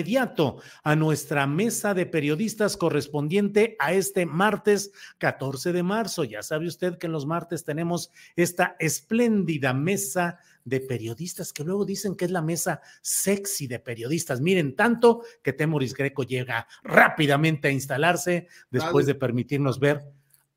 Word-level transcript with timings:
Inmediato 0.00 0.60
a 0.82 0.96
nuestra 0.96 1.46
mesa 1.46 1.94
de 1.94 2.04
periodistas 2.04 2.76
correspondiente 2.76 3.76
a 3.78 3.92
este 3.92 4.26
martes 4.26 4.90
14 5.18 5.72
de 5.72 5.84
marzo. 5.84 6.24
Ya 6.24 6.42
sabe 6.42 6.66
usted 6.66 6.98
que 6.98 7.06
en 7.06 7.12
los 7.12 7.26
martes 7.26 7.62
tenemos 7.62 8.10
esta 8.34 8.74
espléndida 8.80 9.72
mesa 9.72 10.40
de 10.64 10.80
periodistas 10.80 11.52
que 11.52 11.62
luego 11.62 11.84
dicen 11.84 12.16
que 12.16 12.24
es 12.24 12.32
la 12.32 12.42
mesa 12.42 12.80
sexy 13.02 13.68
de 13.68 13.78
periodistas. 13.78 14.40
Miren, 14.40 14.74
tanto 14.74 15.22
que 15.44 15.52
Temoris 15.52 15.94
Greco 15.94 16.24
llega 16.24 16.66
rápidamente 16.82 17.68
a 17.68 17.70
instalarse 17.70 18.48
después 18.72 19.06
de 19.06 19.14
permitirnos 19.14 19.78
ver. 19.78 20.02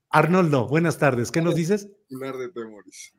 Arnoldo, 0.09 0.67
buenas 0.67 0.97
tardes. 0.97 1.31
¿Qué 1.31 1.43
nos 1.43 1.53
dices? 1.55 1.91
de 2.09 2.49
Temoris. 2.49 3.13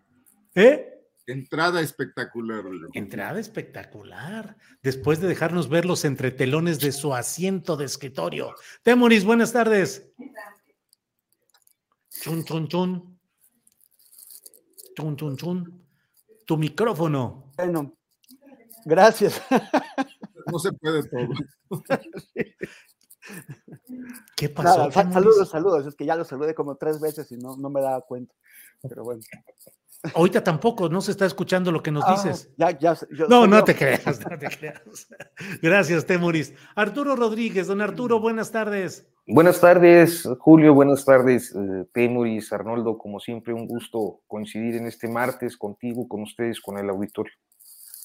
¿Eh? 0.56 0.97
Entrada 1.28 1.82
espectacular. 1.82 2.64
Entrada 2.94 3.38
espectacular. 3.38 4.56
Después 4.82 5.20
de 5.20 5.28
dejarnos 5.28 5.68
ver 5.68 5.84
los 5.84 6.06
entretelones 6.06 6.80
de 6.80 6.90
su 6.90 7.14
asiento 7.14 7.76
de 7.76 7.84
escritorio. 7.84 8.54
Temoris, 8.82 9.26
buenas 9.26 9.52
tardes. 9.52 10.10
Chun, 12.08 12.44
chun, 12.44 12.66
chun. 12.68 13.20
Chun, 14.96 15.16
chun, 15.16 15.36
chun. 15.36 15.86
Tu 16.46 16.56
micrófono. 16.56 17.52
Bueno, 17.58 17.94
gracias. 18.86 19.42
No 20.50 20.58
se 20.58 20.72
puede 20.72 21.02
todo. 21.10 21.28
¿Qué 24.34 24.48
pasó? 24.48 24.90
saludos, 24.90 25.50
saludos. 25.50 25.86
Es 25.86 25.94
que 25.94 26.06
ya 26.06 26.16
lo 26.16 26.24
saludé 26.24 26.54
como 26.54 26.76
tres 26.76 26.98
veces 27.02 27.30
y 27.32 27.36
no, 27.36 27.54
no 27.58 27.68
me 27.68 27.82
daba 27.82 28.00
cuenta. 28.00 28.34
Pero 28.80 29.04
bueno. 29.04 29.20
Ahorita 30.14 30.44
tampoco, 30.44 30.88
no 30.88 31.00
se 31.00 31.10
está 31.10 31.26
escuchando 31.26 31.72
lo 31.72 31.82
que 31.82 31.90
nos 31.90 32.04
Ah, 32.06 32.12
dices. 32.12 32.50
ya, 32.56 32.70
ya, 32.78 32.94
yo- 33.10 33.26
no, 33.28 33.46
no 33.46 33.58
yo- 33.58 33.64
te 33.64 33.74
creas, 33.74 34.04
no 34.20 34.38
te 34.38 34.46
creas. 34.48 34.82
Gracias, 35.62 36.06
Temoris. 36.06 36.54
Arturo 36.76 37.16
Rodríguez, 37.16 37.66
don 37.66 37.80
Arturo, 37.80 38.20
buenas 38.20 38.52
tardes. 38.52 39.06
Buenas 39.26 39.60
tardes, 39.60 40.26
Julio. 40.38 40.72
Buenas 40.72 41.04
tardes, 41.04 41.52
eh, 41.54 41.84
Temoris, 41.92 42.52
Arnoldo. 42.52 42.96
Como 42.96 43.18
siempre, 43.20 43.52
un 43.52 43.66
gusto 43.66 44.20
coincidir 44.26 44.76
en 44.76 44.86
este 44.86 45.08
martes 45.08 45.56
contigo, 45.56 46.06
con 46.08 46.22
ustedes, 46.22 46.60
con 46.60 46.78
el 46.78 46.88
auditorio. 46.88 47.32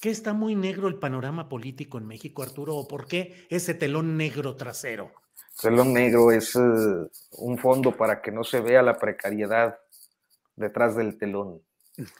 ¿Qué 0.02 0.10
está 0.10 0.34
muy 0.34 0.54
negro 0.54 0.88
el 0.88 0.98
panorama 0.98 1.48
político 1.48 1.96
en 1.96 2.06
México, 2.06 2.42
Arturo? 2.42 2.76
¿O 2.76 2.86
por 2.88 3.06
qué 3.06 3.46
ese 3.48 3.72
telón 3.72 4.18
negro 4.18 4.56
trasero? 4.56 5.12
Telón 5.62 5.94
negro 5.94 6.30
es 6.32 6.54
eh, 6.56 6.60
un 7.38 7.56
fondo 7.56 7.96
para 7.96 8.20
que 8.20 8.30
no 8.32 8.42
se 8.44 8.60
vea 8.60 8.82
la 8.82 8.98
precariedad 8.98 9.78
detrás 10.56 10.94
del 10.96 11.16
telón. 11.16 11.62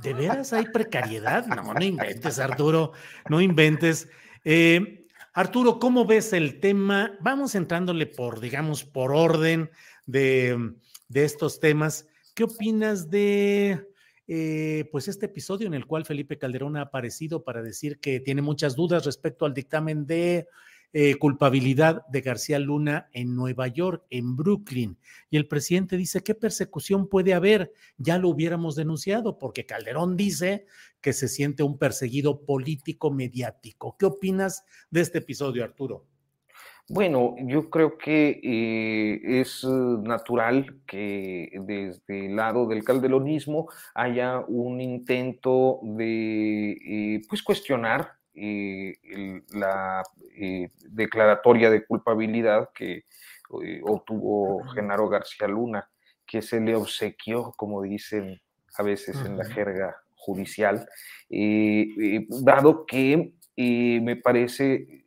¿De 0.02 0.14
veras 0.14 0.52
hay 0.52 0.66
precariedad? 0.66 1.46
No, 1.46 1.74
no 1.74 1.84
inventes, 1.84 2.38
Arturo, 2.38 2.92
no 3.28 3.40
inventes. 3.40 4.08
Eh, 4.44 5.06
Arturo, 5.32 5.78
¿cómo 5.78 6.04
ves 6.04 6.32
el 6.32 6.60
tema? 6.60 7.16
Vamos 7.20 7.54
entrándole 7.54 8.06
por, 8.06 8.40
digamos, 8.40 8.84
por 8.84 9.12
orden 9.12 9.70
de, 10.06 10.74
de 11.08 11.24
estos 11.24 11.58
temas. 11.58 12.06
¿Qué 12.34 12.44
opinas 12.44 13.10
de, 13.10 13.84
eh, 14.26 14.88
pues, 14.90 15.08
este 15.08 15.26
episodio 15.26 15.66
en 15.66 15.74
el 15.74 15.86
cual 15.86 16.06
Felipe 16.06 16.38
Calderón 16.38 16.76
ha 16.76 16.82
aparecido 16.82 17.44
para 17.44 17.62
decir 17.62 17.98
que 17.98 18.20
tiene 18.20 18.42
muchas 18.42 18.74
dudas 18.74 19.04
respecto 19.04 19.44
al 19.44 19.52
dictamen 19.52 20.06
de 20.06 20.48
eh, 20.94 21.16
culpabilidad 21.16 22.06
de 22.06 22.22
García 22.22 22.58
Luna 22.58 23.08
en 23.12 23.34
Nueva 23.36 23.66
York, 23.66 24.04
en 24.08 24.36
Brooklyn? 24.36 24.96
Y 25.28 25.36
el 25.36 25.46
presidente 25.46 25.98
dice, 25.98 26.22
¿qué 26.22 26.34
persecución 26.34 27.08
puede 27.08 27.34
haber? 27.34 27.72
Ya 27.98 28.16
lo 28.16 28.30
hubiéramos 28.30 28.76
denunciado, 28.76 29.36
porque 29.36 29.66
Calderón 29.66 30.16
dice 30.16 30.66
que 31.02 31.12
se 31.12 31.28
siente 31.28 31.62
un 31.62 31.76
perseguido 31.76 32.46
político 32.46 33.10
mediático. 33.10 33.96
¿Qué 33.98 34.06
opinas 34.06 34.64
de 34.90 35.02
este 35.02 35.18
episodio, 35.18 35.64
Arturo? 35.64 36.06
Bueno, 36.88 37.34
yo 37.38 37.70
creo 37.70 37.96
que 37.96 38.40
eh, 38.42 39.40
es 39.40 39.64
natural 39.64 40.82
que 40.86 41.50
desde 41.62 42.26
el 42.26 42.36
lado 42.36 42.66
del 42.66 42.84
calderonismo 42.84 43.68
haya 43.94 44.40
un 44.46 44.82
intento 44.82 45.80
de 45.82 46.72
eh, 46.72 47.22
pues 47.26 47.42
cuestionar 47.42 48.18
eh, 48.34 48.94
el- 49.04 49.42
la 49.52 50.02
eh, 50.36 50.70
declaratoria 50.90 51.70
de 51.70 51.84
culpabilidad 51.86 52.70
que 52.74 53.04
eh, 53.62 53.80
obtuvo 53.84 54.64
Genaro 54.74 55.08
García 55.08 55.46
Luna, 55.48 55.88
que 56.26 56.42
se 56.42 56.60
le 56.60 56.74
obsequió, 56.74 57.52
como 57.56 57.82
dicen 57.82 58.40
a 58.76 58.82
veces 58.82 59.16
en 59.24 59.36
la 59.36 59.44
jerga 59.44 59.96
judicial, 60.16 60.86
dado 62.42 62.86
que 62.86 63.32
me 64.02 64.16
parece 64.16 65.04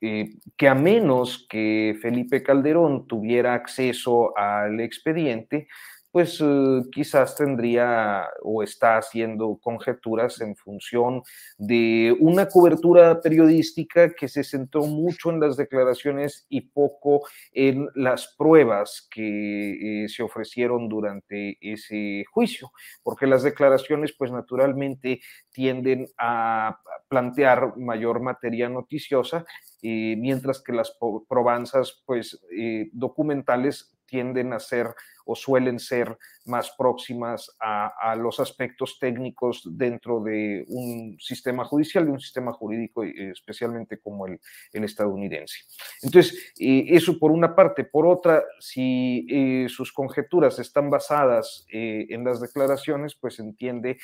eh, 0.00 0.34
que 0.56 0.68
a 0.68 0.74
menos 0.74 1.46
que 1.48 1.96
Felipe 2.00 2.42
Calderón 2.42 3.06
tuviera 3.06 3.54
acceso 3.54 4.36
al 4.36 4.80
expediente, 4.80 5.66
pues 6.14 6.40
eh, 6.40 6.82
quizás 6.92 7.34
tendría 7.34 8.28
o 8.44 8.62
está 8.62 8.98
haciendo 8.98 9.58
conjeturas 9.60 10.40
en 10.40 10.54
función 10.54 11.24
de 11.58 12.16
una 12.20 12.46
cobertura 12.46 13.20
periodística 13.20 14.14
que 14.14 14.28
se 14.28 14.44
centró 14.44 14.84
mucho 14.84 15.30
en 15.30 15.40
las 15.40 15.56
declaraciones 15.56 16.46
y 16.48 16.60
poco 16.60 17.26
en 17.50 17.88
las 17.96 18.32
pruebas 18.38 19.08
que 19.10 20.04
eh, 20.04 20.08
se 20.08 20.22
ofrecieron 20.22 20.88
durante 20.88 21.58
ese 21.60 22.24
juicio, 22.30 22.70
porque 23.02 23.26
las 23.26 23.42
declaraciones 23.42 24.14
pues 24.16 24.30
naturalmente 24.30 25.20
tienden 25.50 26.06
a 26.16 26.78
plantear 27.08 27.76
mayor 27.76 28.20
materia 28.20 28.68
noticiosa, 28.68 29.44
eh, 29.82 30.14
mientras 30.16 30.62
que 30.62 30.74
las 30.74 30.96
probanzas 31.28 32.04
pues 32.06 32.40
documentales 32.92 33.96
tienden 34.06 34.52
a 34.52 34.60
ser 34.60 34.94
o 35.24 35.34
suelen 35.34 35.78
ser 35.78 36.16
más 36.46 36.72
próximas 36.76 37.50
a, 37.60 38.14
los 38.16 38.38
aspectos 38.38 38.98
técnicos 39.00 39.62
dentro 39.72 40.22
de 40.22 40.64
un 40.68 41.16
sistema 41.18 41.64
judicial, 41.64 42.04
de 42.04 42.12
un 42.12 42.20
sistema 42.20 42.52
jurídico, 42.52 43.02
eh, 43.02 43.30
especialmente 43.30 43.98
como 43.98 44.26
el, 44.26 44.40
estadounidense. 44.72 45.60
Entonces, 46.02 46.52
eh, 46.58 46.84
eso 46.88 47.18
por 47.18 47.30
una 47.30 47.54
parte. 47.54 47.84
Por 47.84 48.06
otra, 48.06 48.44
si 48.60 49.26
eh, 49.30 49.66
sus 49.68 49.92
conjeturas 49.92 50.58
están 50.58 50.90
basadas 50.90 51.66
en 51.70 52.24
las 52.24 52.40
declaraciones, 52.40 53.14
pues 53.14 53.38
entiende, 53.38 53.98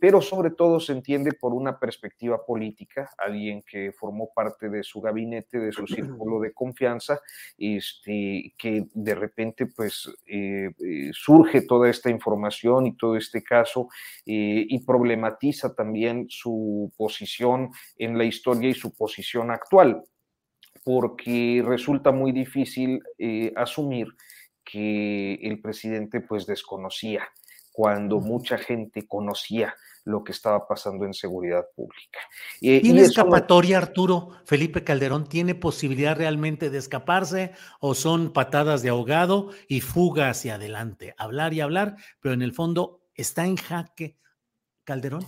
pero 0.00 0.20
sobre 0.20 0.50
todo 0.50 0.80
se 0.80 0.92
entiende 0.92 1.32
por 1.32 1.52
una 1.52 1.78
perspectiva 1.78 2.44
política, 2.44 3.10
alguien 3.18 3.62
que 3.62 3.92
formó 3.92 4.32
parte 4.34 4.68
de 4.68 4.82
su 4.82 5.00
gabinete, 5.00 5.58
de 5.58 5.72
su 5.72 5.86
círculo 5.86 6.40
de 6.40 6.52
confianza, 6.52 7.20
este, 7.58 8.54
que 8.56 8.86
de 8.92 9.14
repente 9.14 9.66
pues 9.66 10.08
eh, 10.46 10.70
eh, 10.78 11.10
surge 11.12 11.62
toda 11.62 11.88
esta 11.90 12.10
información 12.10 12.86
y 12.86 12.96
todo 12.96 13.16
este 13.16 13.42
caso 13.42 13.88
eh, 14.24 14.64
y 14.68 14.78
problematiza 14.84 15.74
también 15.74 16.26
su 16.28 16.92
posición 16.96 17.70
en 17.98 18.16
la 18.16 18.24
historia 18.24 18.70
y 18.70 18.74
su 18.74 18.94
posición 18.94 19.50
actual. 19.50 20.02
porque 20.84 21.64
resulta 21.66 22.12
muy 22.12 22.30
difícil 22.30 23.00
asumir 23.56 24.06
que 24.64 25.34
el 25.34 25.60
presidente 25.60 26.20
pues 26.20 26.46
desconocía 26.46 27.28
cuando 27.72 28.20
mucha 28.20 28.56
gente 28.56 29.04
conocía 29.04 29.74
lo 30.06 30.22
que 30.22 30.32
estaba 30.32 30.66
pasando 30.66 31.04
en 31.04 31.12
seguridad 31.12 31.66
pública. 31.74 32.20
Eh, 32.62 32.80
¿Tiene 32.80 33.02
escapatoria, 33.02 33.78
Arturo? 33.78 34.30
¿Felipe 34.44 34.84
Calderón 34.84 35.28
tiene 35.28 35.54
posibilidad 35.54 36.16
realmente 36.16 36.70
de 36.70 36.78
escaparse 36.78 37.52
o 37.80 37.94
son 37.94 38.32
patadas 38.32 38.82
de 38.82 38.88
ahogado 38.88 39.50
y 39.68 39.80
fuga 39.80 40.30
hacia 40.30 40.54
adelante? 40.54 41.14
Hablar 41.18 41.52
y 41.54 41.60
hablar, 41.60 41.96
pero 42.20 42.34
en 42.34 42.42
el 42.42 42.52
fondo 42.52 43.02
está 43.14 43.46
en 43.46 43.56
jaque 43.56 44.16
Calderón. 44.84 45.26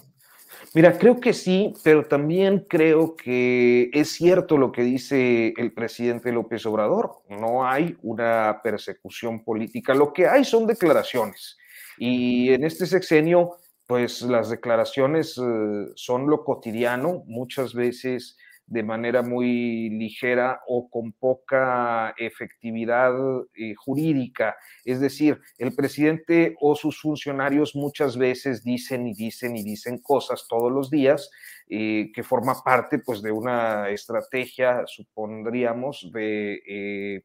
Mira, 0.74 0.96
creo 0.96 1.18
que 1.18 1.32
sí, 1.32 1.74
pero 1.82 2.06
también 2.06 2.66
creo 2.68 3.16
que 3.16 3.90
es 3.92 4.12
cierto 4.12 4.56
lo 4.56 4.70
que 4.70 4.82
dice 4.82 5.52
el 5.56 5.72
presidente 5.72 6.32
López 6.32 6.64
Obrador. 6.66 7.22
No 7.28 7.66
hay 7.66 7.96
una 8.02 8.60
persecución 8.62 9.42
política, 9.44 9.92
lo 9.92 10.12
que 10.12 10.28
hay 10.28 10.44
son 10.44 10.66
declaraciones. 10.66 11.58
Y 11.98 12.52
en 12.52 12.64
este 12.64 12.86
sexenio 12.86 13.56
pues 13.88 14.20
las 14.20 14.50
declaraciones 14.50 15.38
eh, 15.38 15.86
son 15.94 16.28
lo 16.28 16.44
cotidiano, 16.44 17.24
muchas 17.26 17.72
veces 17.72 18.36
de 18.66 18.82
manera 18.82 19.22
muy 19.22 19.88
ligera 19.88 20.60
o 20.68 20.90
con 20.90 21.12
poca 21.12 22.14
efectividad 22.18 23.14
eh, 23.54 23.74
jurídica. 23.74 24.56
Es 24.84 25.00
decir, 25.00 25.40
el 25.56 25.74
presidente 25.74 26.54
o 26.60 26.76
sus 26.76 27.00
funcionarios 27.00 27.74
muchas 27.74 28.18
veces 28.18 28.62
dicen 28.62 29.06
y 29.06 29.14
dicen 29.14 29.56
y 29.56 29.64
dicen 29.64 29.96
cosas 30.02 30.44
todos 30.46 30.70
los 30.70 30.90
días 30.90 31.30
eh, 31.70 32.10
que 32.14 32.22
forma 32.22 32.62
parte 32.62 32.98
pues 32.98 33.22
de 33.22 33.32
una 33.32 33.88
estrategia, 33.88 34.82
supondríamos, 34.86 36.10
de 36.12 37.24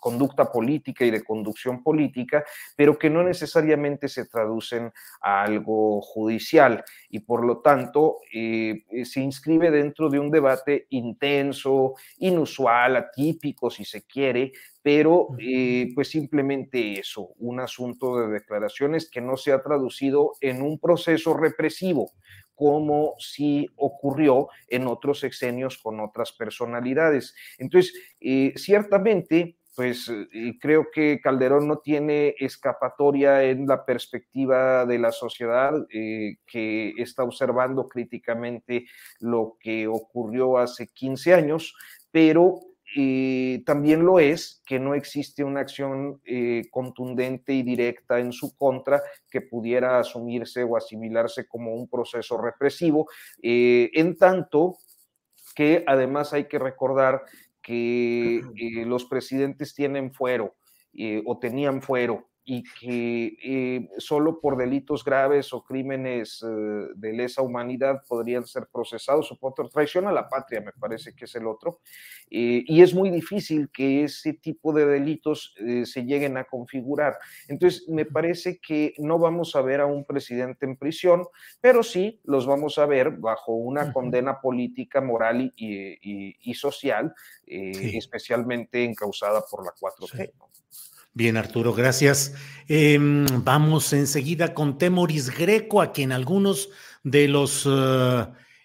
conducta 0.00 0.50
política 0.50 1.04
y 1.04 1.10
de 1.10 1.22
conducción 1.22 1.82
política, 1.82 2.44
pero 2.74 2.98
que 2.98 3.10
no 3.10 3.22
necesariamente 3.22 4.08
se 4.08 4.26
traducen 4.26 4.90
a 5.20 5.42
algo 5.42 6.00
judicial 6.00 6.82
y 7.10 7.20
por 7.20 7.44
lo 7.44 7.58
tanto 7.58 8.18
eh, 8.32 8.84
eh, 8.90 9.04
se 9.04 9.20
inscribe 9.20 9.70
dentro 9.70 10.08
de 10.08 10.18
un 10.18 10.30
debate 10.30 10.86
intenso, 10.90 11.94
inusual, 12.18 12.96
atípico 12.96 13.70
si 13.70 13.84
se 13.84 14.02
quiere, 14.02 14.52
pero 14.82 15.28
eh, 15.38 15.90
pues 15.94 16.08
simplemente 16.08 16.98
eso, 16.98 17.28
un 17.38 17.60
asunto 17.60 18.18
de 18.18 18.28
declaraciones 18.28 19.10
que 19.10 19.20
no 19.20 19.36
se 19.36 19.52
ha 19.52 19.62
traducido 19.62 20.32
en 20.40 20.62
un 20.62 20.78
proceso 20.78 21.34
represivo 21.34 22.12
como 22.54 23.14
si 23.18 23.66
ocurrió 23.76 24.48
en 24.68 24.86
otros 24.86 25.20
sexenios 25.20 25.78
con 25.78 25.98
otras 25.98 26.32
personalidades. 26.32 27.34
Entonces, 27.56 27.94
ciertamente, 28.56 29.56
pues 29.74 30.08
eh, 30.08 30.58
creo 30.60 30.90
que 30.92 31.20
Calderón 31.20 31.68
no 31.68 31.78
tiene 31.78 32.34
escapatoria 32.38 33.44
en 33.44 33.66
la 33.66 33.84
perspectiva 33.84 34.84
de 34.84 34.98
la 34.98 35.12
sociedad 35.12 35.72
eh, 35.92 36.36
que 36.46 36.92
está 36.96 37.22
observando 37.22 37.88
críticamente 37.88 38.86
lo 39.20 39.56
que 39.60 39.86
ocurrió 39.86 40.58
hace 40.58 40.88
15 40.88 41.34
años, 41.34 41.74
pero 42.10 42.60
eh, 42.96 43.62
también 43.64 44.04
lo 44.04 44.18
es 44.18 44.60
que 44.66 44.80
no 44.80 44.94
existe 44.94 45.44
una 45.44 45.60
acción 45.60 46.20
contundente 46.72 47.52
y 47.52 47.62
directa 47.62 48.18
en 48.18 48.32
su 48.32 48.56
contra 48.56 49.00
que 49.30 49.42
pudiera 49.42 50.00
asumirse 50.00 50.64
o 50.64 50.76
asimilarse 50.76 51.46
como 51.46 51.74
un 51.74 51.88
proceso 51.88 52.36
represivo, 52.36 53.08
en 53.40 54.16
tanto 54.16 54.78
que 55.54 55.84
además 55.86 56.32
hay 56.32 56.46
que 56.46 56.58
recordar 56.58 57.22
que 57.62 58.38
eh, 58.38 58.84
los 58.86 59.04
presidentes 59.04 59.74
tienen 59.74 60.12
fuero 60.12 60.56
eh, 60.94 61.22
o 61.26 61.38
tenían 61.38 61.82
fuero 61.82 62.29
y 62.44 62.62
que 62.62 63.36
eh, 63.44 63.88
solo 63.98 64.40
por 64.40 64.56
delitos 64.56 65.04
graves 65.04 65.52
o 65.52 65.62
crímenes 65.62 66.42
eh, 66.42 66.88
de 66.94 67.12
lesa 67.12 67.42
humanidad 67.42 68.02
podrían 68.08 68.46
ser 68.46 68.66
procesados 68.72 69.30
o 69.30 69.36
por 69.36 69.54
traición 69.68 70.06
a 70.06 70.12
la 70.12 70.28
patria, 70.28 70.60
me 70.60 70.72
parece 70.72 71.14
que 71.14 71.26
es 71.26 71.34
el 71.34 71.46
otro. 71.46 71.80
Eh, 72.30 72.64
y 72.66 72.82
es 72.82 72.94
muy 72.94 73.10
difícil 73.10 73.68
que 73.70 74.04
ese 74.04 74.32
tipo 74.34 74.72
de 74.72 74.86
delitos 74.86 75.54
se 75.84 76.04
lleguen 76.04 76.36
a 76.36 76.44
configurar. 76.44 77.18
Entonces, 77.48 77.88
me 77.88 78.04
parece 78.04 78.58
que 78.58 78.94
no 78.98 79.18
vamos 79.18 79.54
a 79.56 79.62
ver 79.62 79.80
a 79.80 79.86
un 79.86 80.04
presidente 80.04 80.64
en 80.64 80.76
prisión, 80.76 81.26
pero 81.60 81.82
sí 81.82 82.20
los 82.24 82.46
vamos 82.46 82.78
a 82.78 82.86
ver 82.86 83.10
bajo 83.10 83.52
una 83.52 83.92
condena 83.92 84.40
política, 84.40 85.00
moral 85.00 85.52
y, 85.56 86.54
social, 86.54 87.14
especialmente 87.46 88.84
encausada 88.84 89.42
por 89.50 89.64
la 89.64 89.72
4G. 89.72 90.32
Bien, 91.12 91.36
Arturo, 91.36 91.74
gracias. 91.74 92.34
Em, 92.68 93.26
vamos 93.42 93.92
enseguida 93.92 94.54
con 94.54 94.78
Temoris 94.78 95.36
Greco, 95.36 95.82
a 95.82 95.90
quien 95.92 96.12
algunos 96.12 96.70
de 97.02 97.26
los... 97.26 97.68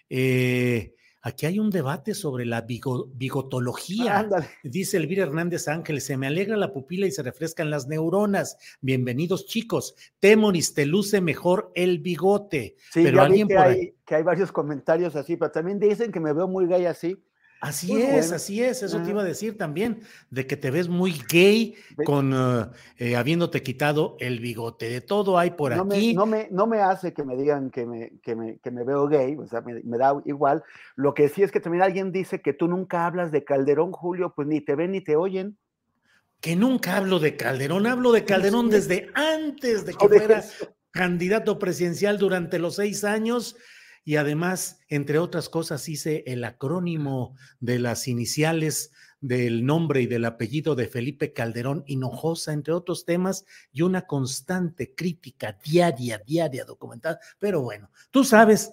Eh, 0.08 0.94
aquí 1.22 1.46
hay 1.46 1.58
un 1.58 1.70
debate 1.70 2.14
sobre 2.14 2.46
la 2.46 2.60
bigotología. 2.60 4.28
Dice 4.62 4.96
Elvira 4.96 5.24
Hernández 5.24 5.66
Ángel, 5.66 6.00
se 6.00 6.16
me 6.16 6.28
alegra 6.28 6.56
la 6.56 6.72
pupila 6.72 7.08
y 7.08 7.10
se 7.10 7.24
refrescan 7.24 7.68
las 7.68 7.88
neuronas. 7.88 8.56
Bienvenidos, 8.80 9.46
chicos. 9.46 9.96
Temoris, 10.20 10.72
te 10.72 10.86
luce 10.86 11.20
mejor 11.20 11.72
el 11.74 11.98
bigote. 11.98 12.76
Sí, 12.92 13.02
pero 13.02 13.22
alguien 13.22 13.48
que, 13.48 13.58
hay, 13.58 13.94
que 14.06 14.14
hay 14.14 14.22
varios 14.22 14.52
comentarios 14.52 15.16
así, 15.16 15.36
pero 15.36 15.50
también 15.50 15.80
dicen 15.80 16.12
que 16.12 16.20
me 16.20 16.32
veo 16.32 16.46
muy 16.46 16.68
gay 16.68 16.86
así. 16.86 17.16
Así 17.60 18.00
es, 18.00 18.32
así 18.32 18.62
es, 18.62 18.82
eso 18.82 19.00
te 19.00 19.10
iba 19.10 19.22
a 19.22 19.24
decir 19.24 19.56
también, 19.56 20.02
de 20.30 20.46
que 20.46 20.56
te 20.56 20.70
ves 20.70 20.88
muy 20.88 21.14
gay 21.28 21.74
con 22.04 22.32
uh, 22.34 22.70
eh, 22.98 23.16
habiéndote 23.16 23.62
quitado 23.62 24.16
el 24.20 24.40
bigote. 24.40 24.90
De 24.90 25.00
todo 25.00 25.38
hay 25.38 25.52
por 25.52 25.72
aquí. 25.72 26.14
no, 26.14 26.26
me, 26.26 26.48
no 26.50 26.66
me 26.66 26.80
hace 26.80 27.14
que 27.14 27.24
me 27.24 27.34
digan 27.34 27.70
que 27.70 27.86
me, 27.86 28.12
que 28.22 28.36
me, 28.36 28.58
que 28.58 28.70
me 28.70 28.84
veo 28.84 29.08
gay, 29.08 29.36
o 29.36 29.46
sea, 29.46 29.62
me, 29.62 29.98
da 29.98 30.14
igual. 30.26 30.64
Lo 30.96 31.14
que 31.14 31.28
sí 31.28 31.42
es 31.42 31.50
que 31.50 31.60
también 31.60 31.82
alguien 31.82 32.12
dice 32.12 32.42
que 32.42 32.52
tú 32.52 32.68
nunca 32.68 33.06
hablas 33.06 33.32
de 33.32 33.42
Calderón, 33.42 33.92
Julio, 33.92 34.34
pues 34.36 34.46
ni 34.46 34.60
te 34.60 34.74
ven 34.74 34.92
ni 34.92 35.00
te 35.00 35.16
oyen. 35.16 35.56
Que 36.40 36.56
nunca 36.56 36.96
hablo 36.96 37.18
de 37.18 37.36
Calderón, 37.36 37.86
hablo 37.86 38.12
de 38.12 38.24
Calderón 38.26 38.68
desde 38.68 39.10
antes 39.14 39.86
de 39.86 39.94
que 39.98 40.08
fuera 40.08 40.44
candidato 40.90 41.58
presidencial 41.58 42.18
durante 42.18 42.58
los 42.58 42.76
seis 42.76 43.04
años 43.04 43.56
y 44.06 44.16
además, 44.16 44.78
entre 44.88 45.18
otras 45.18 45.48
cosas, 45.48 45.88
hice 45.88 46.22
el 46.28 46.44
acrónimo 46.44 47.34
de 47.58 47.80
las 47.80 48.06
iniciales 48.06 48.92
del 49.20 49.66
nombre 49.66 50.00
y 50.00 50.06
del 50.06 50.26
apellido 50.26 50.76
de 50.76 50.86
Felipe 50.86 51.32
Calderón 51.32 51.82
Hinojosa, 51.88 52.52
entre 52.52 52.72
otros 52.72 53.04
temas, 53.04 53.44
y 53.72 53.82
una 53.82 54.06
constante 54.06 54.94
crítica 54.94 55.58
diaria, 55.64 56.22
diaria, 56.24 56.64
documentada. 56.64 57.18
Pero 57.40 57.62
bueno, 57.62 57.90
tú 58.12 58.22
sabes 58.22 58.70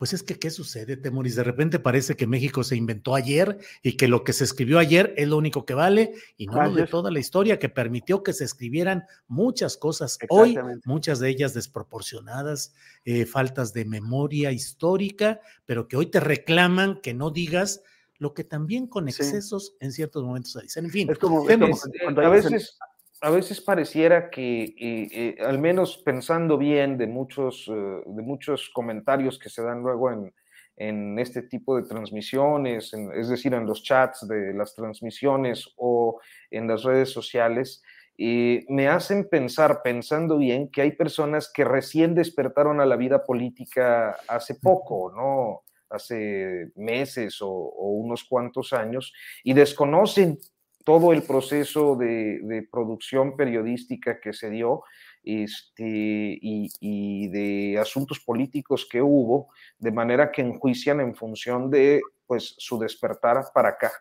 pues 0.00 0.14
es 0.14 0.22
que, 0.22 0.38
¿qué 0.38 0.48
sucede, 0.48 0.96
Temoris? 0.96 1.36
De 1.36 1.44
repente 1.44 1.78
parece 1.78 2.16
que 2.16 2.26
México 2.26 2.64
se 2.64 2.74
inventó 2.74 3.14
ayer 3.14 3.58
y 3.82 3.98
que 3.98 4.08
lo 4.08 4.24
que 4.24 4.32
se 4.32 4.44
escribió 4.44 4.78
ayer 4.78 5.12
es 5.18 5.28
lo 5.28 5.36
único 5.36 5.66
que 5.66 5.74
vale 5.74 6.14
y 6.38 6.46
no 6.46 6.72
de 6.72 6.86
toda 6.86 7.10
la 7.10 7.18
historia 7.18 7.58
que 7.58 7.68
permitió 7.68 8.22
que 8.22 8.32
se 8.32 8.44
escribieran 8.44 9.04
muchas 9.28 9.76
cosas 9.76 10.16
hoy, 10.30 10.56
muchas 10.86 11.18
de 11.18 11.28
ellas 11.28 11.52
desproporcionadas, 11.52 12.72
eh, 13.04 13.26
faltas 13.26 13.74
de 13.74 13.84
memoria 13.84 14.52
histórica, 14.52 15.42
pero 15.66 15.86
que 15.86 15.98
hoy 15.98 16.06
te 16.06 16.20
reclaman 16.20 17.02
que 17.02 17.12
no 17.12 17.30
digas 17.30 17.82
lo 18.16 18.32
que 18.32 18.42
también 18.42 18.86
con 18.86 19.06
excesos 19.06 19.74
en 19.80 19.92
ciertos 19.92 20.24
momentos 20.24 20.52
se 20.52 20.62
dicen. 20.62 20.86
En 20.86 20.90
fin, 20.90 21.10
es 21.10 21.18
como, 21.18 21.46
a 21.46 22.28
veces 22.30 22.78
a 23.20 23.30
veces 23.30 23.60
pareciera 23.60 24.30
que, 24.30 24.64
eh, 24.64 25.08
eh, 25.12 25.36
al 25.44 25.58
menos 25.58 25.98
pensando 25.98 26.56
bien 26.56 26.96
de 26.96 27.06
muchos, 27.06 27.68
eh, 27.68 28.02
de 28.06 28.22
muchos 28.22 28.70
comentarios 28.70 29.38
que 29.38 29.50
se 29.50 29.62
dan 29.62 29.82
luego 29.82 30.10
en, 30.10 30.34
en 30.76 31.18
este 31.18 31.42
tipo 31.42 31.76
de 31.76 31.82
transmisiones, 31.86 32.94
es 33.14 33.28
decir, 33.28 33.52
en 33.52 33.66
los 33.66 33.82
chats 33.82 34.26
de 34.26 34.54
las 34.54 34.74
transmisiones 34.74 35.68
o 35.76 36.18
en 36.50 36.66
las 36.66 36.82
redes 36.82 37.10
sociales, 37.10 37.82
me 38.16 38.86
hacen 38.88 39.28
pensar, 39.30 39.80
pensando 39.82 40.36
bien, 40.36 40.70
que 40.70 40.82
hay 40.82 40.92
personas 40.92 41.50
que 41.52 41.64
recién 41.64 42.14
despertaron 42.14 42.80
a 42.80 42.84
la 42.84 42.96
vida 42.96 43.24
política 43.24 44.18
hace 44.28 44.56
poco, 44.56 45.10
¿no? 45.14 45.62
Hace 45.88 46.70
meses 46.76 47.40
o, 47.40 47.48
o 47.48 47.88
unos 47.92 48.24
cuantos 48.24 48.74
años 48.74 49.14
y 49.42 49.54
desconocen 49.54 50.38
todo 50.84 51.12
el 51.12 51.22
proceso 51.22 51.96
de, 51.96 52.66
producción 52.70 53.36
periodística 53.36 54.20
que 54.20 54.32
se 54.32 54.50
dio 54.50 54.82
este, 55.22 56.38
y, 56.40 57.28
de 57.28 57.78
asuntos 57.78 58.20
políticos 58.20 58.86
que 58.90 59.02
hubo, 59.02 59.48
de 59.78 59.92
manera 59.92 60.30
que 60.32 60.42
enjuician 60.42 61.00
en 61.00 61.14
función 61.14 61.70
de 61.70 62.00
pues, 62.26 62.54
su 62.58 62.78
despertar 62.78 63.44
para 63.54 63.70
acá. 63.70 63.92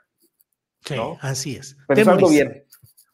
Sí, 0.81 0.95
así 1.21 1.55
es. 1.55 1.77
Pensando 1.88 2.29
bien. 2.29 2.65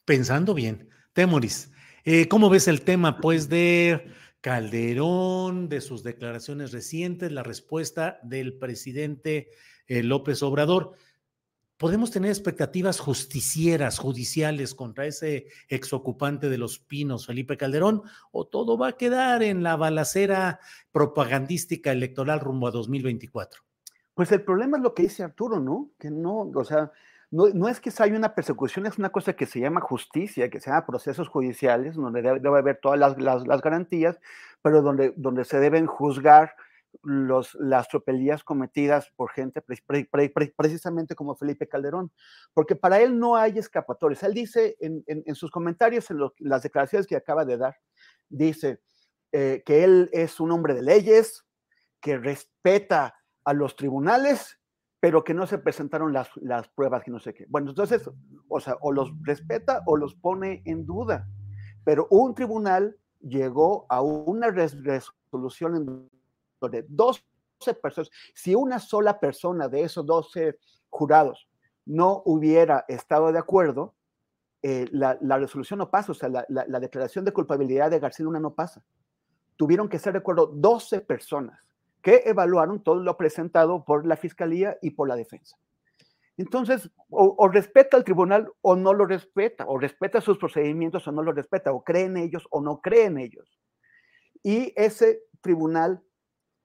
Pensando 0.05 0.53
bien. 0.53 0.89
Temoris, 1.13 1.71
eh, 2.03 2.27
¿cómo 2.27 2.49
ves 2.49 2.67
el 2.67 2.81
tema 2.81 3.19
pues 3.19 3.49
de 3.49 4.11
Calderón, 4.41 5.69
de 5.69 5.81
sus 5.81 6.03
declaraciones 6.03 6.71
recientes, 6.71 7.31
la 7.31 7.41
respuesta 7.41 8.19
del 8.21 8.59
presidente 8.59 9.49
eh, 9.87 10.03
López 10.03 10.43
Obrador? 10.43 10.93
Podemos 11.77 12.11
tener 12.11 12.29
expectativas 12.29 12.99
justicieras, 12.99 13.99
judiciales 13.99 14.75
contra 14.75 15.05
ese 15.05 15.47
exocupante 15.67 16.49
de 16.49 16.57
los 16.57 16.79
Pinos, 16.79 17.27
Felipe 17.27 17.57
Calderón, 17.57 18.03
o 18.31 18.47
todo 18.47 18.77
va 18.77 18.89
a 18.89 18.97
quedar 18.97 19.43
en 19.43 19.63
la 19.63 19.75
balacera 19.75 20.59
propagandística 20.91 21.91
electoral 21.91 22.39
rumbo 22.39 22.67
a 22.67 22.71
2024? 22.71 23.61
Pues 24.13 24.31
el 24.31 24.43
problema 24.43 24.77
es 24.77 24.83
lo 24.83 24.93
que 24.93 25.03
dice 25.03 25.23
Arturo, 25.23 25.59
¿no? 25.59 25.89
Que 25.99 26.09
no, 26.09 26.51
o 26.55 26.63
sea, 26.63 26.91
no, 27.31 27.67
es 27.67 27.81
que 27.81 27.91
haya 27.99 28.15
una 28.15 28.33
persecución, 28.33 28.85
es 28.85 28.97
una 28.97 29.09
cosa 29.09 29.33
que 29.33 29.45
se 29.45 29.59
llama 29.59 29.81
justicia, 29.81 30.49
que 30.49 30.61
se 30.61 30.69
llama 30.69 30.85
procesos 30.85 31.27
judiciales, 31.27 31.95
donde 31.95 32.21
debe, 32.21 32.57
haber 32.57 32.79
todas 32.81 32.97
las, 33.17 33.61
garantías, 33.61 34.17
pero 34.61 34.81
donde, 34.81 35.13
donde 35.17 35.43
se 35.43 35.59
deben 35.59 35.85
juzgar 35.85 36.55
los, 37.03 37.55
las 37.55 37.87
tropelías 37.87 38.43
cometidas 38.43 39.11
por 39.15 39.31
gente 39.31 39.61
precisamente 39.61 41.15
como 41.15 41.35
Felipe 41.35 41.67
Calderón, 41.67 42.11
porque 42.53 42.75
para 42.75 42.99
él 42.99 43.19
no 43.19 43.35
hay 43.35 43.57
escapatorias. 43.57 44.23
Él 44.23 44.33
dice 44.33 44.77
en, 44.79 45.35
sus 45.35 45.51
comentarios, 45.51 46.09
en 46.11 46.19
las 46.39 46.63
declaraciones 46.63 47.07
que 47.07 47.15
acaba 47.15 47.45
de 47.45 47.57
dar, 47.57 47.75
dice 48.29 48.81
eh, 49.31 49.63
que 49.65 49.83
él 49.83 50.09
es 50.13 50.39
un 50.39 50.51
hombre 50.51 50.73
de 50.73 50.81
leyes, 50.81 51.45
que 52.01 52.17
respeta 52.17 53.15
a 53.43 53.53
los 53.53 53.75
tribunales 53.75 54.59
pero 55.05 55.23
que 55.23 55.35
no 55.35 55.45
se 55.45 55.59
presentaron 55.59 56.13
las, 56.13 56.29
las 56.37 56.67
pruebas 56.69 57.03
que 57.03 57.11
no 57.11 57.19
sé 57.19 57.35
qué. 57.35 57.45
Bueno, 57.47 57.69
entonces, 57.69 58.09
o 58.47 58.59
sea, 58.59 58.75
o 58.81 58.91
los 58.91 59.11
respeta 59.21 59.83
o 59.85 59.97
los 59.97 60.15
pone 60.15 60.63
en 60.65 60.83
duda. 60.87 61.27
Pero 61.83 62.07
un 62.09 62.33
tribunal 62.33 62.97
llegó 63.21 63.85
a 63.89 64.01
una 64.01 64.49
resolución 64.49 65.75
en 65.75 66.09
donde 66.59 66.85
12 66.87 67.21
personas, 67.81 68.09
si 68.33 68.55
una 68.55 68.79
sola 68.79 69.19
persona 69.19 69.67
de 69.67 69.83
esos 69.83 70.05
12 70.05 70.57
jurados 70.89 71.47
no 71.85 72.21
hubiera 72.25 72.85
estado 72.87 73.31
de 73.31 73.39
acuerdo, 73.39 73.95
eh, 74.61 74.87
la, 74.91 75.15
resolución 75.37 75.77
no 75.77 75.91
pasa, 75.91 76.11
o 76.11 76.15
sea, 76.15 76.29
la, 76.29 76.45
la, 76.49 76.65
la, 76.67 76.79
declaración 76.79 77.23
de 77.23 77.31
culpabilidad 77.31 77.91
de 77.91 77.99
García 77.99 78.23
Luna 78.23 78.39
no 78.39 78.55
pasa. 78.55 78.83
Tuvieron 79.57 79.87
que 79.87 79.97
estar 79.97 80.11
de 80.11 80.19
acuerdo 80.19 80.47
12 80.47 81.01
personas 81.01 81.59
que 82.01 82.23
evaluaron 82.25 82.83
todo 82.83 82.95
lo 82.95 83.17
presentado 83.17 83.83
por 83.83 84.05
la 84.05 84.15
fiscalía 84.15 84.77
y 84.81 84.91
por 84.91 85.07
la 85.07 85.15
defensa. 85.15 85.57
Entonces, 86.37 86.91
o, 87.09 87.47
respeta 87.47 87.95
al 87.95 88.03
tribunal 88.03 88.51
o 88.61 88.75
no 88.75 88.93
lo 88.93 89.05
respeta, 89.05 89.65
o 89.67 89.77
respeta 89.77 90.19
sus 90.19 90.37
procedimientos 90.37 91.07
o 91.07 91.11
no 91.11 91.23
lo 91.23 91.31
respeta, 91.31 91.71
o 91.71 91.83
cree 91.83 92.03
en 92.03 92.17
ellos 92.17 92.45
o 92.51 92.61
no 92.61 92.81
cree 92.81 93.05
en 93.05 93.17
ellos. 93.17 93.59
Y 94.43 94.73
ese 94.75 95.23
tribunal, 95.41 96.03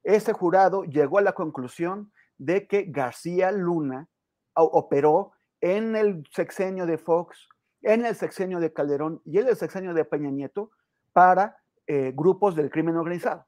ese 0.02 0.33
jurado 0.33 0.85
llegó 0.85 1.19
a 1.19 1.23
la 1.23 1.33
conclusión 1.33 2.12
de 2.38 2.66
que 2.66 2.85
García 2.88 3.52
Luna 3.52 4.09
operó 4.54 5.33
en 5.61 5.97
el 5.97 6.26
sexenio 6.33 6.87
de 6.87 6.99
Fox, 6.99 7.49
en 7.83 8.04
el 8.07 8.14
sexenio 8.14 8.61
de 8.61 8.73
Calderón 8.73 9.21
y 9.25 9.38
en 9.38 9.49
el 9.49 9.57
sexenio 9.57 9.95
de 9.95 10.04
Peña 10.04 10.30
Nieto 10.30 10.71
para 11.12 11.59
eh, 11.87 12.12
grupos 12.14 12.57
del 12.57 12.71
crimen 12.71 12.97
organizado 12.97 13.47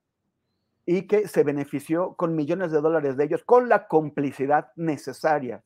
y 0.85 1.06
que 1.06 1.28
se 1.28 1.44
benefició 1.44 2.14
con 2.14 2.35
millones 2.35 2.73
de 2.73 2.80
dólares 2.80 3.16
de 3.16 3.25
ellos 3.25 3.44
con 3.44 3.68
la 3.68 3.87
complicidad 3.87 4.73
necesaria 4.76 5.62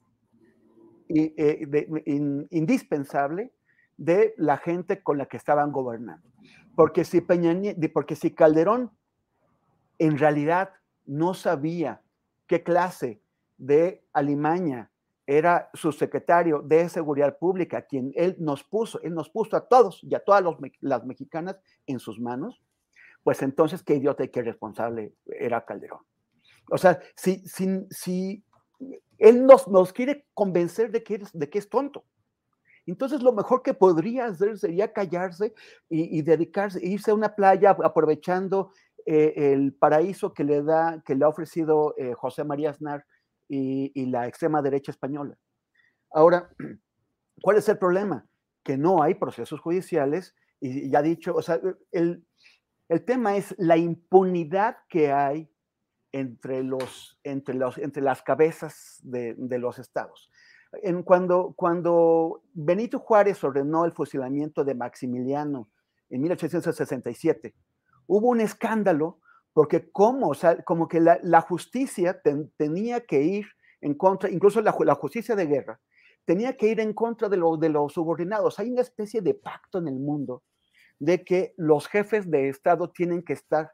y 1.08 1.32
eh, 1.36 2.46
indispensable 2.50 3.52
de 3.96 4.34
la 4.36 4.58
gente 4.58 5.02
con 5.02 5.18
la 5.18 5.26
que 5.26 5.36
estaban 5.36 5.72
gobernando. 5.72 6.28
Porque 6.74 7.04
si, 7.04 7.22
Peña, 7.22 7.54
porque 7.94 8.14
si 8.14 8.34
Calderón 8.34 8.90
en 9.98 10.18
realidad 10.18 10.70
no 11.04 11.34
sabía 11.34 12.02
qué 12.46 12.62
clase 12.62 13.20
de 13.56 14.04
alimaña 14.12 14.90
era 15.26 15.70
su 15.74 15.90
secretario 15.90 16.62
de 16.62 16.88
Seguridad 16.88 17.36
Pública, 17.36 17.82
quien 17.82 18.12
él 18.14 18.36
nos 18.38 18.62
puso, 18.62 19.00
él 19.02 19.14
nos 19.14 19.28
puso 19.28 19.56
a 19.56 19.66
todos 19.66 20.00
y 20.04 20.14
a 20.14 20.20
todas 20.20 20.44
las 20.80 21.04
mexicanas 21.04 21.56
en 21.86 21.98
sus 21.98 22.20
manos, 22.20 22.62
pues 23.24 23.42
entonces 23.42 23.82
qué 23.82 23.96
idiota 23.96 24.22
y 24.22 24.28
qué 24.28 24.42
responsable 24.42 25.14
era 25.26 25.64
Calderón. 25.64 26.00
O 26.70 26.78
sea, 26.78 27.00
si, 27.16 27.42
si, 27.48 28.44
él 29.18 29.46
nos, 29.46 29.92
quiere 29.92 30.26
convencer 30.32 30.92
de 30.92 31.02
que, 31.02 31.20
de 31.32 31.50
que 31.50 31.58
es 31.58 31.68
tonto, 31.68 32.04
entonces 32.86 33.20
lo 33.20 33.32
mejor 33.32 33.62
que 33.62 33.74
podría 33.74 34.26
hacer 34.26 34.56
sería 34.58 34.92
callarse 34.92 35.54
y, 35.88 36.22
dedicarse, 36.22 36.78
irse 36.86 37.10
a 37.10 37.14
una 37.14 37.34
playa 37.34 37.76
aprovechando 37.82 38.70
eh, 39.06 39.52
el 39.52 39.72
paraíso 39.72 40.34
que 40.34 40.44
le 40.44 40.62
da, 40.62 41.02
que 41.04 41.14
le 41.14 41.24
ha 41.24 41.28
ofrecido 41.28 41.94
eh, 41.96 42.12
José 42.14 42.44
María 42.44 42.70
Aznar 42.70 43.06
y, 43.48 44.06
la 44.06 44.26
extrema 44.26 44.60
derecha 44.60 44.90
española. 44.90 45.38
Ahora, 46.10 46.50
¿cuál 47.42 47.56
es 47.56 47.68
el 47.68 47.78
problema? 47.78 48.26
Que 48.62 48.76
no 48.76 49.02
hay 49.02 49.14
procesos 49.14 49.60
judiciales 49.60 50.34
y 50.60 50.90
ya 50.90 51.02
dicho, 51.02 51.34
o 51.34 51.42
sea, 51.42 51.60
el, 51.92 52.26
el 52.88 53.04
tema 53.04 53.36
es 53.36 53.54
la 53.58 53.76
impunidad 53.76 54.76
que 54.88 55.12
hay 55.12 55.50
entre, 56.12 56.62
los, 56.62 57.18
entre, 57.24 57.54
los, 57.54 57.78
entre 57.78 58.02
las 58.02 58.22
cabezas 58.22 59.00
de, 59.02 59.34
los 59.58 59.78
estados. 59.78 60.30
En 60.72 61.02
cuando, 61.02 61.52
cuando 61.56 62.42
Benito 62.52 62.98
Juárez 63.00 63.42
ordenó 63.44 63.84
el 63.84 63.92
fusilamiento 63.92 64.64
de 64.64 64.74
Maximiliano 64.74 65.68
en 66.08 66.22
1867, 66.22 67.54
hubo 68.06 68.28
un 68.28 68.40
escándalo 68.40 69.20
porque 69.52 69.90
como, 69.90 70.28
o 70.28 70.34
sea, 70.34 70.62
como 70.64 70.86
que 70.86 71.00
la, 71.00 71.40
justicia 71.40 72.20
tenía 72.58 73.00
que 73.00 73.22
ir 73.22 73.46
en 73.80 73.94
contra, 73.94 74.28
incluso 74.28 74.60
la, 74.60 74.76
la, 74.80 74.94
justicia 74.94 75.34
de 75.34 75.46
guerra, 75.46 75.80
tenía 76.26 76.56
que 76.56 76.66
ir 76.66 76.80
en 76.80 76.92
contra 76.92 77.30
de, 77.30 77.38
lo, 77.38 77.56
de 77.56 77.70
los 77.70 77.94
subordinados. 77.94 78.58
Hay 78.58 78.70
una 78.70 78.82
especie 78.82 79.22
de 79.22 79.32
pacto 79.32 79.78
en 79.78 79.88
el 79.88 79.98
mundo 79.98 80.42
de 80.98 81.24
que 81.24 81.54
los 81.56 81.88
jefes 81.88 82.30
de 82.30 82.50
Estado 82.50 82.90
tienen 82.90 83.22
que 83.22 83.32
estar 83.32 83.72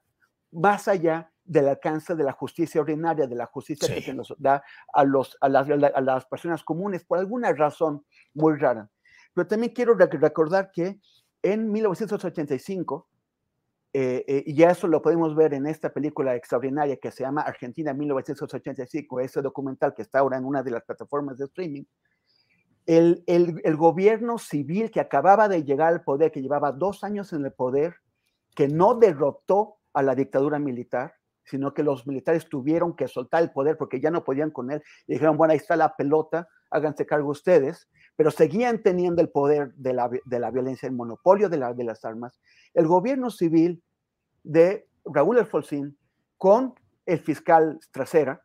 más 0.52 0.86
allá 0.86 1.32
del 1.44 1.68
alcance 1.68 2.14
de 2.14 2.24
la 2.24 2.32
justicia 2.32 2.80
ordinaria, 2.80 3.26
de 3.26 3.34
la 3.34 3.46
justicia 3.46 3.92
que 3.92 4.02
se 4.02 4.14
nos 4.14 4.34
da 4.38 4.62
a, 4.92 5.04
los, 5.04 5.36
a, 5.40 5.48
las, 5.48 6.26
personas 6.26 6.62
comunes, 6.62 7.04
por 7.04 7.18
alguna 7.18 7.52
razón 7.52 8.04
muy 8.34 8.56
rara. 8.56 8.88
Pero 9.34 9.46
también 9.46 9.72
quiero 9.72 9.94
recordar 9.94 10.70
que 10.72 11.00
en 11.42 11.72
1985, 11.72 13.08
eh, 13.94 14.24
eh, 14.26 14.44
y 14.46 14.62
eso 14.62 14.88
lo 14.88 15.02
podemos 15.02 15.34
ver 15.36 15.52
en 15.52 15.66
esta 15.66 15.92
película 15.92 16.34
extraordinaria 16.34 16.96
que 16.96 17.10
se 17.10 17.24
llama 17.24 17.42
Argentina 17.42 17.92
1985, 17.92 19.20
ese 19.20 19.42
documental 19.42 19.92
que 19.94 20.02
está 20.02 20.20
ahora 20.20 20.38
en 20.38 20.46
una 20.46 20.62
de 20.62 20.70
las 20.70 20.82
plataformas 20.84 21.36
de 21.36 21.44
streaming, 21.44 21.84
el, 22.86 23.76
gobierno 23.76 24.38
civil 24.38 24.90
que 24.90 25.00
acababa 25.00 25.48
de 25.48 25.62
llegar 25.62 25.88
al 25.88 26.02
poder, 26.02 26.32
que 26.32 26.42
llevaba 26.42 26.72
dos 26.72 27.04
años 27.04 27.32
en 27.32 27.44
el 27.44 27.52
poder, 27.52 27.96
que 28.54 28.68
no 28.68 28.94
derrotó 28.94 29.76
a 29.92 30.02
la 30.02 30.14
dictadura 30.14 30.58
militar, 30.58 31.14
sino 31.44 31.74
que 31.74 31.82
los 31.82 32.06
militares 32.06 32.48
tuvieron 32.48 32.94
que 32.94 33.08
soltar 33.08 33.42
el 33.42 33.50
poder 33.50 33.76
porque 33.76 34.00
ya 34.00 34.10
no 34.10 34.24
podían 34.24 34.50
con 34.50 34.70
él. 34.70 34.82
Y 35.06 35.14
dijeron, 35.14 35.36
bueno, 35.36 35.52
ahí 35.52 35.58
está 35.58 35.76
la 35.76 35.94
pelota, 35.96 36.48
háganse 36.70 37.06
cargo 37.06 37.30
ustedes, 37.30 37.88
pero 38.16 38.30
seguían 38.30 38.82
teniendo 38.82 39.22
el 39.22 39.30
poder 39.30 39.72
de 39.74 39.92
la, 39.92 40.50
violencia, 40.50 40.86
el 40.86 40.94
monopolio 40.94 41.48
de, 41.48 41.58
las 41.58 42.04
armas. 42.04 42.40
El 42.74 42.86
gobierno 42.86 43.30
civil 43.30 43.82
de 44.42 44.86
Raúl 45.04 45.38
Alfonsín 45.38 45.96
con 46.38 46.74
el 47.06 47.18
fiscal 47.18 47.78
Trasera 47.90 48.44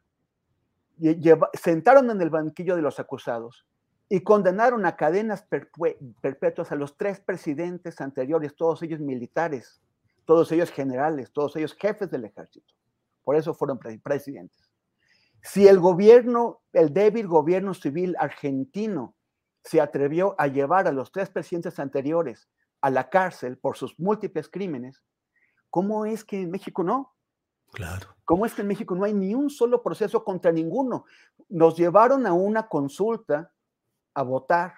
sentaron 1.53 2.09
en 2.09 2.21
el 2.21 2.29
banquillo 2.29 2.75
de 2.75 2.81
los 2.81 2.99
acusados 2.99 3.65
y 4.09 4.21
condenaron 4.21 4.85
a 4.85 4.95
cadenas 4.95 5.45
perpetuas 6.21 6.71
a 6.71 6.75
los 6.75 6.97
tres 6.97 7.19
presidentes 7.19 7.99
anteriores, 8.01 8.55
todos 8.55 8.81
ellos 8.81 8.99
militares, 8.99 9.81
todos 10.25 10.51
ellos 10.51 10.71
generales, 10.71 11.31
todos 11.31 11.55
ellos 11.55 11.75
jefes 11.75 12.09
del 12.09 12.25
ejército. 12.25 12.73
Por 13.23 13.35
eso 13.35 13.53
fueron 13.53 13.79
presidentes. 13.79 14.71
Si 15.41 15.67
el 15.67 15.79
gobierno, 15.79 16.61
el 16.73 16.93
débil 16.93 17.27
gobierno 17.27 17.73
civil 17.73 18.15
argentino 18.19 19.13
se 19.63 19.81
atrevió 19.81 20.35
a 20.37 20.47
llevar 20.47 20.87
a 20.87 20.91
los 20.91 21.11
tres 21.11 21.29
presidentes 21.29 21.77
anteriores 21.79 22.47
a 22.81 22.89
la 22.89 23.09
cárcel 23.09 23.57
por 23.57 23.77
sus 23.77 23.99
múltiples 23.99 24.49
crímenes, 24.49 25.03
¿cómo 25.69 26.05
es 26.05 26.23
que 26.23 26.41
en 26.41 26.51
México 26.51 26.83
no? 26.83 27.15
Claro. 27.71 28.15
¿Cómo 28.25 28.45
es 28.45 28.53
que 28.53 28.61
en 28.61 28.67
México 28.67 28.95
no 28.95 29.03
hay 29.03 29.13
ni 29.13 29.33
un 29.33 29.49
solo 29.49 29.83
proceso 29.83 30.23
contra 30.23 30.51
ninguno? 30.51 31.05
Nos 31.49 31.77
llevaron 31.77 32.25
a 32.25 32.33
una 32.33 32.67
consulta 32.67 33.53
a 34.13 34.23
votar 34.23 34.73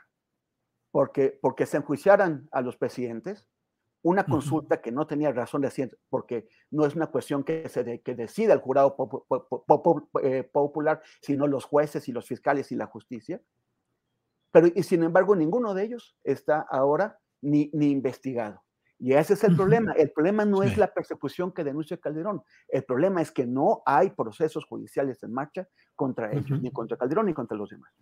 porque, 0.91 1.38
porque 1.41 1.65
se 1.65 1.77
enjuiciaran 1.77 2.48
a 2.51 2.62
los 2.62 2.77
presidentes, 2.77 3.48
una 4.01 4.25
consulta 4.25 4.82
que 4.82 4.91
no 4.91 5.06
tenía 5.08 5.32
razón 5.32 5.62
de 5.62 5.72
ser, 5.72 6.00
porque 6.10 6.48
no 6.72 6.86
es 6.86 6.96
una 6.96 7.08
cuestión 7.08 7.44
que, 7.44 7.68
se 7.68 8.01
que 8.01 8.15
decida 8.15 8.53
el 8.53 8.60
jurado 8.60 8.96
eh, 10.24 10.44
popular, 10.44 11.01
sino 11.22 11.48
los 11.48 11.65
jueces 11.65 12.08
y 12.08 12.13
los 12.13 12.25
fiscales 12.25 12.72
y 12.72 12.75
la 12.75 12.86
justicia. 12.86 13.41
Pero, 14.51 14.68
y 14.74 14.84
sin 14.84 15.03
embargo, 15.03 15.36
ninguno 15.36 15.74
de 15.74 15.84
ellos 15.84 16.18
está 16.24 16.62
ahora 16.62 17.20
ni, 17.41 17.69
ni 17.74 17.91
investigado. 17.91 18.63
Y 19.00 19.13
ese 19.13 19.34
es 19.34 19.43
el 19.46 19.55
problema. 19.55 19.93
El 19.93 20.12
problema 20.12 20.43
no 20.43 20.62
es 20.62 20.77
la 20.77 20.93
persecución 20.93 21.53
que 21.53 21.63
denuncia 21.63 21.98
Calderón. 21.98 22.43
El 22.67 22.84
problema 22.84 23.22
es 23.22 23.31
que 23.31 23.48
no 23.48 23.81
hay 23.86 24.10
procesos 24.10 24.65
judiciales 24.65 25.24
en 25.24 25.31
marcha 25.31 25.69
contra 25.96 26.34
ellos, 26.34 26.62
ni 26.62 26.69
contra 26.72 26.98
Calderón 26.98 27.27
ni 27.27 27.34
contra 27.34 27.55
los 27.55 27.69
demás. 27.69 27.93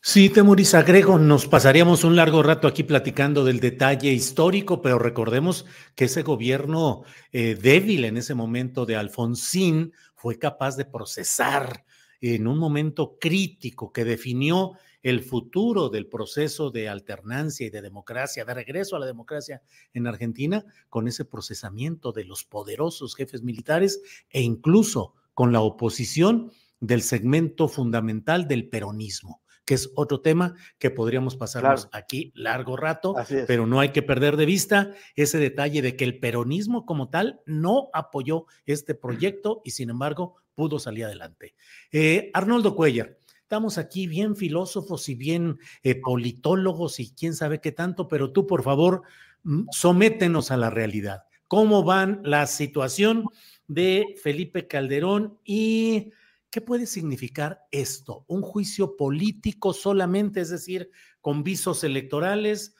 Sí, 0.00 0.30
Temuris, 0.30 0.74
agrego, 0.74 1.18
nos 1.18 1.48
pasaríamos 1.48 2.04
un 2.04 2.14
largo 2.14 2.40
rato 2.44 2.68
aquí 2.68 2.84
platicando 2.84 3.44
del 3.44 3.58
detalle 3.58 4.12
histórico, 4.12 4.80
pero 4.80 4.96
recordemos 5.00 5.66
que 5.96 6.04
ese 6.04 6.22
gobierno 6.22 7.02
eh, 7.32 7.58
débil 7.60 8.04
en 8.04 8.16
ese 8.16 8.36
momento 8.36 8.86
de 8.86 8.94
Alfonsín 8.94 9.92
fue 10.14 10.38
capaz 10.38 10.76
de 10.76 10.84
procesar 10.84 11.84
en 12.20 12.46
un 12.46 12.58
momento 12.58 13.18
crítico 13.18 13.92
que 13.92 14.04
definió 14.04 14.74
el 15.08 15.22
futuro 15.22 15.88
del 15.88 16.06
proceso 16.06 16.70
de 16.70 16.88
alternancia 16.88 17.66
y 17.66 17.70
de 17.70 17.82
democracia, 17.82 18.44
de 18.44 18.54
regreso 18.54 18.96
a 18.96 18.98
la 18.98 19.06
democracia 19.06 19.62
en 19.94 20.06
Argentina, 20.06 20.64
con 20.88 21.08
ese 21.08 21.24
procesamiento 21.24 22.12
de 22.12 22.24
los 22.24 22.44
poderosos 22.44 23.14
jefes 23.14 23.42
militares 23.42 24.00
e 24.30 24.42
incluso 24.42 25.14
con 25.34 25.52
la 25.52 25.60
oposición 25.60 26.52
del 26.80 27.02
segmento 27.02 27.68
fundamental 27.68 28.48
del 28.48 28.68
peronismo 28.68 29.42
que 29.64 29.74
es 29.74 29.92
otro 29.96 30.22
tema 30.22 30.54
que 30.78 30.90
podríamos 30.90 31.36
pasarnos 31.36 31.90
aquí 31.92 32.32
largo 32.34 32.74
rato, 32.74 33.14
pero 33.46 33.66
no 33.66 33.80
hay 33.80 33.90
que 33.90 34.00
perder 34.00 34.38
de 34.38 34.46
vista 34.46 34.94
ese 35.14 35.36
detalle 35.36 35.82
de 35.82 35.94
que 35.94 36.04
el 36.04 36.18
peronismo 36.18 36.86
como 36.86 37.10
tal 37.10 37.42
no 37.44 37.90
apoyó 37.92 38.46
este 38.64 38.94
proyecto 38.94 39.60
y 39.66 39.72
sin 39.72 39.90
embargo 39.90 40.36
pudo 40.54 40.78
salir 40.78 41.04
adelante. 41.04 41.54
Eh, 41.92 42.30
Arnoldo 42.32 42.74
Cuellar, 42.74 43.17
estamos 43.48 43.78
aquí 43.78 44.06
bien 44.06 44.36
filósofos 44.36 45.08
y 45.08 45.14
bien 45.14 45.58
eh, 45.82 45.98
politólogos 45.98 47.00
y 47.00 47.14
quién 47.14 47.34
sabe 47.34 47.62
qué 47.62 47.72
tanto, 47.72 48.06
pero 48.06 48.30
tú 48.30 48.46
por 48.46 48.62
favor 48.62 49.04
mm, 49.42 49.68
sométenos 49.70 50.50
a 50.50 50.58
la 50.58 50.68
realidad. 50.68 51.22
¿Cómo 51.46 51.82
van 51.82 52.20
la 52.24 52.46
situación 52.46 53.24
de 53.66 54.04
Felipe 54.22 54.66
Calderón 54.68 55.38
y 55.44 56.12
¿Qué 56.50 56.62
puede 56.62 56.86
significar 56.86 57.60
esto? 57.70 58.24
¿Un 58.26 58.40
juicio 58.40 58.96
político 58.96 59.74
solamente, 59.74 60.40
es 60.40 60.48
decir, 60.48 60.90
con 61.20 61.42
visos 61.42 61.84
electorales, 61.84 62.74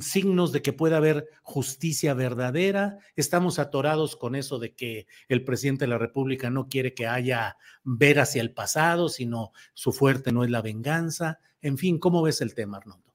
signos 0.00 0.52
de 0.52 0.62
que 0.62 0.72
puede 0.72 0.96
haber 0.96 1.28
justicia 1.42 2.14
verdadera? 2.14 2.98
¿Estamos 3.16 3.58
atorados 3.58 4.16
con 4.16 4.34
eso 4.34 4.58
de 4.58 4.74
que 4.74 5.06
el 5.28 5.44
presidente 5.44 5.84
de 5.84 5.90
la 5.90 5.98
República 5.98 6.50
no 6.50 6.68
quiere 6.68 6.94
que 6.94 7.06
haya 7.06 7.56
ver 7.84 8.20
hacia 8.20 8.42
el 8.42 8.52
pasado, 8.52 9.08
sino 9.08 9.52
su 9.74 9.92
fuerte 9.92 10.32
no 10.32 10.44
es 10.44 10.50
la 10.50 10.62
venganza? 10.62 11.40
En 11.60 11.78
fin, 11.78 11.98
¿cómo 11.98 12.22
ves 12.22 12.40
el 12.40 12.54
tema, 12.54 12.78
Arnoldo? 12.78 13.14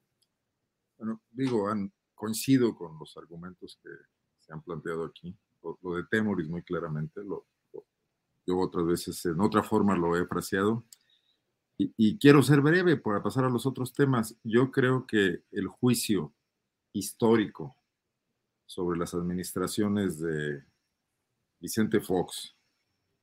Bueno, 0.98 1.22
digo, 1.30 1.66
coincido 2.14 2.74
con 2.74 2.98
los 2.98 3.16
argumentos 3.16 3.78
que 3.82 3.90
se 4.38 4.52
han 4.52 4.62
planteado 4.62 5.04
aquí. 5.04 5.36
Lo, 5.82 5.96
de 5.96 6.04
Temoris 6.10 6.48
muy 6.48 6.62
claramente, 6.62 7.22
lo, 7.24 7.46
yo 8.46 8.58
otras 8.58 8.86
veces 8.86 9.24
en 9.24 9.40
otra 9.40 9.62
forma 9.62 9.96
lo 9.96 10.16
he 10.16 10.26
fraseado. 10.26 10.84
Y, 11.76 12.18
quiero 12.18 12.40
ser 12.42 12.60
breve 12.60 12.96
para 12.96 13.20
pasar 13.20 13.44
a 13.44 13.50
los 13.50 13.66
otros 13.66 13.92
temas. 13.92 14.36
Yo 14.44 14.70
creo 14.70 15.06
que 15.06 15.42
el 15.50 15.66
juicio 15.66 16.32
histórico 16.94 17.76
sobre 18.64 18.98
las 18.98 19.12
administraciones 19.14 20.18
de 20.18 20.62
Vicente 21.60 22.00
Fox, 22.00 22.56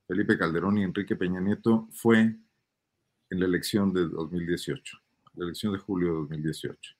Felipe 0.06 0.38
Calderón 0.38 0.78
y 0.78 0.84
Enrique 0.84 1.16
Peña 1.16 1.40
Nieto 1.40 1.88
fue 1.90 2.20
en 2.20 3.40
la 3.40 3.46
elección 3.46 3.92
de 3.92 4.08
2018, 4.08 4.98
la 5.34 5.44
elección 5.44 5.72
de 5.72 5.78
julio 5.78 6.08
de 6.08 6.14
2018. 6.20 6.94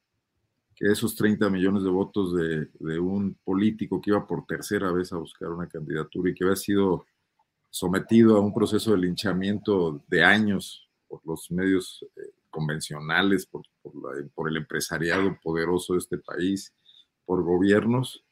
Que 0.75 0.87
esos 0.87 1.15
30 1.15 1.51
millones 1.51 1.85
de 1.85 1.91
votos 1.91 2.35
de, 2.35 2.99
un 2.99 3.35
político 3.45 4.01
que 4.01 4.11
iba 4.11 4.27
por 4.27 4.47
tercera 4.47 4.91
vez 4.91 5.13
a 5.13 5.19
buscar 5.19 5.51
una 5.51 5.69
candidatura 5.69 6.31
y 6.31 6.35
que 6.35 6.45
había 6.45 6.57
sido 6.57 7.07
sometido 7.69 8.37
a 8.37 8.41
un 8.41 8.55
proceso 8.55 8.93
de 8.93 8.99
linchamiento 8.99 10.03
de 10.09 10.25
años 10.25 10.89
por 11.07 11.21
los 11.27 11.51
medios 11.51 12.05
eh, 12.17 12.42
convencionales, 12.53 13.47
por, 13.47 13.65
el 14.49 14.57
empresariado 14.57 15.37
poderoso 15.43 15.95
de 15.95 15.99
este 15.99 16.19
país, 16.19 16.73
por 17.25 17.43
gobiernos, 17.43 18.25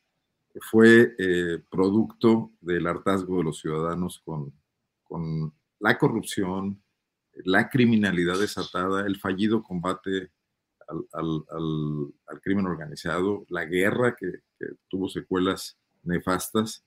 fue 0.60 1.14
eh, 1.18 1.58
producto 1.70 2.52
del 2.60 2.86
hartazgo 2.86 3.38
de 3.38 3.44
los 3.44 3.60
ciudadanos 3.60 4.22
con, 4.24 4.52
la 5.80 5.98
corrupción, 5.98 6.80
la 7.44 7.68
criminalidad 7.68 8.38
desatada, 8.38 9.06
el 9.06 9.18
fallido 9.18 9.62
combate 9.62 10.30
al, 11.12 12.40
crimen 12.42 12.66
organizado, 12.66 13.44
la 13.48 13.64
guerra 13.64 14.14
que, 14.14 14.42
tuvo 14.88 15.08
secuelas 15.08 15.78
nefastas. 16.02 16.84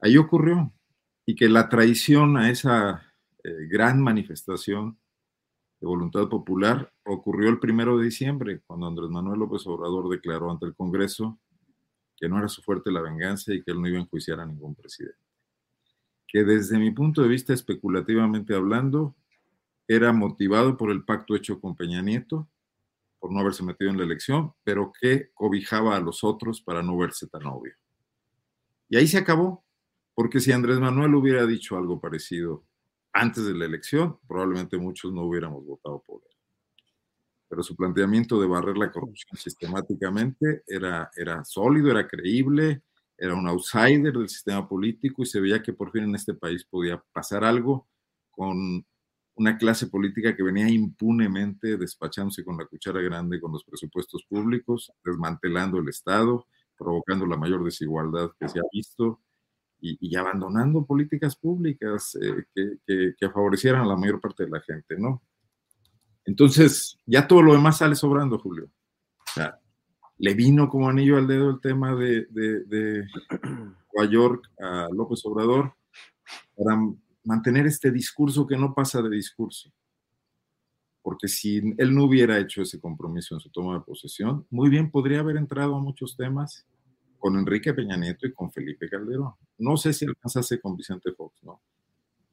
Ahí 0.00 0.16
ocurrió, 0.16 0.72
y 1.26 1.34
que 1.34 1.48
la 1.48 1.68
traición 1.68 2.36
a 2.36 2.50
esa 2.50 3.02
eh, 3.42 3.66
gran 3.68 4.00
manifestación 4.00 4.98
de 5.84 5.88
voluntad 5.88 6.30
popular 6.30 6.90
ocurrió 7.04 7.50
el 7.50 7.58
primero 7.58 7.98
de 7.98 8.06
diciembre, 8.06 8.62
cuando 8.66 8.86
Andrés 8.86 9.10
Manuel 9.10 9.40
López 9.40 9.66
Obrador 9.66 10.08
declaró 10.08 10.50
ante 10.50 10.64
el 10.64 10.74
Congreso 10.74 11.38
que 12.16 12.26
no 12.26 12.38
era 12.38 12.48
su 12.48 12.62
fuerte 12.62 12.90
la 12.90 13.02
venganza 13.02 13.52
y 13.52 13.62
que 13.62 13.72
él 13.72 13.82
no 13.82 13.88
iba 13.88 13.98
a 13.98 14.00
enjuiciar 14.00 14.40
a 14.40 14.46
ningún 14.46 14.74
presidente. 14.74 15.18
Que 16.26 16.42
desde 16.42 16.78
mi 16.78 16.90
punto 16.90 17.20
de 17.20 17.28
vista, 17.28 17.52
especulativamente 17.52 18.54
hablando, 18.54 19.14
era 19.86 20.10
motivado 20.14 20.78
por 20.78 20.90
el 20.90 21.04
pacto 21.04 21.36
hecho 21.36 21.60
con 21.60 21.76
Peña 21.76 22.00
Nieto, 22.00 22.48
por 23.18 23.30
no 23.30 23.40
haberse 23.40 23.62
metido 23.62 23.90
en 23.90 23.98
la 23.98 24.04
elección, 24.04 24.54
pero 24.64 24.90
que 24.98 25.32
cobijaba 25.34 25.96
a 25.96 26.00
los 26.00 26.24
otros 26.24 26.62
para 26.62 26.82
no 26.82 26.96
verse 26.96 27.26
tan 27.26 27.44
obvio. 27.44 27.74
Y 28.88 28.96
ahí 28.96 29.06
se 29.06 29.18
acabó. 29.18 29.62
Porque 30.14 30.40
si 30.40 30.50
Andrés 30.52 30.78
Manuel 30.78 31.14
hubiera 31.14 31.44
dicho 31.44 31.76
algo 31.76 32.00
parecido 32.00 32.64
antes 33.14 33.46
de 33.46 33.54
la 33.54 33.64
elección, 33.64 34.18
probablemente 34.26 34.76
muchos 34.76 35.12
no 35.12 35.22
hubiéramos 35.22 35.64
votado 35.64 36.02
por 36.04 36.20
él. 36.28 36.36
Pero 37.48 37.62
su 37.62 37.76
planteamiento 37.76 38.40
de 38.40 38.48
barrer 38.48 38.76
la 38.76 38.90
corrupción 38.90 39.38
sistemáticamente 39.38 40.64
era, 40.66 41.10
era 41.16 41.44
sólido, 41.44 41.92
era 41.92 42.08
creíble, 42.08 42.82
era 43.16 43.34
un 43.34 43.46
outsider 43.46 44.12
del 44.12 44.28
sistema 44.28 44.68
político 44.68 45.22
y 45.22 45.26
se 45.26 45.40
veía 45.40 45.62
que 45.62 45.72
por 45.72 45.92
fin 45.92 46.04
en 46.04 46.16
este 46.16 46.34
país 46.34 46.64
podía 46.64 47.02
pasar 47.12 47.44
algo 47.44 47.88
con 48.32 48.84
una 49.36 49.56
clase 49.56 49.86
política 49.86 50.34
que 50.34 50.42
venía 50.42 50.68
impunemente 50.68 51.76
despachándose 51.76 52.44
con 52.44 52.56
la 52.56 52.66
cuchara 52.66 53.00
grande 53.00 53.40
con 53.40 53.52
los 53.52 53.64
presupuestos 53.64 54.24
públicos, 54.28 54.92
desmantelando 55.04 55.78
el 55.78 55.88
Estado, 55.88 56.46
provocando 56.76 57.26
la 57.26 57.36
mayor 57.36 57.64
desigualdad 57.64 58.30
que 58.38 58.48
se 58.48 58.58
ha 58.58 58.64
visto, 58.72 59.20
y, 59.84 60.16
abandonando 60.16 60.86
políticas 60.86 61.36
públicas 61.36 62.16
eh, 62.20 62.44
que, 62.54 63.14
que, 63.18 63.30
favorecieran 63.30 63.82
a 63.82 63.86
la 63.86 63.96
mayor 63.96 64.20
parte 64.20 64.44
de 64.44 64.50
la 64.50 64.60
gente, 64.60 64.96
¿no? 64.98 65.22
Entonces, 66.24 66.98
ya 67.04 67.28
todo 67.28 67.42
lo 67.42 67.52
demás 67.52 67.78
sale 67.78 67.94
sobrando, 67.94 68.38
Julio. 68.38 68.70
O 69.18 69.32
sea, 69.34 69.60
le 70.16 70.32
vino 70.32 70.70
como 70.70 70.88
anillo 70.88 71.18
al 71.18 71.26
dedo 71.26 71.50
el 71.50 71.60
tema 71.60 71.94
de, 71.94 72.26
de, 72.30 72.64
de 72.64 73.06
Nueva 73.42 74.10
York 74.10 74.50
a 74.58 74.88
López 74.90 75.20
Obrador 75.26 75.74
para 76.56 76.80
mantener 77.24 77.66
este 77.66 77.90
discurso 77.90 78.46
que 78.46 78.56
no 78.56 78.72
pasa 78.72 79.02
de 79.02 79.10
discurso. 79.10 79.70
Porque 81.02 81.28
si 81.28 81.58
él 81.76 81.94
no 81.94 82.04
hubiera 82.04 82.38
hecho 82.38 82.62
ese 82.62 82.80
compromiso 82.80 83.34
en 83.34 83.40
su 83.40 83.50
toma 83.50 83.74
de 83.74 83.80
posesión, 83.80 84.46
muy 84.48 84.70
bien 84.70 84.90
podría 84.90 85.20
haber 85.20 85.36
entrado 85.36 85.74
a 85.74 85.80
muchos 85.80 86.16
temas 86.16 86.66
con 87.24 87.38
Enrique 87.38 87.72
Peña 87.72 87.96
Nieto 87.96 88.26
y 88.26 88.34
con 88.34 88.52
Felipe 88.52 88.86
Calderón. 88.86 89.32
No 89.56 89.78
sé 89.78 89.94
si 89.94 90.04
alcanzase 90.04 90.60
con 90.60 90.76
Vicente 90.76 91.10
Fox, 91.12 91.42
¿no? 91.42 91.62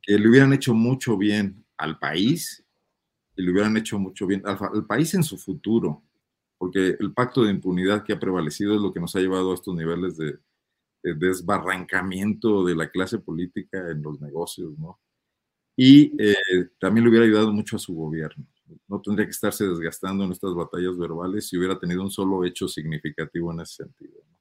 Que 0.01 0.19
le 0.19 0.27
hubieran 0.27 0.51
hecho 0.51 0.73
mucho 0.73 1.17
bien 1.17 1.63
al 1.77 1.97
país 1.97 2.61
y 3.37 3.41
le 3.41 3.53
hubieran 3.53 3.77
hecho 3.77 3.97
mucho 3.97 4.27
bien 4.27 4.43
al, 4.43 4.85
país 4.85 5.13
en 5.13 5.23
su 5.23 5.37
futuro, 5.37 6.03
porque 6.57 6.97
el 6.99 7.13
pacto 7.13 7.41
de 7.41 7.51
impunidad 7.51 8.03
que 8.03 8.11
ha 8.11 8.19
prevalecido 8.19 8.75
es 8.75 8.81
lo 8.81 8.91
que 8.91 8.99
nos 8.99 9.15
ha 9.15 9.21
llevado 9.21 9.51
a 9.51 9.53
estos 9.53 9.73
niveles 9.73 10.17
de, 10.17 10.37
desbarrancamiento 11.03 12.65
de 12.65 12.75
la 12.75 12.89
clase 12.89 13.19
política 13.19 13.91
en 13.91 14.01
los 14.01 14.19
negocios, 14.19 14.77
¿no? 14.77 14.99
Y 15.77 16.21
eh, 16.21 16.67
también 16.81 17.05
le 17.05 17.11
hubiera 17.11 17.25
ayudado 17.25 17.53
mucho 17.53 17.77
a 17.77 17.79
su 17.79 17.95
gobierno. 17.95 18.45
No 18.89 18.99
tendría 18.99 19.25
que 19.25 19.31
estarse 19.31 19.65
desgastando 19.65 20.25
en 20.25 20.33
estas 20.33 20.53
batallas 20.53 20.97
verbales 20.97 21.47
si 21.47 21.57
hubiera 21.57 21.79
tenido 21.79 22.01
un 22.01 22.11
solo 22.11 22.43
hecho 22.43 22.67
significativo 22.67 23.53
en 23.53 23.61
ese 23.61 23.85
sentido. 23.85 24.19
¿no? 24.29 24.40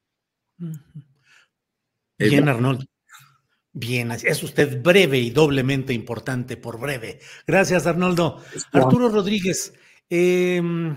Bien, 2.18 2.48
Arnold. 2.48 2.86
Bien, 3.72 4.10
es 4.10 4.42
usted 4.42 4.82
breve 4.82 5.18
y 5.18 5.30
doblemente 5.30 5.92
importante 5.92 6.56
por 6.56 6.80
breve. 6.80 7.20
Gracias, 7.46 7.86
Arnoldo. 7.86 8.42
Arturo 8.72 9.08
Rodríguez, 9.08 9.72
em, 10.08 10.96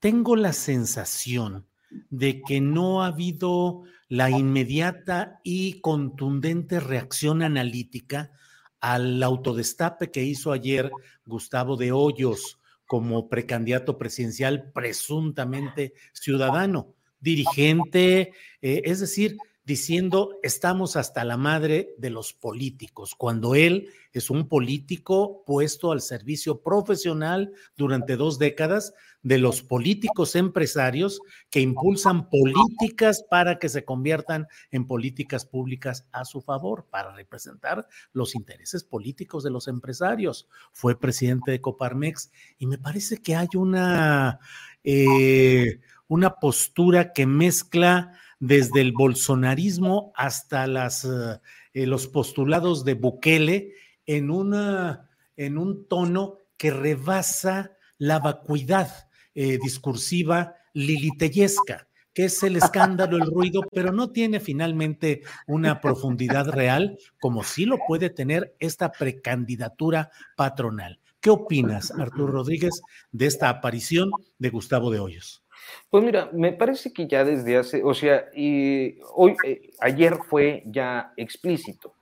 tengo 0.00 0.34
la 0.34 0.52
sensación 0.52 1.68
de 2.08 2.42
que 2.42 2.60
no 2.60 3.02
ha 3.02 3.06
habido 3.06 3.84
la 4.08 4.28
inmediata 4.30 5.40
y 5.44 5.80
contundente 5.80 6.80
reacción 6.80 7.42
analítica 7.42 8.32
al 8.80 9.22
autodestape 9.22 10.10
que 10.10 10.24
hizo 10.24 10.50
ayer 10.52 10.90
Gustavo 11.24 11.76
de 11.76 11.92
Hoyos 11.92 12.58
como 12.86 13.28
precandidato 13.28 13.98
presidencial 13.98 14.72
presuntamente 14.72 15.92
ciudadano 16.12 16.96
dirigente, 17.20 18.32
eh, 18.62 18.82
es 18.84 19.00
decir, 19.00 19.36
diciendo 19.64 20.38
estamos 20.42 20.96
hasta 20.96 21.24
la 21.24 21.36
madre 21.36 21.94
de 21.98 22.10
los 22.10 22.32
políticos, 22.32 23.14
cuando 23.16 23.54
él 23.54 23.88
es 24.12 24.28
un 24.30 24.48
político 24.48 25.44
puesto 25.46 25.92
al 25.92 26.00
servicio 26.00 26.62
profesional 26.62 27.52
durante 27.76 28.16
dos 28.16 28.38
décadas 28.38 28.94
de 29.22 29.38
los 29.38 29.62
políticos 29.62 30.34
empresarios 30.34 31.20
que 31.50 31.60
impulsan 31.60 32.28
políticas 32.30 33.24
para 33.30 33.58
que 33.58 33.68
se 33.68 33.84
conviertan 33.84 34.48
en 34.70 34.86
políticas 34.86 35.44
públicas 35.44 36.06
a 36.10 36.24
su 36.24 36.40
favor, 36.40 36.86
para 36.90 37.14
representar 37.14 37.86
los 38.12 38.34
intereses 38.34 38.82
políticos 38.82 39.44
de 39.44 39.50
los 39.50 39.68
empresarios. 39.68 40.48
Fue 40.72 40.98
presidente 40.98 41.52
de 41.52 41.60
Coparmex 41.60 42.32
y 42.58 42.66
me 42.66 42.78
parece 42.78 43.18
que 43.18 43.36
hay 43.36 43.48
una, 43.54 44.40
eh, 44.82 45.80
una 46.10 46.40
postura 46.40 47.12
que 47.12 47.24
mezcla 47.24 48.18
desde 48.40 48.80
el 48.80 48.92
bolsonarismo 48.92 50.12
hasta 50.16 50.66
las, 50.66 51.04
eh, 51.04 51.86
los 51.86 52.08
postulados 52.08 52.84
de 52.84 52.94
Bukele 52.94 53.74
en 54.06 54.28
un 54.30 55.86
tono 55.88 56.38
que 56.56 56.72
rebasa 56.72 57.76
la 57.96 58.18
vacuidad 58.18 59.08
eh, 59.36 59.58
discursiva 59.62 60.56
liliteyesca, 60.72 61.86
que 62.12 62.24
es 62.24 62.42
el 62.42 62.56
escándalo, 62.56 63.16
el 63.16 63.30
ruido, 63.30 63.62
pero 63.72 63.92
no 63.92 64.10
tiene 64.10 64.40
finalmente 64.40 65.22
una 65.46 65.80
profundidad 65.80 66.48
real, 66.48 66.98
como 67.20 67.44
sí 67.44 67.66
lo 67.66 67.78
puede 67.86 68.10
tener 68.10 68.56
esta 68.58 68.90
precandidatura 68.90 70.10
patronal. 70.36 70.98
¿Qué 71.20 71.30
opinas, 71.30 71.92
Arturo 71.92 72.32
Rodríguez, 72.32 72.82
de 73.12 73.26
esta 73.26 73.48
aparición 73.48 74.10
de 74.38 74.50
Gustavo 74.50 74.90
de 74.90 74.98
Hoyos? 74.98 75.39
Pues 75.88 76.04
mira, 76.04 76.30
me 76.32 76.52
parece 76.52 76.92
que 76.92 77.06
ya 77.06 77.24
desde 77.24 77.56
hace, 77.56 77.82
o 77.82 77.94
sea, 77.94 78.26
y 78.34 78.98
hoy, 79.14 79.36
eh, 79.44 79.70
ayer 79.80 80.16
fue 80.28 80.62
ya 80.66 81.12
explícito, 81.16 81.94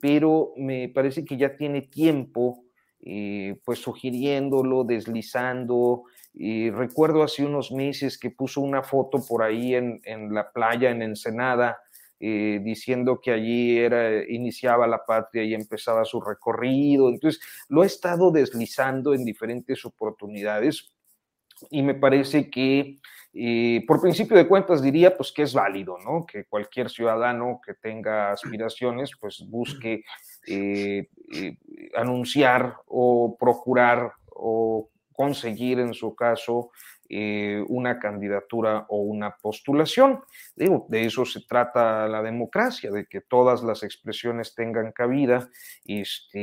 pero 0.00 0.52
me 0.56 0.88
parece 0.88 1.24
que 1.24 1.36
ya 1.36 1.56
tiene 1.56 1.82
tiempo, 1.82 2.64
eh, 3.00 3.60
pues 3.64 3.78
sugiriéndolo, 3.78 4.84
deslizando, 4.84 6.04
y 6.34 6.70
recuerdo 6.70 7.22
hace 7.22 7.44
unos 7.44 7.72
meses 7.72 8.18
que 8.18 8.30
puso 8.30 8.60
una 8.60 8.82
foto 8.82 9.24
por 9.26 9.42
ahí 9.42 9.74
en, 9.74 10.00
la 10.34 10.50
playa, 10.52 10.90
en 10.90 11.02
Ensenada, 11.02 11.78
eh, 12.20 12.60
diciendo 12.62 13.20
que 13.20 13.30
allí 13.32 13.78
era, 13.78 14.24
iniciaba 14.28 14.86
la 14.86 15.04
patria 15.04 15.44
y 15.44 15.54
empezaba 15.54 16.04
su 16.04 16.20
recorrido. 16.20 17.08
Entonces, 17.08 17.40
lo 17.68 17.82
ha 17.82 17.86
estado 17.86 18.30
deslizando 18.30 19.14
en 19.14 19.24
diferentes 19.24 19.84
oportunidades 19.84 20.92
y 21.70 21.82
me 21.82 21.94
parece 21.94 22.50
que, 22.50 22.98
eh, 23.34 23.84
por 23.86 24.00
principio 24.00 24.36
de 24.36 24.48
cuentas, 24.48 24.82
diría 24.82 25.16
pues 25.16 25.32
que 25.32 25.42
es 25.42 25.54
válido, 25.54 25.98
¿no? 25.98 26.26
Que 26.26 26.44
cualquier 26.44 26.90
ciudadano 26.90 27.60
que 27.64 27.74
tenga 27.74 28.32
aspiraciones, 28.32 29.12
pues 29.20 29.44
busque 29.48 30.04
eh, 30.46 31.08
anunciar 31.94 32.76
o 32.86 33.36
procurar 33.38 34.12
o 34.34 34.88
conseguir 35.18 35.80
en 35.80 35.94
su 35.94 36.14
caso 36.14 36.70
eh, 37.08 37.64
una 37.66 37.98
candidatura 37.98 38.86
o 38.88 38.98
una 38.98 39.34
postulación. 39.42 40.20
De 40.54 41.04
eso 41.04 41.24
se 41.24 41.40
trata 41.40 42.06
la 42.06 42.22
democracia, 42.22 42.92
de 42.92 43.06
que 43.06 43.22
todas 43.22 43.64
las 43.64 43.82
expresiones 43.82 44.54
tengan 44.54 44.92
cabida 44.92 45.50
este, 45.84 46.38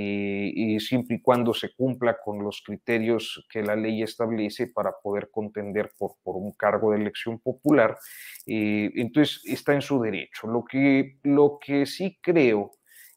y 0.53 0.77
siempre 0.81 1.15
y 1.15 1.21
cuando 1.21 1.53
se 1.53 1.73
cumpla 1.73 2.17
con 2.21 2.43
los 2.43 2.61
criterios 2.65 3.47
que 3.49 3.63
la 3.63 3.77
ley 3.77 4.03
establece 4.03 4.67
para 4.67 4.91
poder 5.01 5.29
contender 5.31 5.93
por, 5.97 6.17
por 6.21 6.35
un 6.35 6.51
cargo 6.51 6.91
de 6.91 6.97
elección 6.97 7.39
popular. 7.39 7.97
Eh, 8.45 8.91
entonces, 8.95 9.41
está 9.45 9.73
en 9.73 9.81
su 9.81 10.01
derecho. 10.01 10.47
Lo 10.47 10.65
que, 10.65 11.19
lo 11.23 11.59
que 11.65 11.85
sí 11.85 12.19
creo 12.21 12.71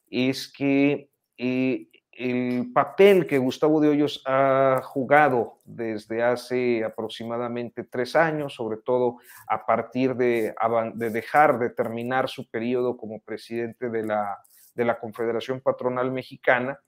es 0.08 0.52
que 0.52 1.10
eh, 1.36 1.88
el 2.18 2.72
papel 2.72 3.28
que 3.28 3.38
Gustavo 3.38 3.80
de 3.80 3.90
Hoyos 3.90 4.22
ha 4.26 4.80
jugado 4.82 5.58
desde 5.64 6.24
hace 6.24 6.82
aproximadamente 6.82 7.84
tres 7.84 8.16
años, 8.16 8.54
sobre 8.54 8.78
todo 8.78 9.18
a 9.46 9.64
partir 9.64 10.16
de, 10.16 10.52
dejar 10.96 11.60
de 11.60 11.70
terminar 11.70 12.28
su 12.28 12.50
periodo 12.50 12.96
como 12.96 13.20
presidente 13.20 13.88
de 13.88 14.04
la, 14.04 14.36
de 14.74 14.84
la 14.84 14.98
Confederación 14.98 15.60
Patronal 15.60 16.10
Mexicana, 16.10 16.80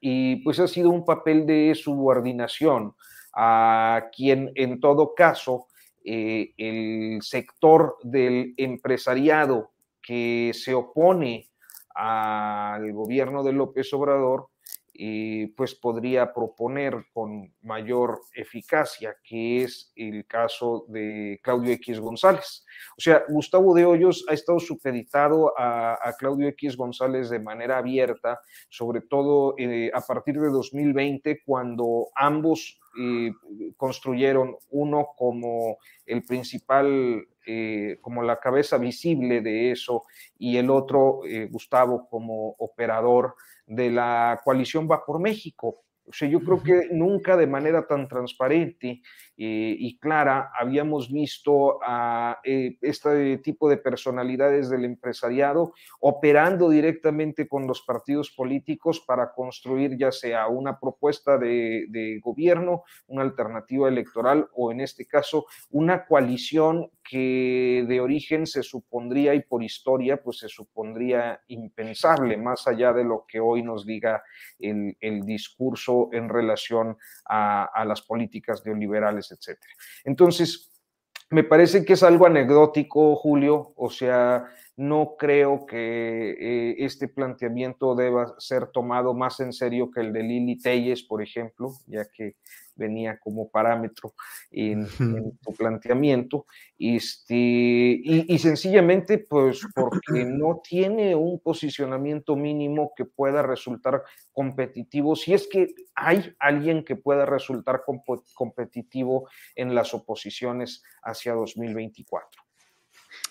y 0.00 0.36
pues 0.36 0.60
ha 0.60 0.68
sido 0.68 0.90
un 0.90 1.04
papel 1.04 1.46
de 1.46 1.74
subordinación 1.74 2.94
a 3.34 4.04
quien 4.14 4.52
en 4.54 4.78
todo 4.78 5.16
caso 5.16 5.66
eh, 6.04 6.54
el 6.56 7.22
sector 7.22 7.96
del 8.04 8.54
empresariado 8.56 9.72
que 10.00 10.52
se 10.54 10.74
opone 10.74 11.50
al 11.94 12.92
gobierno 12.92 13.42
de 13.42 13.52
López 13.52 13.92
Obrador, 13.94 14.48
y 14.96 15.48
pues 15.48 15.74
podría 15.74 16.32
proponer 16.32 17.06
con 17.12 17.52
mayor 17.62 18.20
eficacia, 18.32 19.16
que 19.24 19.64
es 19.64 19.92
el 19.96 20.24
caso 20.24 20.86
de 20.88 21.40
Claudio 21.42 21.72
X 21.72 21.98
González. 21.98 22.64
O 22.96 23.00
sea, 23.00 23.24
Gustavo 23.28 23.74
de 23.74 23.84
Hoyos 23.84 24.24
ha 24.28 24.34
estado 24.34 24.60
supeditado 24.60 25.52
a, 25.58 25.98
Claudio 26.16 26.46
X 26.50 26.76
González 26.76 27.28
de 27.28 27.40
manera 27.40 27.78
abierta, 27.78 28.40
sobre 28.68 29.00
todo 29.00 29.56
eh, 29.58 29.90
a 29.92 30.00
partir 30.00 30.38
de 30.40 30.48
2020, 30.48 31.42
cuando 31.44 32.06
ambos 32.14 32.78
eh, 32.96 33.32
construyeron 33.76 34.56
uno 34.70 35.08
como 35.16 35.78
el 36.06 36.22
principal 36.22 37.26
eh, 37.46 37.98
como 38.00 38.22
la 38.22 38.40
cabeza 38.40 38.78
visible 38.78 39.40
de 39.40 39.70
eso 39.70 40.04
y 40.38 40.56
el 40.56 40.70
otro, 40.70 41.20
eh, 41.26 41.48
Gustavo, 41.50 42.08
como 42.08 42.54
operador 42.58 43.34
de 43.66 43.90
la 43.90 44.40
coalición 44.44 44.88
Va 44.90 45.04
por 45.04 45.20
México. 45.20 45.84
O 46.06 46.12
sea, 46.12 46.28
yo 46.28 46.40
creo 46.40 46.62
que 46.62 46.88
nunca 46.92 47.34
de 47.36 47.46
manera 47.46 47.86
tan 47.86 48.08
transparente 48.08 49.00
eh, 49.38 49.76
y 49.78 49.98
clara 49.98 50.50
habíamos 50.58 51.10
visto 51.10 51.78
a 51.82 52.40
eh, 52.44 52.76
este 52.82 53.38
tipo 53.38 53.70
de 53.70 53.78
personalidades 53.78 54.68
del 54.68 54.84
empresariado 54.84 55.72
operando 56.00 56.68
directamente 56.68 57.48
con 57.48 57.66
los 57.66 57.80
partidos 57.82 58.30
políticos 58.30 59.00
para 59.00 59.32
construir 59.32 59.96
ya 59.96 60.12
sea 60.12 60.46
una 60.46 60.78
propuesta 60.78 61.38
de, 61.38 61.86
de 61.88 62.20
gobierno, 62.22 62.84
una 63.06 63.22
alternativa 63.22 63.88
electoral 63.88 64.46
o 64.54 64.72
en 64.72 64.80
este 64.80 65.06
caso 65.06 65.46
una 65.70 66.04
coalición 66.04 66.90
que 67.08 67.84
de 67.86 68.00
origen 68.00 68.46
se 68.46 68.62
supondría 68.62 69.34
y 69.34 69.42
por 69.42 69.62
historia 69.62 70.22
pues 70.22 70.38
se 70.38 70.48
supondría 70.48 71.40
impensable 71.48 72.36
más 72.36 72.66
allá 72.66 72.92
de 72.92 73.04
lo 73.04 73.26
que 73.28 73.40
hoy 73.40 73.62
nos 73.62 73.84
diga 73.84 74.22
el, 74.58 74.96
el 75.00 75.22
discurso 75.22 76.08
en 76.12 76.28
relación 76.28 76.96
a, 77.28 77.64
a 77.64 77.84
las 77.84 78.02
políticas 78.02 78.64
neoliberales 78.64 79.30
etcétera. 79.30 79.72
Entonces, 80.04 80.70
me 81.30 81.42
parece 81.42 81.84
que 81.84 81.94
es 81.94 82.02
algo 82.02 82.26
anecdótico, 82.26 83.16
Julio, 83.16 83.72
o 83.76 83.90
sea, 83.90 84.46
no 84.76 85.16
creo 85.18 85.66
que 85.66 86.30
eh, 86.30 86.76
este 86.78 87.08
planteamiento 87.08 87.94
deba 87.94 88.34
ser 88.38 88.68
tomado 88.68 89.14
más 89.14 89.40
en 89.40 89.52
serio 89.52 89.90
que 89.90 90.00
el 90.00 90.12
de 90.12 90.22
Lili 90.22 90.58
Telles, 90.58 91.02
por 91.02 91.22
ejemplo, 91.22 91.72
ya 91.86 92.04
que 92.04 92.36
venía 92.74 93.18
como 93.18 93.48
parámetro 93.50 94.14
en, 94.50 94.86
tu 95.40 95.52
planteamiento, 95.52 96.46
este, 96.78 97.34
y, 97.34 98.38
sencillamente 98.38 99.18
pues 99.18 99.60
porque 99.74 100.24
no 100.26 100.60
tiene 100.68 101.14
un 101.14 101.40
posicionamiento 101.40 102.36
mínimo 102.36 102.92
que 102.96 103.04
pueda 103.04 103.42
resultar 103.42 104.02
competitivo, 104.32 105.16
si 105.16 105.34
es 105.34 105.46
que 105.46 105.74
hay 105.94 106.34
alguien 106.38 106.84
que 106.84 106.96
pueda 106.96 107.26
resultar 107.26 107.82
competitivo 108.34 109.28
en 109.54 109.74
las 109.74 109.94
oposiciones 109.94 110.82
hacia 111.02 111.34
2024. 111.34 112.42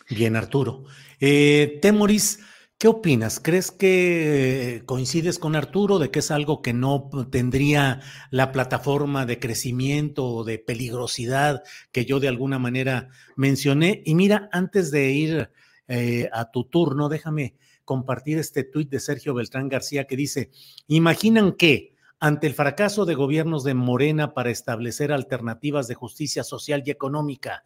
Bien, 0.10 0.36
Arturo. 0.36 0.84
Eh, 1.20 1.80
Temoris, 1.82 2.40
¿Qué 2.84 2.90
opinas? 2.90 3.40
¿Crees 3.40 3.72
que 3.72 4.84
coincides 4.86 5.40
con 5.40 5.56
Arturo 5.56 6.00
de 6.00 6.12
que 6.12 6.20
es 6.20 6.32
algo 6.32 6.62
que 6.62 6.74
no 6.74 7.10
tendría 7.32 8.02
la 8.30 8.52
plataforma 8.52 9.26
de 9.26 9.40
crecimiento 9.40 10.26
o 10.26 10.44
de 10.44 10.60
peligrosidad 10.60 11.64
que 11.94 12.04
yo 12.04 12.20
de 12.20 12.28
alguna 12.28 12.60
manera 12.60 13.08
mencioné? 13.38 14.02
Y 14.06 14.16
mira, 14.16 14.50
antes 14.52 14.92
de 14.92 15.12
ir 15.12 15.50
eh, 15.88 16.28
a 16.34 16.52
tu 16.52 16.66
turno, 16.66 17.08
déjame 17.08 17.56
compartir 17.86 18.38
este 18.38 18.66
tuit 18.66 18.90
de 18.90 19.00
Sergio 19.00 19.34
Beltrán 19.34 19.70
García 19.70 20.04
que 20.04 20.18
dice, 20.18 20.52
imaginan 20.88 21.54
que 21.54 21.94
ante 22.20 22.48
el 22.48 22.54
fracaso 22.54 23.06
de 23.06 23.16
gobiernos 23.16 23.64
de 23.64 23.76
Morena 23.76 24.34
para 24.34 24.50
establecer 24.50 25.12
alternativas 25.12 25.88
de 25.88 25.96
justicia 25.96 26.44
social 26.44 26.84
y 26.86 26.92
económica, 26.92 27.64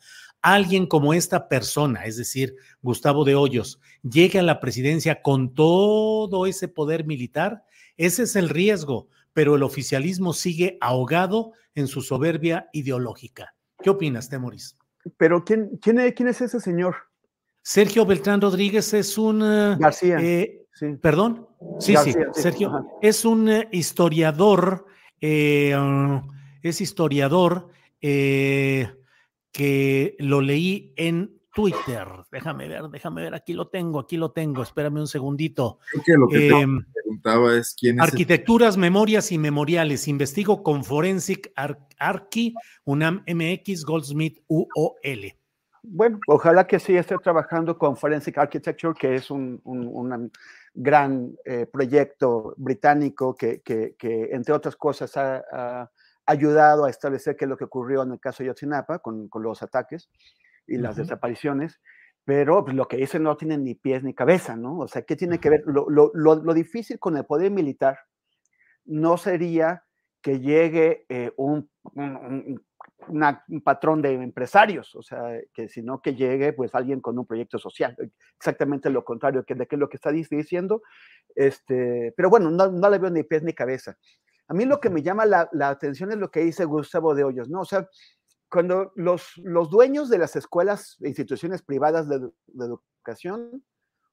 alguien 0.53 0.87
como 0.87 1.13
esta 1.13 1.49
persona, 1.49 2.05
es 2.05 2.17
decir, 2.17 2.55
Gustavo 2.81 3.25
de 3.25 3.35
Hoyos, 3.35 3.79
llegue 4.03 4.39
a 4.39 4.43
la 4.43 4.59
presidencia 4.59 5.21
con 5.21 5.53
todo 5.53 6.45
ese 6.45 6.67
poder 6.67 7.05
militar, 7.05 7.63
ese 7.97 8.23
es 8.23 8.35
el 8.35 8.49
riesgo, 8.49 9.09
pero 9.33 9.55
el 9.55 9.63
oficialismo 9.63 10.33
sigue 10.33 10.77
ahogado 10.81 11.51
en 11.75 11.87
su 11.87 12.01
soberbia 12.01 12.69
ideológica. 12.71 13.55
¿Qué 13.81 13.89
opinas, 13.89 14.29
Temoris? 14.29 14.77
Pero 15.17 15.43
¿quién, 15.43 15.77
quién, 15.81 16.11
quién 16.11 16.29
es 16.29 16.41
ese 16.41 16.59
señor? 16.59 16.95
Sergio 17.61 18.05
Beltrán 18.05 18.41
Rodríguez 18.41 18.93
es 18.93 19.17
un... 19.17 19.39
García. 19.77 20.17
Perdón. 21.01 21.47
Sí, 21.79 21.95
sí, 21.97 22.13
Sergio. 22.33 22.85
Es 23.01 23.25
un 23.25 23.51
historiador, 23.71 24.85
es 25.19 26.81
historiador 26.81 27.69
que 29.51 30.15
lo 30.19 30.41
leí 30.41 30.93
en 30.97 31.37
Twitter. 31.57 32.07
Déjame 32.31 32.67
ver, 32.67 32.83
déjame 32.91 33.23
ver, 33.23 33.33
aquí 33.33 33.53
lo 33.53 33.67
tengo, 33.67 33.99
aquí 33.99 34.15
lo 34.15 34.31
tengo, 34.31 34.61
espérame 34.61 34.99
un 34.99 35.07
segundito. 35.07 35.79
Creo 35.91 36.03
que 36.05 36.13
lo 36.13 36.27
que 36.27 36.39
te 36.49 36.91
preguntaba 36.93 37.55
es 37.55 37.75
quién 37.79 37.95
es. 37.95 38.03
Arquitecturas, 38.03 38.77
memorias 38.77 39.31
y 39.31 39.39
memoriales. 39.39 40.07
Investigo 40.07 40.61
con 40.61 40.83
Forensic 40.83 41.51
Archi, 41.97 42.53
UNAM 42.85 43.23
MX, 43.27 43.85
Goldsmith 43.85 44.39
UOL. 44.47 45.33
Bueno, 45.81 46.19
ojalá 46.27 46.67
que 46.67 46.79
sí 46.79 46.95
esté 46.95 47.17
trabajando 47.17 47.77
con 47.77 47.97
Forensic 47.97 48.37
Architecture, 48.37 48.93
que 48.93 49.15
es 49.15 49.31
un, 49.31 49.59
gran 50.75 51.35
eh, 51.43 51.65
proyecto 51.65 52.53
británico 52.57 53.35
que, 53.35 53.61
que, 53.61 53.95
entre 54.31 54.53
otras 54.53 54.75
cosas, 54.75 55.17
ha, 55.17 55.89
ayudado 56.27 56.85
a 56.85 56.89
establecer 56.89 57.35
qué 57.35 57.45
es 57.45 57.49
lo 57.49 57.57
que 57.57 57.63
ocurrió 57.63 58.03
en 58.03 58.11
el 58.11 58.19
caso 58.19 58.43
de 58.43 58.47
Yotzinapa 58.47 58.99
con, 58.99 59.29
con 59.29 59.41
los 59.41 59.63
ataques 59.63 60.09
y 60.67 60.77
las 60.77 60.97
desapariciones, 60.97 61.79
pero 62.25 62.65
pues, 62.65 62.75
lo 62.75 62.87
que 62.87 62.97
dicen 62.97 63.23
no 63.23 63.37
tiene 63.37 63.57
ni 63.57 63.73
pies 63.73 64.03
ni 64.03 64.13
cabeza, 64.13 64.57
¿no? 64.57 64.79
O 64.79 64.87
sea, 64.87 65.03
¿qué 65.03 65.15
tiene 65.15 65.39
que 65.39 65.49
ver? 65.49 65.63
Lo, 65.65 65.87
lo, 65.89 66.11
lo, 66.13 66.53
difícil 66.53 66.99
con 66.99 67.15
el 67.15 67.25
poder 67.25 67.51
militar 67.51 67.99
no 68.83 69.17
sería 69.17 69.85
que 70.21 70.41
llegue 70.41 71.05
eh, 71.07 71.31
un, 71.37 71.69
un, 71.83 72.61
un, 73.07 73.61
patrón 73.61 74.01
de 74.01 74.11
empresarios, 74.11 74.93
o 74.95 75.01
sea, 75.01 75.39
que 75.53 75.69
sino 75.69 76.01
que 76.01 76.15
llegue 76.15 76.51
pues 76.51 76.75
alguien 76.75 76.99
con 76.99 77.17
un 77.17 77.25
proyecto 77.25 77.59
social, 77.59 77.95
exactamente 78.37 78.89
lo 78.89 79.05
contrario 79.05 79.45
que 79.45 79.55
de 79.55 79.65
qué 79.65 79.75
es 79.75 79.79
lo 79.79 79.87
que 79.87 79.95
está 79.95 80.11
diciendo, 80.11 80.81
este, 81.33 82.13
pero 82.17 82.29
bueno, 82.29 82.51
no, 82.51 82.69
no 82.69 82.89
le 82.89 82.99
veo 82.99 83.09
ni 83.09 83.23
pies 83.23 83.43
ni 83.43 83.53
cabeza. 83.53 83.97
A 84.47 84.53
mí 84.53 84.65
lo 84.65 84.79
que 84.79 84.89
me 84.89 85.01
llama 85.01 85.25
la, 85.25 85.49
la, 85.51 85.69
atención 85.69 86.11
es 86.11 86.17
lo 86.17 86.31
que 86.31 86.39
dice 86.39 86.65
Gustavo 86.65 87.13
de 87.13 87.23
Hoyos, 87.23 87.49
¿no? 87.49 87.61
O 87.61 87.65
sea, 87.65 87.87
cuando 88.49 88.91
los, 88.95 89.33
los 89.37 89.69
dueños 89.69 90.09
de 90.09 90.17
las 90.17 90.35
escuelas 90.35 90.97
e 91.01 91.09
instituciones 91.09 91.61
privadas 91.61 92.07
de, 92.07 92.29
educación, 92.55 93.63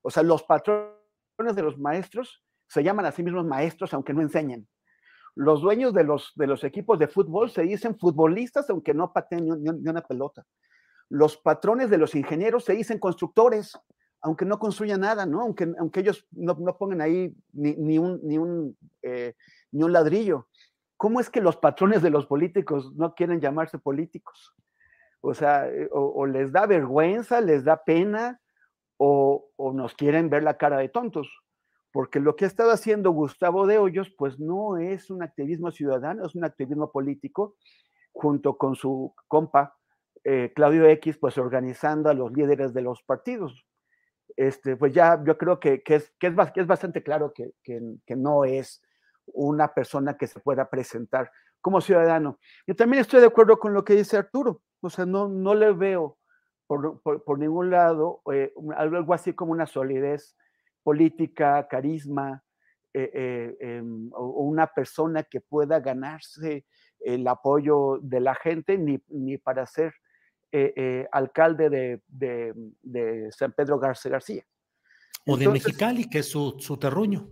o 0.02 0.10
sea, 0.10 0.22
los 0.22 0.42
patrones 0.42 1.54
de 1.54 1.62
los 1.62 1.78
maestros, 1.78 2.42
se 2.68 2.82
llaman 2.82 3.06
a 3.06 3.12
sí 3.12 3.22
mismos 3.22 3.46
maestros 3.46 3.94
aunque 3.94 4.12
no 4.12 4.22
enseñen. 4.22 4.66
Los 5.36 5.62
dueños 5.62 5.92
de 5.94 6.04
los, 6.04 6.32
de 6.36 6.46
los 6.46 6.64
equipos 6.64 6.98
de 6.98 7.08
fútbol 7.08 7.50
se 7.50 7.62
dicen 7.62 7.98
futbolistas 7.98 8.68
aunque 8.70 8.94
no 8.94 9.12
pateen 9.12 9.46
ni, 9.62 9.88
una 9.88 10.02
pelota. 10.02 10.44
Los 11.08 11.36
patrones 11.36 11.90
de 11.90 11.98
los 11.98 12.14
ingenieros 12.14 12.64
se 12.64 12.74
dicen 12.74 12.98
constructores 12.98 13.78
aunque 14.20 14.46
no 14.46 14.58
construyan 14.58 15.00
nada, 15.00 15.26
¿no? 15.26 15.42
Aunque, 15.42 15.70
aunque 15.78 16.00
ellos 16.00 16.26
no, 16.30 16.56
no 16.58 16.78
pongan 16.78 17.02
ahí 17.02 17.36
ni, 17.52 17.74
ni 17.74 17.98
un, 17.98 18.20
ni, 18.22 18.38
un, 18.38 18.74
eh, 19.02 19.34
ni 19.74 19.82
un 19.82 19.92
ladrillo. 19.92 20.48
¿cómo 20.96 21.20
es 21.20 21.28
que 21.28 21.42
los 21.42 21.58
patrones 21.58 22.00
de 22.02 22.08
los 22.08 22.26
políticos 22.26 22.94
no 22.94 23.14
quieren 23.14 23.40
llamarse 23.40 23.78
políticos? 23.78 24.54
O 25.20 25.34
sea, 25.34 25.68
eh, 25.68 25.88
o, 25.92 26.26
les 26.26 26.52
da 26.52 26.66
vergüenza, 26.66 27.40
les 27.40 27.64
da 27.64 27.84
pena, 27.84 28.40
o, 28.96 29.50
nos 29.74 29.94
quieren 29.94 30.30
ver 30.30 30.42
la 30.42 30.56
cara 30.56 30.78
de 30.78 30.88
tontos. 30.88 31.28
Porque 31.92 32.20
lo 32.20 32.36
que 32.36 32.44
ha 32.44 32.48
estado 32.48 32.70
haciendo 32.70 33.10
Gustavo 33.12 33.66
de 33.66 33.78
Hoyos, 33.78 34.14
pues 34.16 34.38
no 34.40 34.78
es 34.78 35.10
un 35.10 35.22
activismo 35.22 35.70
ciudadano, 35.70 36.26
es 36.26 36.34
un 36.34 36.44
activismo 36.44 36.90
político, 36.90 37.56
junto 38.12 38.56
con 38.56 38.74
su 38.74 39.14
compa 39.28 39.76
eh, 40.24 40.52
Claudio 40.54 40.86
X, 40.86 41.18
pues 41.18 41.38
organizando 41.38 42.08
a 42.08 42.14
los 42.14 42.32
líderes 42.32 42.74
de 42.74 42.82
los 42.82 43.02
partidos. 43.02 43.66
Este, 44.36 44.76
pues 44.76 44.92
ya 44.92 45.22
yo 45.24 45.38
creo 45.38 45.60
que, 45.60 45.82
es, 45.86 46.14
que, 46.18 46.26
es, 46.28 46.52
que 46.52 46.60
es 46.60 46.66
bastante 46.66 47.02
claro 47.02 47.32
que, 47.34 47.52
que 47.62 48.16
no 48.16 48.44
es 48.44 48.82
una 49.26 49.72
persona 49.72 50.16
que 50.16 50.26
se 50.26 50.40
pueda 50.40 50.68
presentar 50.68 51.30
como 51.60 51.80
ciudadano. 51.80 52.38
Y 52.66 52.74
también 52.74 53.00
estoy 53.00 53.20
de 53.20 53.26
acuerdo 53.26 53.58
con 53.58 53.72
lo 53.72 53.84
que 53.84 53.94
dice 53.94 54.16
Arturo, 54.16 54.62
o 54.80 54.90
sea, 54.90 55.06
no, 55.06 55.28
no 55.28 55.54
le 55.54 55.72
veo 55.72 56.18
por, 56.66 57.00
por, 57.02 57.38
ningún 57.38 57.70
lado 57.70 58.20
eh, 58.32 58.52
algo 58.76 59.14
así 59.14 59.32
como 59.32 59.52
una 59.52 59.66
solidez 59.66 60.36
política, 60.82 61.66
carisma, 61.68 62.42
eh, 62.92 63.10
eh, 63.14 63.56
em, 63.60 64.10
o, 64.12 64.42
una 64.42 64.66
persona 64.66 65.22
que 65.22 65.40
pueda 65.40 65.80
ganarse 65.80 66.66
el 67.00 67.26
apoyo 67.26 67.98
de 68.02 68.20
la 68.20 68.34
gente, 68.34 68.78
ni, 68.78 69.02
ni 69.08 69.38
para 69.38 69.66
ser 69.66 69.94
alcalde 71.10 71.68
de, 71.68 72.00
de, 72.06 72.54
de 72.80 73.32
San 73.32 73.50
Pedro 73.52 73.80
García 73.80 74.12
García. 74.12 74.44
O 75.26 75.36
de 75.36 75.48
Mexicali, 75.48 76.08
que 76.08 76.18
es 76.18 76.30
su, 76.30 76.56
su, 76.58 76.76
terruño. 76.76 77.30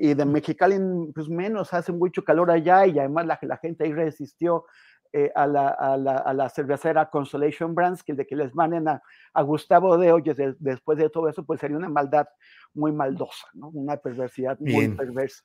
Y 0.00 0.12
de 0.12 0.24
Mexicali, 0.26 0.76
pues 1.14 1.28
menos, 1.28 1.72
hace 1.72 1.90
mucho 1.90 2.22
calor 2.22 2.50
allá 2.50 2.86
y 2.86 2.98
además 2.98 3.26
la, 3.26 3.38
la 3.42 3.56
gente 3.56 3.84
ahí 3.84 3.92
resistió 3.92 4.66
eh, 5.12 5.32
a, 5.34 5.46
la, 5.46 5.68
a, 5.68 5.96
la, 5.96 6.16
a, 6.18 6.34
la, 6.34 6.48
cervecera 6.50 7.08
Consolation 7.08 7.74
Brands, 7.74 8.02
que 8.02 8.12
de 8.12 8.26
que 8.26 8.36
les 8.36 8.54
manden 8.54 8.88
a, 8.88 9.02
a 9.32 9.42
Gustavo 9.42 9.96
de 9.96 10.12
Hoyos 10.12 10.36
después 10.58 10.98
de 10.98 11.08
todo 11.08 11.28
eso, 11.28 11.44
pues 11.44 11.60
sería 11.60 11.78
una 11.78 11.88
maldad 11.88 12.26
muy 12.74 12.92
maldosa, 12.92 13.48
¿no? 13.54 13.70
Una 13.70 13.96
perversidad 13.96 14.58
muy 14.60 14.88
perversa. 14.88 15.42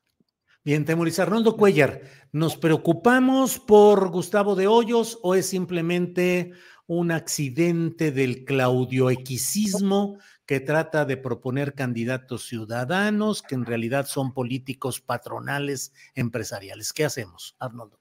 Bien, 0.66 0.84
Temoris 0.84 1.20
Arnoldo 1.20 1.56
Cuellar, 1.58 2.02
¿nos 2.32 2.58
preocupamos 2.58 3.60
por 3.60 4.10
Gustavo 4.10 4.56
de 4.56 4.68
Hoyos 4.68 5.20
o 5.24 5.36
es 5.36 5.48
simplemente 5.48 6.54
un 6.88 7.12
accidente 7.12 8.12
del 8.12 8.46
claudioequisismo 8.46 10.18
que 10.46 10.60
trata 10.60 11.06
de 11.06 11.18
proponer 11.18 11.74
candidatos 11.74 12.48
ciudadanos 12.48 13.42
que 13.42 13.56
en 13.56 13.66
realidad 13.66 14.06
son 14.06 14.34
políticos 14.34 15.02
patronales 15.02 15.94
empresariales. 16.14 16.94
¿Qué 16.94 17.06
hacemos, 17.06 17.56
Arnoldo? 17.60 18.00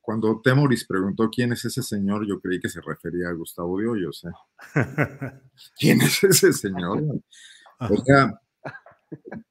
Cuando 0.00 0.40
Temoris 0.40 0.84
preguntó 0.86 1.30
quién 1.30 1.52
es 1.52 1.64
ese 1.64 1.82
señor, 1.82 2.26
yo 2.26 2.40
creí 2.40 2.60
que 2.60 2.68
se 2.68 2.80
refería 2.80 3.28
a 3.28 3.32
Gustavo 3.32 3.78
de 3.78 3.88
Hoyos. 3.88 4.24
¿eh? 4.24 4.74
¿Quién 5.78 6.00
es 6.02 6.22
ese 6.24 6.52
señor? 6.52 7.02
O 7.78 7.96
sea, 8.04 8.40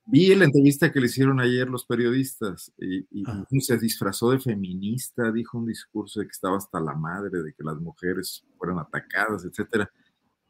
vi 0.06 0.34
la 0.36 0.46
entrevista 0.46 0.91
que 0.91 1.00
le 1.00 1.06
hicieron 1.08 1.39
ayer 1.39 1.67
los 1.70 1.86
periodistas 1.86 2.72
y, 2.78 3.06
y 3.12 3.62
se 3.62 3.78
disfrazó 3.78 4.32
de 4.32 4.39
feminista, 4.39 5.32
dijo 5.32 5.58
un 5.58 5.65
discurso 5.65 6.20
de 6.20 6.28
que 6.28 6.32
estaba 6.32 6.58
hasta 6.58 6.80
la 6.80 6.96
madre, 6.96 7.44
de 7.44 7.54
que 7.54 7.63
las 7.63 7.78
mujeres 7.78 8.46
fueran 8.58 8.80
atacadas, 8.80 9.46
etcétera 9.46 9.89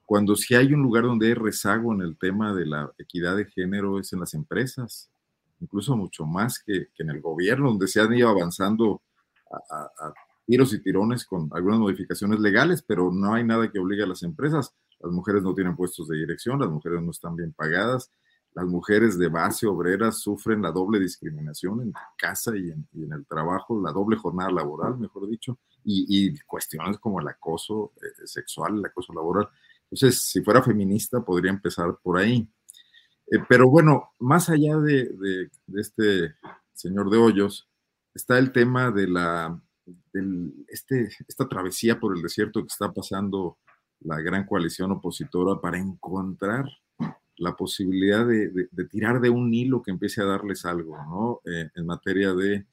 cuando 0.06 0.36
si 0.36 0.56
hay 0.56 0.74
un 0.74 0.82
lugar 0.82 1.04
donde 1.04 1.28
hay 1.28 1.34
rezago 1.34 1.94
en 1.94 2.02
el 2.02 2.18
tema 2.18 2.54
de 2.54 2.66
la 2.66 2.92
equidad 2.98 3.36
de 3.38 3.46
género 3.46 4.00
es 4.00 4.12
en 4.14 4.20
las 4.20 4.34
empresas, 4.34 5.10
incluso 5.60 5.96
mucho 5.96 6.26
más 6.26 6.62
que, 6.64 6.88
en 6.98 7.10
el 7.10 7.22
gobierno, 7.22 7.70
donde 7.70 7.88
se 7.88 8.02
han 8.02 8.14
ido 8.14 8.30
avanzando 8.30 9.02
a, 9.52 10.14
tiros 10.46 10.74
y 10.74 10.82
tirones 10.82 11.26
con 11.26 11.50
algunas 11.54 11.80
modificaciones 11.80 12.40
legales, 12.40 12.82
pero 12.82 13.12
no 13.12 13.34
hay 13.34 13.44
nada 13.44 13.72
que 13.72 13.80
obligue 13.80 14.04
a 14.04 14.08
las 14.08 14.24
empresas. 14.24 14.74
Las 15.00 15.12
mujeres 15.12 15.44
no 15.44 15.54
tienen 15.54 15.76
puestos 15.76 16.08
de 16.08 16.18
dirección, 16.18 16.60
las 16.60 16.70
mujeres 16.70 17.02
no 17.02 17.12
están 17.12 17.36
bien 17.36 17.54
pagadas, 17.54 18.12
las 18.54 18.66
mujeres 18.66 19.18
de 19.18 19.30
base 19.30 19.66
obreras 19.66 20.20
sufren 20.20 20.62
la 20.62 20.72
doble 20.72 21.00
discriminación 21.00 21.82
en 21.82 21.94
casa 22.18 22.52
y 22.58 22.70
en, 22.70 23.14
el 23.14 23.26
trabajo, 23.26 23.82
la 23.82 23.92
doble 23.92 24.18
jornada 24.18 24.52
laboral, 24.52 24.98
mejor 24.98 25.30
dicho, 25.30 25.58
y, 25.86 26.38
cuestiones 26.42 26.98
como 26.98 27.22
el 27.22 27.28
acoso 27.28 27.94
eh, 28.02 28.28
sexual, 28.28 28.78
el 28.78 28.86
acoso 28.86 29.14
laboral. 29.14 29.48
Entonces, 29.92 30.22
si 30.22 30.42
fuera 30.42 30.64
feminista, 30.64 31.24
podría 31.24 31.52
empezar 31.52 31.98
por 32.02 32.18
ahí. 32.18 32.48
Eh, 33.28 33.40
pero 33.48 33.70
bueno, 33.70 34.12
más 34.20 34.50
allá 34.50 34.78
de, 34.78 35.50
este 35.76 36.36
señor 36.74 37.10
de 37.10 37.18
Hoyos, 37.18 37.70
está 38.14 38.40
el 38.40 38.52
tema 38.52 38.92
de 38.92 39.08
la, 39.08 39.62
este, 40.68 41.10
esta 41.28 41.48
travesía 41.48 42.00
por 42.00 42.16
el 42.16 42.22
desierto 42.22 42.62
que 42.62 42.68
está 42.68 42.92
pasando 42.92 43.58
la 44.00 44.20
gran 44.22 44.46
coalición 44.46 44.92
opositora 44.92 45.60
para 45.62 45.78
encontrar 45.78 46.66
la 47.38 47.56
posibilidad 47.56 48.26
de, 48.26 48.70
tirar 48.90 49.20
de 49.20 49.30
un 49.30 49.54
hilo 49.54 49.82
que 49.82 49.92
empiece 49.92 50.22
a 50.22 50.26
darles 50.26 50.66
algo, 50.66 50.98
¿no? 50.98 51.42
Eh, 51.52 51.70
en 51.76 51.86
materia 51.86 52.34
de 52.34 52.66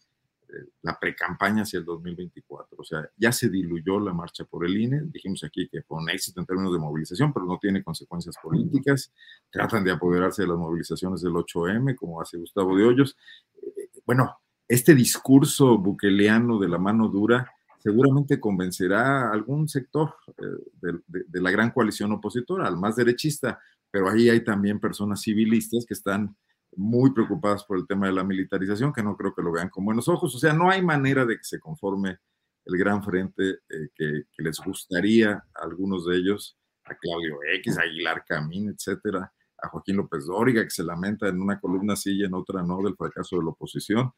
la 0.82 0.98
pre-campaña 0.98 1.62
hacia 1.62 1.78
el 1.78 1.84
2024. 1.84 2.76
O 2.78 2.84
sea, 2.84 3.08
ya 3.16 3.32
se 3.32 3.48
diluyó 3.48 4.00
la 4.00 4.12
marcha 4.12 4.44
por 4.44 4.64
el 4.64 4.76
INE. 4.76 5.02
Dijimos 5.04 5.44
aquí 5.44 5.68
que 5.68 5.82
fue 5.82 5.98
un 5.98 6.08
éxito 6.10 6.40
en 6.40 6.46
términos 6.46 6.72
de 6.72 6.78
movilización, 6.78 7.32
pero 7.32 7.46
no 7.46 7.58
tiene 7.58 7.82
consecuencias 7.82 8.36
políticas. 8.42 9.12
Tratan 9.50 9.84
de 9.84 9.92
apoderarse 9.92 10.42
de 10.42 10.48
las 10.48 10.56
movilizaciones 10.56 11.22
del 11.22 11.32
8M, 11.32 11.94
como 11.96 12.20
hace 12.20 12.38
Gustavo 12.38 12.76
de 12.76 12.84
Hoyos. 12.84 13.16
Eh, 13.62 13.90
bueno, 14.06 14.38
este 14.66 14.94
discurso 14.94 15.78
buqueleano 15.78 16.58
de 16.58 16.68
la 16.68 16.78
mano 16.78 17.08
dura 17.08 17.50
seguramente 17.78 18.40
convencerá 18.40 19.28
a 19.28 19.32
algún 19.32 19.68
sector 19.68 20.14
eh, 20.36 20.92
de 21.06 21.40
la 21.40 21.50
gran 21.50 21.70
coalición 21.70 22.12
opositora, 22.12 22.66
al 22.66 22.76
más 22.76 22.96
derechista, 22.96 23.60
pero 23.90 24.10
ahí 24.10 24.28
hay 24.28 24.42
también 24.42 24.80
personas 24.80 25.22
civilistas 25.22 25.86
que 25.86 25.94
están 25.94 26.36
muy 26.76 27.12
preocupadas 27.12 27.64
por 27.64 27.78
el 27.78 27.86
tema 27.86 28.06
de 28.06 28.12
la 28.12 28.24
militarización, 28.24 28.92
que 28.92 29.02
no 29.02 29.16
creo 29.16 29.34
que 29.34 29.42
lo 29.42 29.52
vean 29.52 29.68
con 29.68 29.84
buenos 29.84 30.08
ojos. 30.08 30.34
O 30.34 30.38
sea, 30.38 30.52
no 30.52 30.70
hay 30.70 30.82
manera 30.82 31.24
de 31.24 31.36
que 31.36 31.44
se 31.44 31.58
conforme 31.58 32.18
el 32.64 32.78
gran 32.78 33.02
frente 33.02 33.60
eh, 33.68 33.88
que, 33.94 34.24
les 34.38 34.58
gustaría 34.58 35.32
a 35.32 35.64
algunos 35.64 36.06
de 36.06 36.16
ellos 36.16 36.58
a 36.84 36.94
Claudio 36.94 37.38
X, 37.56 37.78
a 37.78 37.82
Aguilar 37.82 38.24
Camín, 38.26 38.70
etcétera, 38.70 39.32
a 39.58 39.68
Joaquín 39.68 39.96
López 39.96 40.26
Dóriga, 40.26 40.62
que 40.62 40.70
se 40.70 40.84
lamenta 40.84 41.28
en 41.28 41.40
una 41.40 41.58
columna 41.60 41.96
sí 41.96 42.16
y 42.16 42.24
en 42.24 42.34
otra 42.34 42.62
no 42.62 42.82
del 42.82 42.96
fracaso 42.96 43.36
de 43.36 43.42
la 43.42 43.50
oposición. 43.50 44.12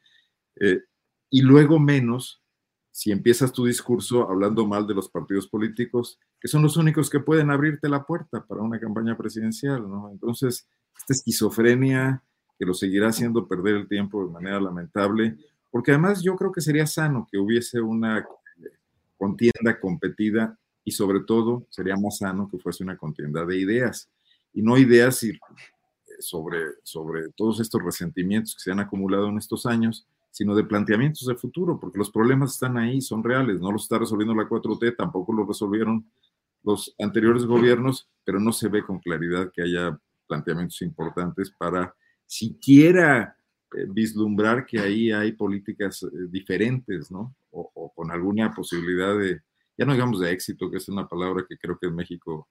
Eh, 0.56 0.80
y 1.30 1.42
luego 1.42 1.78
menos 1.78 2.42
si 2.92 3.12
empiezas 3.12 3.52
tu 3.52 3.64
discurso 3.64 4.28
hablando 4.28 4.66
mal 4.66 4.86
de 4.86 4.94
los 4.94 5.08
partidos 5.08 5.46
políticos, 5.46 6.18
que 6.40 6.48
son 6.48 6.62
los 6.62 6.76
únicos 6.76 7.08
que 7.08 7.20
pueden 7.20 7.50
abrirte 7.50 7.88
la 7.88 8.04
puerta 8.04 8.44
para 8.44 8.62
una 8.62 8.80
campaña 8.80 9.16
presidencial, 9.16 9.88
¿no? 9.88 10.10
Entonces, 10.10 10.68
esta 10.98 11.12
esquizofrenia 11.12 12.22
que 12.60 12.66
lo 12.66 12.74
seguirá 12.74 13.08
haciendo 13.08 13.48
perder 13.48 13.74
el 13.76 13.88
tiempo 13.88 14.22
de 14.22 14.30
manera 14.30 14.60
lamentable, 14.60 15.34
porque 15.70 15.92
además 15.92 16.22
yo 16.22 16.36
creo 16.36 16.52
que 16.52 16.60
sería 16.60 16.86
sano 16.86 17.26
que 17.32 17.38
hubiese 17.38 17.80
una 17.80 18.22
contienda 19.16 19.80
competida 19.80 20.58
y 20.84 20.90
sobre 20.90 21.20
todo 21.20 21.66
sería 21.70 21.96
más 21.96 22.18
sano 22.18 22.50
que 22.50 22.58
fuese 22.58 22.84
una 22.84 22.98
contienda 22.98 23.46
de 23.46 23.58
ideas 23.58 24.10
y 24.52 24.60
no 24.60 24.76
ideas 24.76 25.24
sobre, 26.18 26.58
sobre 26.82 27.30
todos 27.30 27.60
estos 27.60 27.82
resentimientos 27.82 28.54
que 28.54 28.60
se 28.60 28.72
han 28.72 28.80
acumulado 28.80 29.28
en 29.30 29.38
estos 29.38 29.64
años, 29.64 30.06
sino 30.30 30.54
de 30.54 30.64
planteamientos 30.64 31.26
de 31.26 31.36
futuro, 31.36 31.80
porque 31.80 31.96
los 31.96 32.10
problemas 32.10 32.52
están 32.52 32.76
ahí, 32.76 33.00
son 33.00 33.24
reales, 33.24 33.58
no 33.58 33.72
los 33.72 33.84
está 33.84 33.98
resolviendo 33.98 34.34
la 34.34 34.46
4T, 34.46 34.96
tampoco 34.98 35.32
los 35.32 35.48
resolvieron 35.48 36.04
los 36.62 36.94
anteriores 36.98 37.46
gobiernos, 37.46 38.06
pero 38.22 38.38
no 38.38 38.52
se 38.52 38.68
ve 38.68 38.84
con 38.84 38.98
claridad 38.98 39.50
que 39.50 39.62
haya 39.62 39.98
planteamientos 40.26 40.82
importantes 40.82 41.50
para 41.50 41.94
siquiera 42.30 43.36
eh, 43.74 43.86
vislumbrar 43.88 44.64
que 44.64 44.78
ahí 44.78 45.10
hay 45.10 45.32
políticas 45.32 46.02
eh, 46.02 46.08
diferentes, 46.28 47.10
¿no? 47.10 47.34
O, 47.50 47.70
o, 47.74 47.92
con 47.92 48.10
alguna 48.10 48.52
posibilidad 48.52 49.18
de, 49.18 49.40
ya 49.76 49.84
no 49.84 49.92
digamos 49.92 50.20
de 50.20 50.30
éxito, 50.30 50.70
que 50.70 50.76
es 50.76 50.88
una 50.88 51.08
palabra 51.08 51.44
que 51.48 51.58
creo 51.58 51.78
que 51.78 51.88
en 51.88 51.96
México 51.96 52.48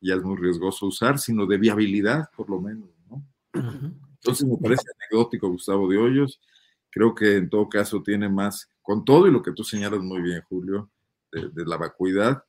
ya 0.00 0.14
es 0.14 0.22
muy 0.22 0.36
riesgoso 0.36 0.86
usar, 0.86 1.18
sino 1.18 1.46
de 1.46 1.58
viabilidad, 1.58 2.28
por 2.36 2.50
lo 2.50 2.60
menos, 2.60 2.88
¿no? 3.08 3.22
Entonces 3.52 4.48
me 4.48 4.56
parece 4.56 4.86
anecdótico 4.98 5.48
Gustavo 5.48 5.88
de 5.88 5.98
Hoyos, 5.98 6.40
Creo 6.94 7.12
que 7.12 7.38
en 7.38 7.50
todo 7.50 7.68
caso 7.68 8.04
tiene 8.04 8.28
más, 8.28 8.70
con 8.80 9.04
todo 9.04 9.26
y 9.26 9.32
lo 9.32 9.42
que 9.42 9.50
tú 9.50 9.64
señalas 9.64 9.98
muy 9.98 10.22
bien, 10.22 10.42
Julio, 10.48 10.92
de, 11.32 11.66
la 11.66 11.76
vacuidad, 11.76 12.44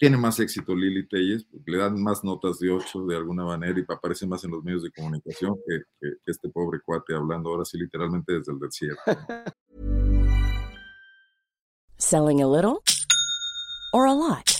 tiene 0.00 0.16
más 0.16 0.40
éxito 0.40 0.74
Lili 0.74 1.06
Telles, 1.06 1.46
le 1.66 1.76
dan 1.76 2.02
más 2.02 2.24
notas 2.24 2.58
de 2.58 2.70
8 2.70 3.04
de 3.04 3.16
alguna 3.16 3.44
manera 3.44 3.78
y 3.78 3.84
aparece 3.86 4.26
más 4.26 4.42
en 4.44 4.52
los 4.52 4.64
medios 4.64 4.82
de 4.82 4.90
comunicación 4.90 5.54
que, 5.68 5.82
que 6.00 6.16
este 6.24 6.48
pobre 6.48 6.80
cuate 6.80 7.14
hablando 7.14 7.50
ahora 7.50 7.66
sí 7.66 7.76
literalmente 7.76 8.32
desde 8.32 8.50
el 8.50 8.58
desierto. 8.58 9.02
Selling 11.98 12.40
a 12.40 12.46
little 12.46 12.82
or 13.92 14.06
a 14.06 14.14
lot? 14.14 14.59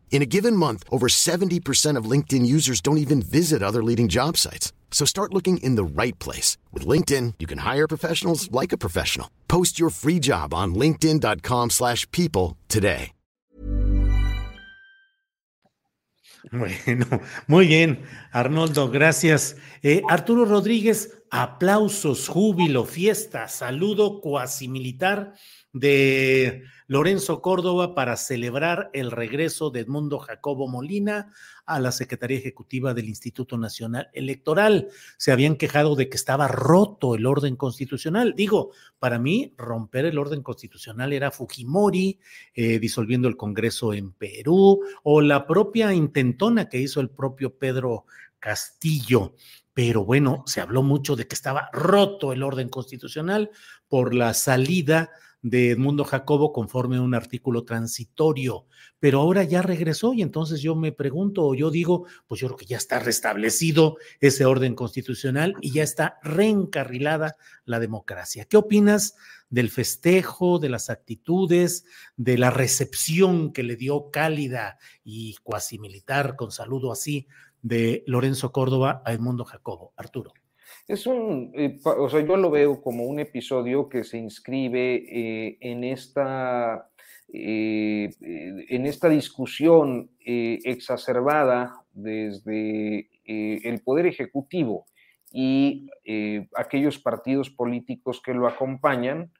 In 0.11 0.21
a 0.21 0.25
given 0.25 0.55
month, 0.55 0.83
over 0.91 1.07
70% 1.07 1.97
of 1.97 2.05
LinkedIn 2.05 2.45
users 2.45 2.81
don't 2.81 2.99
even 2.99 3.23
visit 3.23 3.63
other 3.63 3.81
leading 3.81 4.09
job 4.09 4.37
sites. 4.37 4.71
So 4.91 5.05
start 5.05 5.33
looking 5.33 5.57
in 5.63 5.75
the 5.75 5.83
right 5.83 6.19
place. 6.19 6.57
With 6.71 6.85
LinkedIn, 6.85 7.35
you 7.39 7.47
can 7.47 7.59
hire 7.59 7.87
professionals 7.87 8.51
like 8.51 8.71
a 8.71 8.77
professional. 8.77 9.31
Post 9.47 9.79
your 9.79 9.89
free 9.89 10.19
job 10.19 10.53
on 10.53 10.75
linkedin.com 10.75 11.69
slash 11.71 12.05
people 12.11 12.57
today. 12.67 13.13
Bueno, 16.51 17.05
muy 17.47 17.67
bien, 17.67 18.03
Arnoldo, 18.33 18.89
gracias. 18.89 19.55
Eh, 19.83 20.01
Arturo 20.09 20.43
Rodríguez, 20.43 21.21
aplausos, 21.29 22.27
júbilo, 22.27 22.83
fiesta, 22.85 23.47
saludo 23.47 24.19
cuasi 24.21 24.67
militar 24.67 25.33
de 25.71 26.63
Lorenzo 26.91 27.41
Córdoba 27.41 27.95
para 27.95 28.17
celebrar 28.17 28.89
el 28.91 29.11
regreso 29.11 29.69
de 29.69 29.79
Edmundo 29.79 30.19
Jacobo 30.19 30.67
Molina 30.67 31.31
a 31.65 31.79
la 31.79 31.93
Secretaría 31.93 32.37
Ejecutiva 32.37 32.93
del 32.93 33.07
Instituto 33.07 33.57
Nacional 33.57 34.09
Electoral. 34.11 34.89
Se 35.15 35.31
habían 35.31 35.55
quejado 35.55 35.95
de 35.95 36.09
que 36.09 36.17
estaba 36.17 36.49
roto 36.49 37.15
el 37.15 37.25
orden 37.27 37.55
constitucional. 37.55 38.33
Digo, 38.35 38.71
para 38.99 39.19
mí, 39.19 39.53
romper 39.57 40.03
el 40.03 40.17
orden 40.17 40.43
constitucional 40.43 41.13
era 41.13 41.31
Fujimori 41.31 42.19
eh, 42.53 42.77
disolviendo 42.77 43.29
el 43.29 43.37
Congreso 43.37 43.93
en 43.93 44.11
Perú 44.11 44.81
o 45.03 45.21
la 45.21 45.47
propia 45.47 45.93
intentona 45.93 46.67
que 46.67 46.81
hizo 46.81 46.99
el 46.99 47.09
propio 47.09 47.57
Pedro 47.57 48.03
Castillo 48.37 49.35
pero 49.73 50.03
bueno, 50.03 50.43
se 50.47 50.59
habló 50.59 50.83
mucho 50.83 51.15
de 51.15 51.27
que 51.27 51.35
estaba 51.35 51.69
roto 51.71 52.33
el 52.33 52.43
orden 52.43 52.67
constitucional 52.67 53.51
por 53.87 54.13
la 54.13 54.33
salida 54.33 55.11
de 55.41 55.71
Edmundo 55.71 56.03
Jacobo 56.03 56.53
conforme 56.53 56.97
a 56.97 57.01
un 57.01 57.15
artículo 57.15 57.63
transitorio, 57.63 58.65
pero 58.99 59.19
ahora 59.19 59.43
ya 59.43 59.61
regresó 59.61 60.13
y 60.13 60.21
entonces 60.21 60.61
yo 60.61 60.75
me 60.75 60.91
pregunto 60.91 61.45
o 61.45 61.55
yo 61.55 61.71
digo, 61.71 62.05
pues 62.27 62.41
yo 62.41 62.47
creo 62.47 62.57
que 62.57 62.65
ya 62.65 62.77
está 62.77 62.99
restablecido 62.99 63.97
ese 64.19 64.45
orden 64.45 64.75
constitucional 64.75 65.55
y 65.61 65.71
ya 65.71 65.83
está 65.83 66.19
reencarrilada 66.21 67.35
la 67.65 67.79
democracia. 67.79 68.45
¿Qué 68.45 68.57
opinas 68.57 69.15
del 69.49 69.69
festejo, 69.69 70.59
de 70.59 70.69
las 70.69 70.89
actitudes, 70.89 71.85
de 72.17 72.37
la 72.37 72.51
recepción 72.51 73.51
que 73.51 73.63
le 73.63 73.75
dio 73.75 74.11
cálida 74.11 74.77
y 75.03 75.35
cuasi 75.43 75.79
militar 75.79 76.35
con 76.35 76.51
saludo 76.51 76.91
así 76.91 77.27
de 77.61 78.03
Lorenzo 78.05 78.51
Córdoba 78.51 79.01
a 79.05 79.13
Edmundo 79.13 79.43
Jacobo? 79.43 79.93
Arturo. 79.97 80.33
Es 80.91 81.07
un, 81.07 81.53
eh, 81.55 81.79
o 81.85 82.09
sea, 82.09 82.19
yo 82.19 82.35
lo 82.35 82.51
veo 82.51 82.81
como 82.81 83.05
un 83.05 83.21
episodio 83.21 83.87
que 83.87 84.03
se 84.03 84.17
inscribe 84.17 84.95
eh, 84.95 85.57
en, 85.61 85.85
esta, 85.85 86.89
eh, 87.31 88.09
en 88.19 88.85
esta 88.85 89.07
discusión 89.07 90.09
exacerbada 90.19 91.85
desde 91.93 93.07
el 93.23 93.81
Poder 93.85 94.05
Ejecutivo 94.05 94.85
y 95.31 95.89
aquellos 96.57 96.99
partidos 96.99 97.49
políticos 97.49 98.21
que 98.21 98.33
lo 98.33 98.45
acompañan 98.45 99.31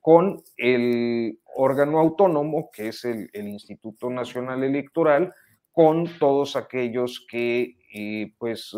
con 0.00 0.44
el 0.56 1.40
órgano 1.56 1.98
autónomo, 1.98 2.70
que 2.72 2.88
es 2.88 3.04
el, 3.04 3.30
el, 3.32 3.48
Instituto 3.48 4.10
Nacional 4.10 4.62
Electoral, 4.62 5.34
con 5.72 6.06
todos 6.20 6.54
aquellos 6.54 7.26
que 7.28 7.74
pues 8.38 8.72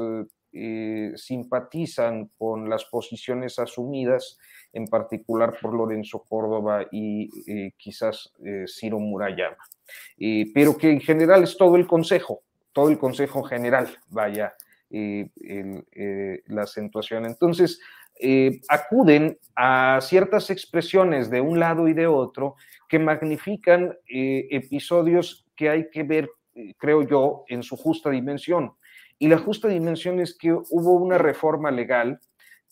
eh, 0.60 1.12
simpatizan 1.14 2.32
con 2.36 2.68
las 2.68 2.84
posiciones 2.86 3.60
asumidas, 3.60 4.40
en 4.72 4.86
particular 4.86 5.56
por 5.62 5.72
Lorenzo 5.72 6.24
Córdoba 6.28 6.84
y 6.90 7.30
eh, 7.46 7.74
quizás 7.76 8.32
eh, 8.44 8.64
Ciro 8.66 8.98
Murayama. 8.98 9.64
pero 10.52 10.76
que 10.76 10.90
en 10.90 11.00
general 11.00 11.44
es 11.44 11.56
todo 11.56 11.76
el 11.76 11.86
Consejo, 11.86 12.42
todo 12.72 12.90
el 12.90 12.98
Consejo 12.98 13.44
General, 13.44 13.86
vaya 14.08 14.54
la 14.90 16.62
acentuación. 16.62 17.26
Entonces, 17.26 17.80
acuden 18.68 19.38
a 19.54 20.00
ciertas 20.02 20.50
expresiones 20.50 21.30
de 21.30 21.40
un 21.40 21.60
lado 21.60 21.86
y 21.86 21.92
de 21.92 22.08
otro 22.08 22.56
que 22.88 22.98
magnifican 22.98 23.96
episodios 24.08 25.46
que 25.54 25.68
hay 25.68 25.90
que 25.90 26.02
ver, 26.02 26.28
creo 26.78 27.02
yo, 27.02 27.44
en 27.46 27.62
su 27.62 27.76
justa 27.76 28.10
dimensión. 28.10 28.72
Y 29.18 29.28
la 29.28 29.38
justa 29.38 29.68
dimensión 29.68 30.20
es 30.20 30.36
que 30.36 30.52
hubo 30.52 30.92
una 30.92 31.18
reforma 31.18 31.70
legal 31.70 32.20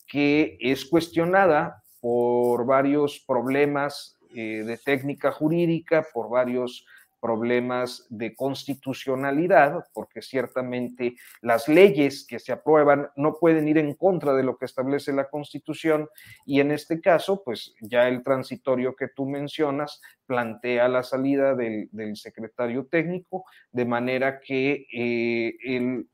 que 0.07 0.57
es 0.61 0.85
cuestionada 0.85 1.83
por 1.99 2.65
varios 2.65 3.23
problemas 3.27 4.17
eh, 4.33 4.63
de 4.63 4.77
técnica 4.77 5.31
jurídica, 5.31 6.05
por 6.13 6.29
varios 6.29 6.85
problemas 7.19 8.05
de 8.09 8.35
constitucionalidad, 8.35 9.85
porque 9.93 10.21
ciertamente 10.21 11.15
las 11.41 11.67
leyes 11.67 12.25
que 12.27 12.39
se 12.39 12.51
aprueban 12.51 13.09
no 13.15 13.35
pueden 13.39 13.67
ir 13.67 13.77
en 13.77 13.95
contra 13.95 14.33
de 14.33 14.43
lo 14.43 14.57
que 14.57 14.65
establece 14.65 15.11
la 15.13 15.29
Constitución 15.29 16.07
y 16.45 16.59
en 16.59 16.71
este 16.71 17.01
caso, 17.01 17.41
pues 17.43 17.73
ya 17.81 18.07
el 18.07 18.23
transitorio 18.23 18.95
que 18.95 19.07
tú 19.07 19.25
mencionas 19.25 19.99
plantea 20.25 20.87
la 20.87 21.03
salida 21.03 21.55
del, 21.55 21.89
secretario 22.15 22.85
técnico, 22.85 23.45
de 23.71 23.85
manera 23.85 24.39
que 24.39 24.85
eh, 24.93 25.55
el, 25.63 26.07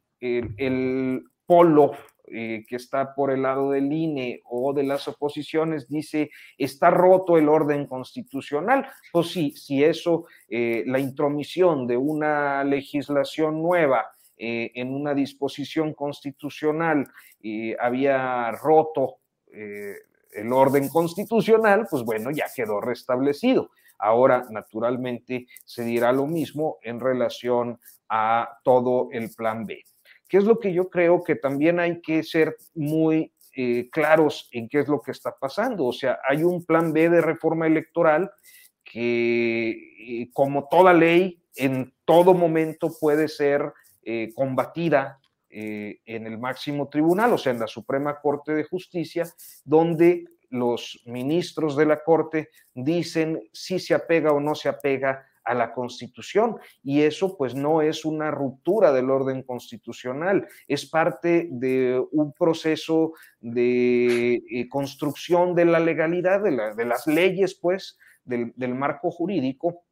el 0.57 1.23
polo 1.45 1.91
eh, 2.27 2.65
que 2.69 2.77
está 2.77 3.13
por 3.13 3.31
el 3.31 3.41
lado 3.41 3.71
del 3.71 3.91
INE 3.91 4.41
o 4.45 4.71
de 4.73 4.83
las 4.83 5.09
oposiciones 5.09 5.89
dice 5.89 6.31
está 6.57 6.89
roto 6.89 7.37
el 7.37 7.49
orden 7.49 7.85
constitucional. 7.85 8.87
Pues 9.11 9.27
sí, 9.27 9.51
si 9.51 9.83
eso, 9.83 10.25
eh, 10.47 10.83
la 10.87 10.99
intromisión 10.99 11.85
de 11.85 11.97
una 11.97 12.63
legislación 12.63 13.61
nueva 13.61 14.09
eh, 14.37 14.71
en 14.73 14.93
una 14.93 15.13
disposición 15.13 15.93
constitucional 15.93 17.05
había 17.77 18.51
roto 18.51 19.17
el 19.51 20.53
orden 20.53 20.87
constitucional, 20.87 21.87
pues 21.91 22.03
bueno, 22.03 22.31
ya 22.31 22.45
quedó 22.55 22.79
restablecido. 22.79 23.69
Ahora, 23.99 24.45
naturalmente, 24.49 25.47
se 25.65 25.83
dirá 25.83 26.13
lo 26.13 26.25
mismo 26.25 26.77
en 26.81 27.01
relación 27.01 27.81
a 28.07 28.59
todo 28.63 29.09
el 29.11 29.29
plan 29.35 29.65
B. 29.65 29.83
¿Qué 30.33 30.39
es 30.39 30.45
lo 30.45 30.59
que 30.59 30.73
yo 30.73 30.89
creo 30.89 31.23
que 31.23 31.35
también 31.35 31.79
hay 31.79 32.01
que 32.01 32.23
ser 32.23 32.57
muy 32.73 33.31
eh, 33.55 33.87
claros 33.91 34.49
en 34.51 34.67
qué 34.67 34.79
es 34.79 34.87
lo 34.87 34.99
que 34.99 35.11
está 35.11 35.37
pasando? 35.37 35.85
O 35.85 35.93
sea, 35.93 36.17
hay 36.27 36.41
un 36.41 36.65
plan 36.65 36.91
B 36.91 37.07
de 37.07 37.21
reforma 37.21 37.67
electoral 37.67 38.31
que, 38.83 39.69
eh, 39.69 40.29
como 40.33 40.67
toda 40.67 40.91
ley, 40.91 41.39
en 41.55 41.93
todo 42.03 42.33
momento 42.33 42.89
puede 42.99 43.27
ser 43.27 43.73
eh, 44.01 44.31
combatida 44.33 45.19
en 45.51 46.25
el 46.25 46.39
máximo 46.39 46.89
tribunal, 46.89 47.33
o 47.33 47.37
sea, 47.37 47.51
en 47.51 47.59
la 47.59 47.67
Suprema 47.67 48.19
Corte 48.19 48.55
de 48.55 48.63
Justicia, 48.63 49.31
donde 49.63 50.25
los 50.49 50.99
ministros 51.05 51.77
de 51.77 51.85
la 51.85 52.03
Corte 52.03 52.49
dicen 52.73 53.39
si 53.53 53.77
se 53.77 53.93
apega 53.93 54.31
o 54.31 54.39
no 54.39 54.55
se 54.55 54.67
apega 54.67 55.27
a 55.43 55.53
la 55.53 55.73
Constitución 55.73 56.57
y 56.83 57.01
eso 57.01 57.37
pues 57.37 57.55
no 57.55 57.81
es 57.81 58.05
una 58.05 58.31
ruptura 58.31 58.91
del 58.91 59.09
orden 59.09 59.43
constitucional, 59.43 60.47
es 60.67 60.85
parte 60.89 61.47
de 61.51 62.03
un 62.11 62.33
proceso 62.33 63.13
de 63.39 64.35
eh, 64.35 64.69
construcción 64.69 65.55
de 65.55 65.65
la 65.65 65.79
legalidad, 65.79 66.41
de, 66.41 66.85
las 66.85 67.07
leyes 67.07 67.55
pues 67.55 67.97
del, 68.23 68.53
marco 68.75 69.11
jurídico 69.11 69.83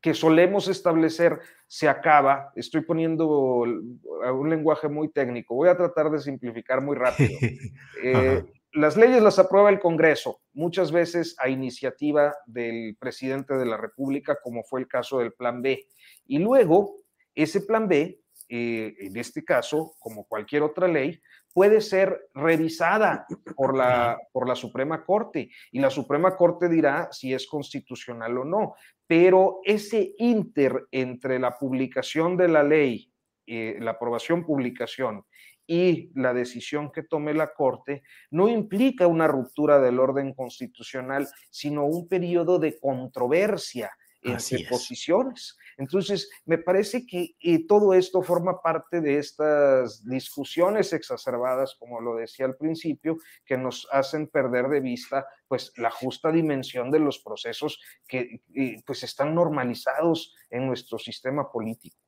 que 0.00 0.14
solemos 0.14 0.68
establecer 0.68 1.40
se 1.66 1.88
acaba. 1.88 2.52
Estoy 2.54 2.82
poniendo 2.82 3.28
un 3.28 4.48
lenguaje 4.48 4.88
muy 4.88 5.08
técnico. 5.08 5.56
Voy 5.56 5.68
a 5.68 5.76
tratar 5.76 6.10
de 6.10 6.20
simplificar 6.20 6.80
muy 6.80 6.96
rápido. 6.96 7.32
Eh, 8.02 8.44
las 8.76 8.96
leyes 8.96 9.22
las 9.22 9.38
aprueba 9.38 9.70
el 9.70 9.80
Congreso, 9.80 10.40
muchas 10.52 10.92
veces 10.92 11.34
a 11.38 11.48
iniciativa 11.48 12.34
del 12.46 12.96
presidente 13.00 13.54
de 13.54 13.64
la 13.64 13.78
República, 13.78 14.38
como 14.42 14.62
fue 14.64 14.80
el 14.80 14.86
caso 14.86 15.18
del 15.18 15.32
Plan 15.32 15.62
B. 15.62 15.86
Y 16.26 16.38
luego, 16.38 16.96
ese 17.34 17.62
Plan 17.62 17.88
B, 17.88 18.20
eh, 18.48 18.94
en 18.98 19.16
este 19.16 19.44
caso, 19.44 19.94
como 19.98 20.26
cualquier 20.26 20.62
otra 20.62 20.88
ley, 20.88 21.20
puede 21.54 21.80
ser 21.80 22.28
revisada 22.34 23.26
por 23.56 23.74
la, 23.74 24.18
por 24.30 24.46
la 24.46 24.54
Suprema 24.54 25.02
Corte 25.04 25.48
y 25.72 25.80
la 25.80 25.88
Suprema 25.88 26.36
Corte 26.36 26.68
dirá 26.68 27.08
si 27.10 27.32
es 27.32 27.46
constitucional 27.46 28.36
o 28.36 28.44
no. 28.44 28.74
Pero 29.06 29.60
ese 29.64 30.12
inter 30.18 30.86
entre 30.90 31.38
la 31.38 31.56
publicación 31.56 32.36
de 32.36 32.48
la 32.48 32.62
ley, 32.62 33.10
eh, 33.46 33.78
la 33.80 33.92
aprobación, 33.92 34.44
publicación 34.44 35.24
y 35.66 36.10
la 36.14 36.32
decisión 36.32 36.90
que 36.92 37.02
tome 37.02 37.34
la 37.34 37.52
Corte 37.52 38.02
no 38.30 38.48
implica 38.48 39.06
una 39.06 39.26
ruptura 39.26 39.80
del 39.80 39.98
orden 39.98 40.34
constitucional, 40.34 41.28
sino 41.50 41.84
un 41.86 42.08
periodo 42.08 42.58
de 42.58 42.78
controversia 42.78 43.90
entre 44.22 44.66
posiciones. 44.68 45.56
Entonces, 45.76 46.28
me 46.46 46.58
parece 46.58 47.06
que 47.06 47.36
eh, 47.40 47.66
todo 47.66 47.94
esto 47.94 48.22
forma 48.22 48.60
parte 48.60 49.00
de 49.00 49.18
estas 49.18 50.04
discusiones 50.04 50.92
exacerbadas, 50.92 51.76
como 51.78 52.00
lo 52.00 52.16
decía 52.16 52.46
al 52.46 52.56
principio, 52.56 53.18
que 53.44 53.56
nos 53.56 53.86
hacen 53.92 54.26
perder 54.28 54.68
de 54.68 54.80
vista 54.80 55.26
pues 55.46 55.72
la 55.76 55.90
justa 55.90 56.32
dimensión 56.32 56.90
de 56.90 56.98
los 56.98 57.20
procesos 57.20 57.80
que 58.06 58.40
eh, 58.54 58.82
pues 58.84 59.02
están 59.02 59.34
normalizados 59.34 60.34
en 60.50 60.66
nuestro 60.66 60.98
sistema 60.98 61.50
político. 61.50 62.05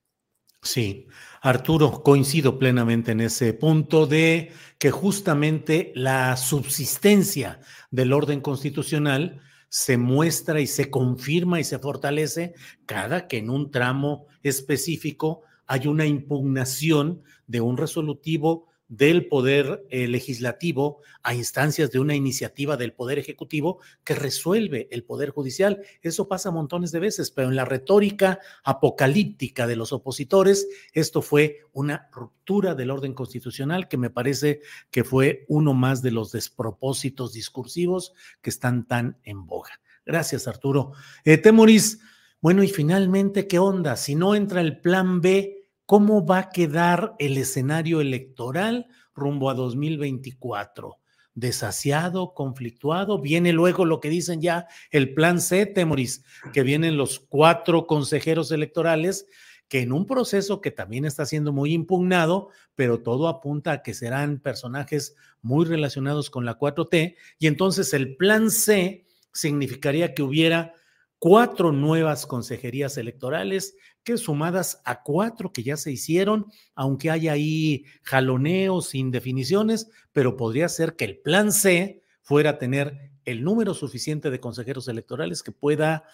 Sí, 0.63 1.07
Arturo, 1.41 2.03
coincido 2.03 2.59
plenamente 2.59 3.13
en 3.13 3.21
ese 3.21 3.53
punto 3.55 4.07
de 4.07 4.53
que 4.79 4.91
justamente 4.91 5.93
la 5.95 6.37
subsistencia 6.37 7.61
del 7.91 8.13
orden 8.13 8.41
constitucional 8.41 9.41
se 9.69 9.99
muestra 9.99 10.61
y 10.61 10.67
se 10.67 10.91
confirma 10.91 11.61
y 11.61 11.65
se 11.65 11.79
fortalece 11.79 12.55
cada 12.87 13.29
que 13.29 13.39
en 13.39 13.51
un 13.51 13.71
tramo 13.71 14.27
específico 14.43 15.43
hay 15.67 15.87
una 15.87 16.07
impugnación 16.07 17.23
de 17.47 17.61
un 17.61 17.77
resolutivo 17.77 18.68
del 18.89 19.26
poder 19.28 19.86
eh, 19.91 20.09
legislativo 20.09 21.03
a 21.22 21.34
instancias 21.34 21.91
de 21.91 22.01
una 22.01 22.14
iniciativa 22.14 22.76
del 22.76 22.95
poder 22.95 23.18
ejecutivo 23.18 23.80
que 24.03 24.14
resuelve 24.14 24.89
el 24.91 25.05
poder 25.05 25.30
judicial. 25.30 25.82
Eso 26.01 26.26
pasa 26.26 26.51
montones 26.51 26.91
de 26.91 27.01
veces, 27.01 27.30
pero 27.30 27.49
en 27.49 27.57
la 27.57 27.66
retórica 27.66 28.41
apocalíptica 28.64 29.66
de 29.66 29.76
los 29.76 29.93
opositores, 29.93 30.66
esto 30.95 31.20
fue 31.20 31.66
una 31.72 32.09
ruptura 32.12 32.74
del 32.74 32.91
orden 32.91 33.12
constitucional 33.12 33.89
que 33.89 33.99
me 33.99 34.11
parece 34.11 34.62
que 34.91 35.05
fue 35.05 35.45
uno 35.49 35.74
más 35.74 36.01
de 36.03 36.11
los 36.11 36.32
despropósitos 36.32 37.34
discursivos 37.34 38.14
que 38.41 38.51
están 38.51 38.86
tan 38.86 39.18
en 39.22 39.47
boga. 39.47 39.80
Gracias, 40.07 40.49
Arturo. 40.49 40.93
Eh, 41.24 41.36
Temoris, 41.36 42.01
bueno, 42.41 42.62
y 42.62 42.68
finalmente, 42.68 43.47
¿qué 43.47 43.59
onda? 43.59 43.97
Si 43.97 44.14
no 44.14 44.34
entra 44.34 44.62
el 44.62 44.80
plan 44.80 45.20
B, 45.20 45.58
¿Cómo 45.89 46.26
va 46.26 46.39
a 46.41 46.51
quedar 46.51 47.14
el 47.18 47.39
escenario 47.39 48.03
electoral 48.03 48.89
rumbo 49.14 49.49
a 49.49 49.55
2024? 49.55 50.99
desasiado, 51.32 52.34
conflictuado. 52.34 53.20
Viene 53.20 53.53
luego 53.53 53.86
lo 53.86 54.01
que 54.01 54.11
dicen 54.11 54.43
ya 54.43 54.66
el 54.91 55.14
plan 55.14 55.41
C, 55.41 55.64
Temoris, 55.64 56.24
que 56.53 56.62
vienen 56.64 56.99
los 56.99 57.20
cuatro 57.20 57.86
consejeros 57.86 58.51
electorales, 58.51 59.26
que 59.68 59.80
en 59.80 59.93
un 59.93 60.05
proceso 60.05 60.61
que 60.61 60.72
también 60.72 61.07
está 61.07 61.24
siendo 61.24 61.53
muy 61.53 61.72
impugnado, 61.72 62.51
pero 62.74 63.01
todo 63.01 63.28
apunta 63.28 63.72
a 63.72 63.82
que 63.82 63.95
serán 63.95 64.41
personajes 64.41 65.14
muy 65.41 65.64
relacionados 65.64 66.28
con 66.28 66.45
la 66.45 66.59
4T, 66.59 67.16
y 67.39 67.47
entonces 67.47 67.95
el 67.95 68.16
plan 68.16 68.51
C 68.51 69.07
significaría 69.32 70.12
que 70.12 70.22
hubiera 70.24 70.74
cuatro 71.19 71.73
nuevas 71.73 72.27
consejerías 72.27 72.97
electorales 72.97 73.77
que 74.05 74.16
sumadas 74.16 74.81
a 74.85 75.03
cuatro 75.03 75.53
que 75.53 75.62
ya 75.62 75.77
se 75.77 75.91
hicieron, 75.91 76.47
aunque 76.75 77.11
hay 77.11 77.29
ahí 77.29 77.85
jaloneos, 78.03 78.95
indefiniciones, 78.95 79.91
pero 80.12 80.37
podría 80.37 80.69
ser 80.69 80.97
que 80.97 81.05
el 81.05 81.19
plan 81.19 81.53
C 81.53 82.03
fuera 82.23 82.51
a 82.51 82.59
tener 82.59 83.12
el 83.25 83.43
número 83.43 83.75
suficiente 83.75 84.31
de 84.31 84.41
consejeros 84.41 84.89
electorales 84.89 85.43
que 85.43 85.53
pueda 85.53 86.05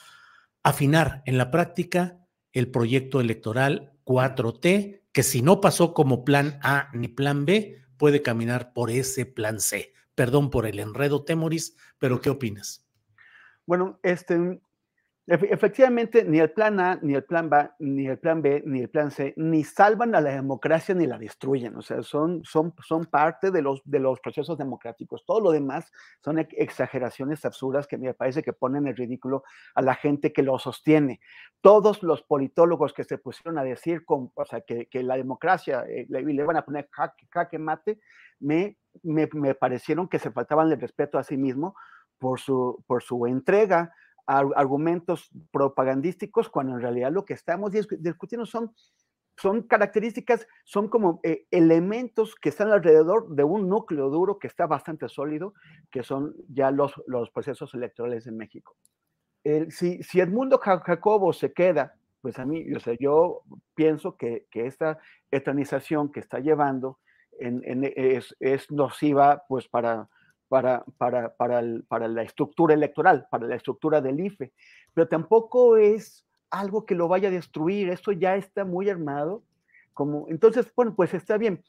afinar 0.63 1.23
en 1.27 1.39
la 1.39 1.51
práctica 1.51 2.19
el 2.53 2.71
proyecto 2.71 3.21
electoral 3.21 3.93
4T, 4.05 5.03
que 5.13 5.23
si 5.23 5.43
no 5.43 5.61
pasó 5.61 5.93
como 5.93 6.25
plan 6.25 6.59
A 6.63 6.89
ni 6.93 7.09
plan 7.09 7.45
B, 7.45 7.83
puede 7.97 8.23
caminar 8.23 8.73
por 8.73 8.91
ese 8.91 9.27
plan 9.27 9.61
C. 9.61 9.93
Perdón 10.15 10.51
por 10.51 10.67
el 10.67 10.79
enredo, 10.79 11.25
Temoris, 11.25 11.77
pero 11.99 12.21
¿qué 12.21 12.31
opinas? 12.31 12.87
Bueno, 13.67 13.99
este, 14.03 14.61
Efectivamente, 15.27 16.23
ni 16.23 16.39
el 16.39 16.51
plan 16.51 16.79
A, 16.81 16.99
ni 17.01 17.15
el 17.15 17.25
plan 17.25 17.49
B, 17.49 17.71
ni 17.79 18.07
el 18.07 18.19
plan 18.19 18.43
B, 18.43 18.63
ni 18.67 18.83
el 18.83 18.91
plan 18.91 19.11
C, 19.11 19.33
ni 19.39 19.65
salvan 19.65 20.15
a 20.15 20.21
la 20.21 20.33
democracia 20.33 20.95
ni 20.95 21.07
la 21.07 21.17
destruyen. 21.17 21.75
O 21.77 21.83
sea, 21.83 22.03
son, 22.03 22.45
son, 22.45 22.75
son 22.87 23.07
parte 23.07 23.51
de 23.51 23.63
los, 23.63 23.81
de 23.87 24.01
los 24.01 24.21
procesos 24.21 24.59
democráticos. 24.59 25.25
Todo 25.25 25.41
lo 25.41 25.51
demás 25.51 25.91
son 26.23 26.39
exageraciones 26.39 27.43
absurdas 27.47 27.87
que 27.87 27.97
me 27.97 28.13
parece 28.13 28.43
que 28.43 28.53
ponen 28.53 28.87
en 28.87 28.97
ridículo 28.97 29.45
a 29.75 29.81
la 29.81 29.95
gente 29.95 30.31
que 30.31 30.43
lo 30.43 30.59
sostiene. 30.59 31.21
Todos 31.63 32.03
los 32.03 32.23
politólogos 32.23 32.93
que 32.93 33.05
se 33.05 33.17
pusieron 33.17 33.57
a 33.57 33.65
decir 33.65 34.05
con, 34.05 34.31
o 34.35 34.45
sea, 34.45 34.61
que, 34.61 34.89
que 34.89 35.03
la 35.03 35.17
democracia 35.17 35.87
eh, 35.89 36.05
le, 36.11 36.23
le, 36.23 36.45
van 36.45 36.59
a 36.59 36.67
poner 36.67 36.91
jaque, 37.31 37.59
mate, 37.59 37.99
me, 38.41 38.77
me, 39.03 39.27
me 39.33 39.55
parecieron 39.55 40.07
que 40.07 40.19
se 40.19 40.31
faltaban 40.31 40.71
el 40.71 40.79
respeto 40.79 41.17
a 41.17 41.25
sí 41.25 41.39
mismo 41.39 41.75
por 42.19 42.41
su, 42.41 42.85
por 42.87 43.03
su 43.03 43.27
entrega 43.27 43.95
argumentos 44.27 45.31
propagandísticos 45.51 46.49
cuando 46.49 46.75
en 46.75 46.81
realidad 46.81 47.13
lo 47.13 47.25
que 47.25 47.35
estamos 47.35 47.73
discutiendo 47.73 48.47
son, 48.47 48.75
son 49.37 49.63
características, 49.63 50.47
son 50.65 50.89
como 50.89 51.21
eh, 51.23 51.47
elementos 51.51 52.35
que 52.35 52.49
están 52.49 52.73
alrededor 52.73 53.29
de 53.35 53.45
un 53.45 53.69
núcleo 53.69 54.09
duro 54.09 54.39
que 54.39 54.47
está 54.47 54.67
bastante 54.67 55.09
sólido, 55.09 55.55
que 55.91 56.03
son 56.03 56.35
ya 56.49 56.71
los, 56.71 56.95
los 57.07 57.31
procesos 57.31 57.75
electorales 57.75 58.27
en 58.27 58.37
México. 58.37 58.77
si, 59.69 60.03
si 60.03 60.21
Edmundo 60.21 60.59
Jacobo 60.59 61.33
se 61.33 61.53
queda 61.53 61.95
pues 62.25 62.39
a 62.39 62.47
mí, 62.47 62.73
o 62.73 62.81
sea, 62.81 62.95
yo 62.99 63.43
pienso 63.75 64.17
que, 64.17 64.47
que 64.51 64.67
esta 64.67 64.99
eternización 65.31 66.11
que 66.11 66.21
está 66.21 66.39
llevando 66.39 66.99
es, 67.39 68.35
es, 68.41 68.71
nociva 68.71 69.45
pues 69.47 69.69
para, 69.69 70.09
para, 70.49 70.85
para, 70.99 71.35
para, 71.35 71.63
para, 71.89 72.09
la 72.09 72.23
estructura 72.23 72.75
electoral, 72.75 73.27
para 73.31 73.47
la 73.47 73.57
estructura 73.57 74.01
del 74.01 74.21
IFE, 74.21 74.53
pero 74.93 75.09
tampoco 75.09 75.77
es 75.77 76.27
algo 76.51 76.87
que 76.87 76.95
lo 76.95 77.09
vaya 77.09 77.29
a 77.29 77.33
destruir, 77.33 77.89
esto 77.89 78.13
ya 78.13 78.37
está 78.37 78.65
muy 78.65 78.89
armado. 78.89 79.43
Como, 79.93 80.27
entonces, 80.29 80.71
bueno, 80.75 80.95
pues 80.95 81.15
está 81.15 81.37
bien. 81.37 81.63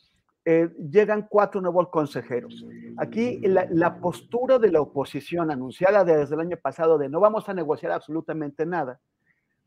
Eh, 0.47 0.69
llegan 0.91 1.25
cuatro 1.27 1.59
nuevos 1.59 1.89
consejeros. 1.89 2.63
Aquí 2.97 3.39
la, 3.39 3.99
postura 3.99 4.59
de 4.59 4.71
la 4.71 4.79
oposición 4.79 5.49
anunciada 5.49 6.03
desde 6.03 6.35
el 6.35 6.41
año 6.41 6.57
pasado 6.57 6.99
de 6.99 7.09
no 7.09 7.19
vamos 7.19 7.49
a 7.49 7.53
negociar 7.55 7.91
absolutamente 7.91 8.63
nada, 8.63 8.99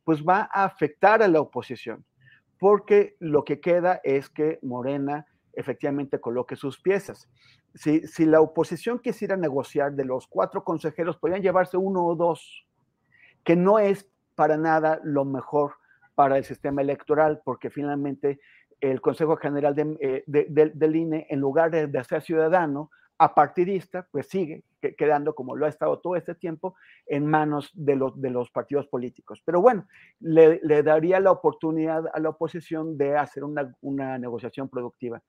pues 0.05 0.25
va 0.25 0.49
a 0.53 0.65
afectar 0.65 1.21
a 1.21 1.27
la 1.27 1.41
oposición, 1.41 2.05
porque 2.61 3.17
lo 3.19 3.45
que 3.45 3.59
queda 3.59 4.01
es 4.05 4.29
que 4.31 4.61
Morena 4.63 5.27
efectivamente 5.53 6.21
coloque 6.21 6.55
sus 6.55 6.81
piezas. 6.81 7.29
Si, 7.75 8.07
si 8.07 8.25
la 8.25 8.41
oposición 8.41 8.99
quisiera 8.99 9.37
negociar 9.37 9.93
de 9.93 10.05
los 10.05 10.27
cuatro 10.27 10.64
consejeros, 10.64 11.16
podrían 11.16 11.43
llevarse 11.43 11.77
uno 11.77 12.05
o 12.05 12.16
dos, 12.16 12.66
que 13.45 13.57
no 13.57 13.79
es 13.79 14.09
para 14.35 14.57
nada 14.57 15.01
lo 15.05 15.25
mejor 15.25 15.75
para 16.14 16.37
el 16.37 16.45
sistema 16.45 16.83
electoral, 16.83 17.41
porque 17.45 17.71
finalmente 17.71 18.41
el 18.81 19.01
Consejo 19.01 19.37
General 19.37 19.75
de, 19.75 19.97
eh, 20.01 20.25
del 20.27 20.97
INE, 20.97 21.27
en 21.31 21.41
lugar 21.41 21.71
de, 21.71 21.87
de, 21.87 22.05
ser 22.05 22.23
ciudadano, 22.23 22.91
apartidista, 23.19 24.07
pues 24.11 24.29
sigue 24.29 24.62
quedando, 24.97 25.35
como 25.35 25.57
lo 25.57 25.66
ha 25.66 25.69
estado 25.69 25.99
todo 25.99 26.14
este 26.14 26.37
tiempo, 26.37 26.77
en 27.07 27.27
manos 27.27 27.71
de 27.75 27.97
los, 27.97 28.21
de 28.21 28.31
los 28.31 28.51
partidos 28.51 28.87
políticos. 28.87 29.43
Pero 29.45 29.61
bueno, 29.61 29.87
le, 30.21 30.61
le 30.62 30.83
daría 30.85 31.19
la 31.19 31.33
oportunidad 31.33 32.05
a 32.12 32.21
la 32.21 32.29
oposición 32.29 32.97
de 32.97 33.16
hacer 33.16 33.43
una, 33.43 33.75
una 33.81 34.19
negociación 34.19 34.69
productiva. 34.69 35.21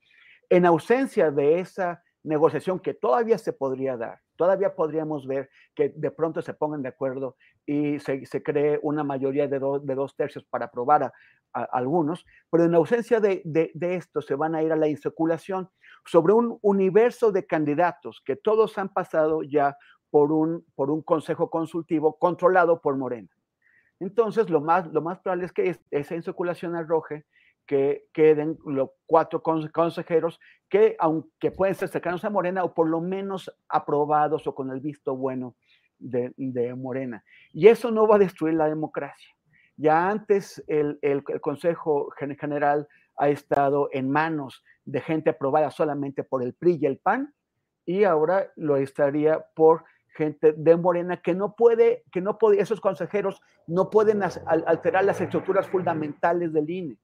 En 0.49 0.65
ausencia 0.65 1.31
de 1.31 1.59
esa 1.59 2.03
negociación 2.23 2.79
que 2.79 2.93
todavía 2.93 3.37
se 3.37 3.53
podría 3.53 3.97
dar, 3.97 4.19
todavía 4.35 4.75
podríamos 4.75 5.25
ver 5.25 5.49
que 5.75 5.89
de 5.95 6.11
pronto 6.11 6.41
se 6.41 6.53
pongan 6.53 6.81
de 6.81 6.89
acuerdo 6.89 7.37
y 7.65 7.99
se, 7.99 8.25
se 8.25 8.43
cree 8.43 8.79
una 8.81 9.03
mayoría 9.03 9.47
de, 9.47 9.59
do, 9.59 9.79
de, 9.79 9.95
dos 9.95 10.15
tercios 10.15 10.43
para 10.43 10.65
aprobar 10.65 11.03
a, 11.03 11.13
algunos, 11.71 12.25
pero 12.51 12.65
en 12.65 12.75
ausencia 12.75 13.19
de, 13.19 13.41
de, 13.43 13.71
de, 13.73 13.95
esto 13.95 14.21
se 14.21 14.35
van 14.35 14.53
a 14.53 14.61
ir 14.61 14.71
a 14.71 14.75
la 14.75 14.87
inseculación 14.87 15.69
sobre 16.05 16.33
un 16.33 16.59
universo 16.61 17.31
de 17.31 17.45
candidatos 17.45 18.21
que 18.23 18.35
todos 18.35 18.77
han 18.77 18.89
pasado 18.89 19.41
ya 19.41 19.75
por 20.11 20.31
un, 20.31 20.65
por 20.75 20.91
un 20.91 21.01
consejo 21.01 21.49
consultivo 21.49 22.17
controlado 22.17 22.81
por 22.81 22.97
Morena. 22.97 23.29
Entonces, 23.99 24.49
lo 24.49 24.61
más, 24.61 24.87
lo 24.87 25.01
más 25.01 25.19
probable 25.19 25.45
es 25.45 25.51
que 25.51 25.77
esa 25.91 26.15
inseculación 26.15 26.75
arroje 26.75 27.25
que 27.69 28.07
queden 28.13 28.57
los 28.65 28.89
cuatro 29.05 29.43
consejeros 29.43 30.39
que, 30.67 30.95
aunque 30.97 31.51
pueden 31.51 31.75
ser 31.75 31.89
cercanos 31.89 32.25
a 32.25 32.31
Morena, 32.31 32.63
o 32.63 32.73
por 32.73 32.89
lo 32.89 32.99
menos 32.99 33.55
aprobados 33.67 34.47
o 34.47 34.55
con 34.55 34.71
el 34.71 34.79
visto 34.79 35.15
bueno 35.15 35.53
de, 35.99 36.33
Morena. 36.75 37.23
Y 37.53 37.67
eso 37.67 37.91
no 37.91 38.07
va 38.07 38.15
a 38.15 38.25
destruir 38.25 38.55
la 38.55 38.67
democracia. 38.67 39.35
Ya 39.77 40.09
antes 40.09 40.63
el, 40.65 40.97
el, 41.03 41.23
el, 41.27 41.41
Consejo 41.41 42.09
General 42.17 42.87
ha 43.17 43.29
estado 43.29 43.89
en 43.91 44.09
manos 44.09 44.63
de 44.83 45.01
gente 45.01 45.29
aprobada 45.29 45.69
solamente 45.69 46.23
por 46.23 46.41
el 46.41 46.55
PRI 46.55 46.79
y 46.81 46.85
el 46.87 46.97
PAN, 46.97 47.35
y 47.85 48.03
ahora 48.03 48.51
lo 48.55 48.77
estaría 48.77 49.45
por 49.53 49.83
gente 50.15 50.53
de 50.53 50.75
Morena 50.75 51.21
que 51.21 51.35
no 51.35 51.55
puede, 51.55 52.03
que 52.11 52.19
no 52.19 52.39
puede, 52.39 52.61
esos 52.61 52.81
consejeros 52.81 53.43
no 53.67 53.91
pueden 53.91 54.23
alterar 54.23 55.05
las 55.05 55.21
estructuras 55.21 55.67
fundamentales 55.67 56.51
del 56.51 56.67
INE 56.67 56.97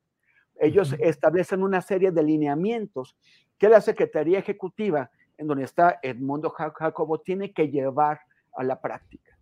ellos 0.60 0.96
establecen 1.00 1.64
una 1.64 1.82
serie 1.82 2.12
de 2.12 2.24
lineamientos 2.24 3.16
que 3.58 3.70
la 3.70 3.82
Secretaría 3.82 4.40
Ejecutiva, 4.40 5.12
en 5.38 5.48
donde 5.48 5.64
está 5.64 6.00
Edmundo 6.02 6.50
Jacobo, 6.50 7.20
tiene 7.20 7.52
que 7.54 7.70
llevar 7.70 8.22
a 8.56 8.64
la 8.64 8.80
práctica. 8.80 9.38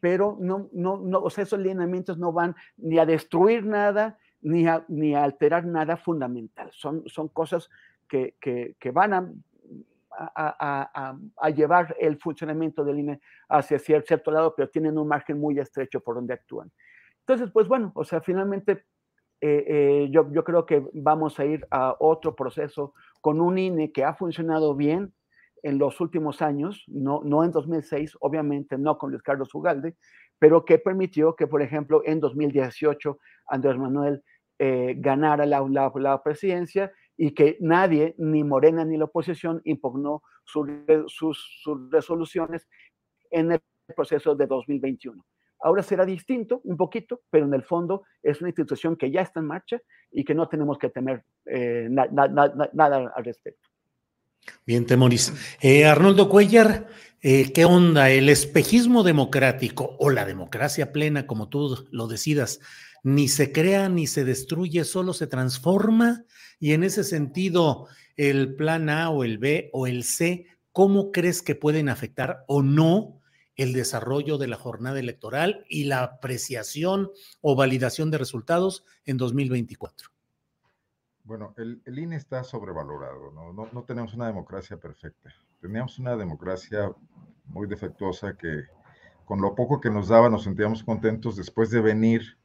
Pero 0.00 0.36
no, 0.40 0.68
no, 0.72 0.98
no, 0.98 1.20
o 1.20 1.30
sea, 1.30 1.44
esos 1.44 1.58
lineamientos 1.58 2.18
no 2.18 2.32
van 2.32 2.54
ni 2.76 2.98
a 2.98 3.06
destruir 3.06 3.64
nada, 3.64 4.18
ni 4.40 4.66
a, 4.66 4.84
ni 4.88 5.14
a 5.14 5.24
alterar 5.24 5.64
nada 5.66 5.96
fundamental. 5.96 6.70
Son, 6.72 7.02
son 7.06 7.28
cosas 7.28 7.68
que, 8.08 8.36
que, 8.40 8.76
que 8.78 8.90
van 8.90 9.12
a, 9.12 9.32
a, 10.10 10.90
a, 10.94 11.18
a, 11.36 11.50
llevar 11.50 11.96
el 11.98 12.18
funcionamiento 12.18 12.84
del 12.84 13.00
INE 13.00 13.20
hacia 13.48 13.78
cierto 13.78 14.30
lado, 14.30 14.54
pero 14.54 14.68
tienen 14.68 14.98
un 14.98 15.08
margen 15.08 15.38
muy 15.38 15.58
estrecho 15.58 16.00
por 16.00 16.16
donde 16.16 16.34
actúan. 16.34 16.70
Entonces, 17.20 17.50
pues 17.52 17.68
bueno, 17.68 17.92
o 17.94 18.04
sea, 18.04 18.20
finalmente 18.20 18.84
eh, 19.40 19.64
eh, 19.68 20.08
yo, 20.10 20.30
yo, 20.32 20.42
creo 20.42 20.66
que 20.66 20.84
vamos 20.92 21.38
a 21.38 21.44
ir 21.44 21.66
a 21.70 21.94
otro 22.00 22.34
proceso 22.34 22.94
con 23.20 23.40
un 23.40 23.56
INE 23.56 23.92
que 23.92 24.04
ha 24.04 24.14
funcionado 24.14 24.74
bien 24.74 25.14
en 25.62 25.78
los 25.78 26.00
últimos 26.00 26.42
años, 26.42 26.84
no, 26.88 27.22
en 27.44 27.50
2006, 27.50 28.16
obviamente 28.20 28.78
no 28.78 28.98
con 28.98 29.10
Luis 29.10 29.22
Carlos 29.22 29.54
Ugalde, 29.54 29.96
pero 30.38 30.64
que 30.64 30.78
permitió 30.78 31.34
que, 31.36 31.46
por 31.46 31.62
ejemplo, 31.62 32.02
en 32.04 32.20
2018 32.20 33.18
Andrés 33.48 33.76
Manuel 33.76 34.22
eh, 34.58 34.94
ganara 34.96 35.46
la, 35.46 35.60
la, 35.68 35.92
la, 35.94 36.22
presidencia 36.22 36.92
y 37.16 37.32
que 37.32 37.56
nadie, 37.60 38.14
ni 38.18 38.44
Morena 38.44 38.84
ni 38.84 38.96
la 38.96 39.04
oposición, 39.04 39.60
impugnó 39.64 40.22
su, 40.44 40.66
sus, 41.06 41.60
sus 41.62 41.90
resoluciones 41.90 42.68
en 43.30 43.52
el 43.52 43.60
proceso 43.94 44.34
de 44.34 44.46
2021. 44.46 45.24
Ahora 45.60 45.82
será 45.82 46.04
distinto 46.06 46.60
un 46.64 46.76
poquito, 46.76 47.22
pero 47.30 47.46
en 47.46 47.54
el 47.54 47.62
fondo 47.62 48.04
es 48.22 48.40
una 48.40 48.50
institución 48.50 48.96
que 48.96 49.10
ya 49.10 49.22
está 49.22 49.40
en 49.40 49.46
marcha 49.46 49.80
y 50.10 50.24
que 50.24 50.34
no 50.34 50.48
tenemos 50.48 50.78
que 50.78 50.90
temer 50.90 51.24
eh, 51.46 51.88
na, 51.90 52.06
na, 52.06 52.28
na, 52.28 52.70
nada 52.72 53.12
al 53.14 53.24
respecto. 53.24 53.68
Bien, 54.66 54.86
Temoris. 54.86 55.56
Eh, 55.60 55.84
Arnoldo 55.84 56.28
Cuellar, 56.28 56.86
eh, 57.20 57.52
¿qué 57.52 57.64
onda? 57.64 58.10
¿El 58.10 58.28
espejismo 58.28 59.02
democrático 59.02 59.96
o 59.98 60.10
la 60.10 60.24
democracia 60.24 60.92
plena, 60.92 61.26
como 61.26 61.48
tú 61.48 61.86
lo 61.90 62.06
decidas, 62.06 62.60
ni 63.02 63.28
se 63.28 63.52
crea 63.52 63.88
ni 63.88 64.06
se 64.06 64.24
destruye, 64.24 64.84
solo 64.84 65.12
se 65.12 65.26
transforma? 65.26 66.24
Y 66.60 66.72
en 66.72 66.84
ese 66.84 67.04
sentido, 67.04 67.88
el 68.16 68.54
plan 68.54 68.88
A 68.88 69.10
o 69.10 69.24
el 69.24 69.38
B 69.38 69.70
o 69.72 69.86
el 69.86 70.04
C, 70.04 70.46
¿cómo 70.72 71.12
crees 71.12 71.42
que 71.42 71.54
pueden 71.54 71.88
afectar 71.88 72.44
o 72.46 72.62
no 72.62 73.20
el 73.58 73.74
desarrollo 73.74 74.38
de 74.38 74.46
la 74.46 74.56
jornada 74.56 74.98
electoral 74.98 75.66
y 75.68 75.84
la 75.84 76.02
apreciación 76.02 77.10
o 77.42 77.56
validación 77.56 78.10
de 78.10 78.16
resultados 78.16 78.84
en 79.04 79.18
2024? 79.18 80.08
Bueno, 81.24 81.52
el, 81.58 81.82
el 81.84 81.98
INE 81.98 82.16
está 82.16 82.42
sobrevalorado, 82.44 83.32
¿no? 83.32 83.52
¿no? 83.52 83.68
No, 83.70 83.82
tenemos 83.82 84.14
una 84.14 84.28
democracia 84.28 84.78
perfecta. 84.78 85.34
Teníamos 85.60 85.98
una 85.98 86.16
democracia 86.16 86.90
muy 87.46 87.66
defectuosa 87.66 88.34
que 88.34 88.62
con 89.26 89.42
lo 89.42 89.54
poco 89.54 89.80
que 89.80 89.90
nos 89.90 90.08
daba 90.08 90.30
nos 90.30 90.44
sentíamos 90.44 90.84
contentos 90.84 91.36
después 91.36 91.70
de 91.70 91.82
venir 91.82 92.38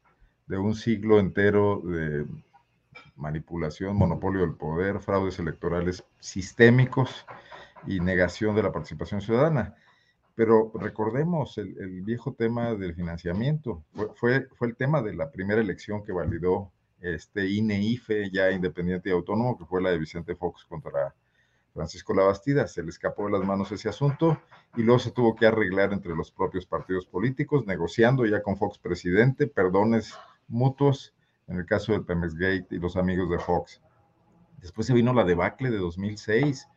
de 0.48 0.58
un 0.58 0.76
siglo 0.76 1.20
entero 1.20 1.82
de 1.86 2.26
manipulación, 3.16 3.96
monopolio 3.96 4.42
del 4.42 4.56
poder, 4.56 5.00
fraudes 5.00 5.40
electorales 5.40 6.04
sistémicos 6.20 7.26
y 7.86 8.00
negación 8.00 8.56
de 8.56 8.64
la 8.64 8.72
participación 8.72 9.22
ciudadana. 9.22 9.76
Pero 10.36 10.72
recordemos 10.74 11.58
el, 11.58 12.02
viejo 12.02 12.34
tema 12.34 12.74
del 12.74 12.96
financiamiento. 12.96 13.84
Fue, 14.16 14.48
fue, 14.56 14.68
el 14.68 14.76
tema 14.76 15.02
de 15.02 15.14
la 15.14 15.32
primera 15.32 15.62
elección 15.62 16.04
que 16.04 16.12
validó 16.12 16.72
este 17.02 17.48
INE-IFE, 17.50 18.32
ya 18.32 18.52
independiente 18.52 19.10
y 19.10 19.12
autónomo, 19.12 19.58
que 19.58 19.66
fue 19.66 19.82
la 19.82 19.92
de 19.92 20.00
Vicente 20.00 20.36
Fox 20.36 20.66
contra 20.66 21.14
Francisco 21.74 22.14
Labastida. 22.14 22.68
Se 22.68 22.82
le 22.82 22.90
escapó 22.90 23.26
de 23.26 23.34
las 23.34 23.46
manos 23.46 23.72
ese 23.72 23.90
asunto 23.90 24.42
y 24.76 24.84
luego 24.84 25.00
se 25.00 25.12
tuvo 25.12 25.36
que 25.36 25.46
arreglar 25.46 25.94
entre 25.94 26.16
los 26.16 26.32
propios 26.32 26.66
partidos 26.66 27.06
políticos, 27.06 27.66
negociando 27.68 28.26
ya 28.26 28.42
con 28.42 28.58
Fox 28.58 28.78
presidente, 28.78 29.48
perdones 29.48 30.14
mutuos 30.48 31.14
en 31.48 31.58
el 31.58 31.66
caso 31.66 31.92
del 31.92 32.06
Pemex 32.06 32.36
Gate 32.36 32.68
y 32.72 32.78
los 32.78 32.96
amigos 32.96 33.30
de 33.30 33.40
Fox. 33.40 33.82
Después 34.62 34.88
se 34.88 34.94
vino 34.94 35.14
la 35.14 35.26
debacle 35.26 35.70
de 35.70 35.78
2006, 35.78 36.68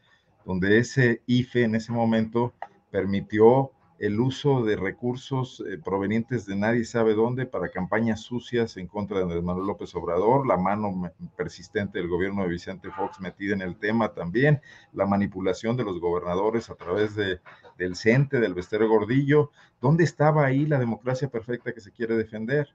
donde 0.45 0.79
ese 0.79 1.23
IFE 1.27 1.63
en 1.63 1.77
ese 1.77 1.93
momento 1.93 2.53
permitió 2.91 3.72
el 3.99 4.20
uso 4.20 4.62
de 4.62 4.76
recursos 4.76 5.64
eh, 5.66 5.78
provenientes 5.82 6.45
de 6.45 6.55
nadie 6.55 6.84
sabe 6.84 7.14
dónde 7.14 7.47
para 7.47 7.70
campañas 7.70 8.20
sucias 8.20 8.76
en 8.76 8.89
contra 8.89 9.20
de 9.20 9.41
Manuel 9.41 9.66
López 9.66 9.95
Obrador, 9.95 10.47
la 10.47 10.59
mano 10.59 11.11
persistente 11.34 11.99
del 11.99 12.09
gobierno 12.09 12.43
de 12.43 12.49
Vicente 12.49 12.91
Fox 12.91 13.20
metida 13.20 13.55
en 13.55 13.62
el 13.62 13.78
tema 13.78 14.12
también, 14.12 14.61
la 14.93 15.07
manipulación 15.07 15.76
de 15.76 15.84
los 15.84 15.99
gobernadores 15.99 16.68
a 16.68 16.74
través 16.74 17.14
de, 17.14 17.41
del 17.78 17.97
CENTE, 17.97 18.39
del 18.39 18.55
Vestero 18.55 18.87
Gordillo. 18.89 19.51
¿Dónde 19.80 20.05
estaba 20.05 20.45
ahí 20.45 20.66
la 20.66 20.78
democracia 20.78 21.28
perfecta 21.28 21.72
que 21.72 21.80
se 21.80 21.93
quiere 21.93 22.16
defender? 22.16 22.68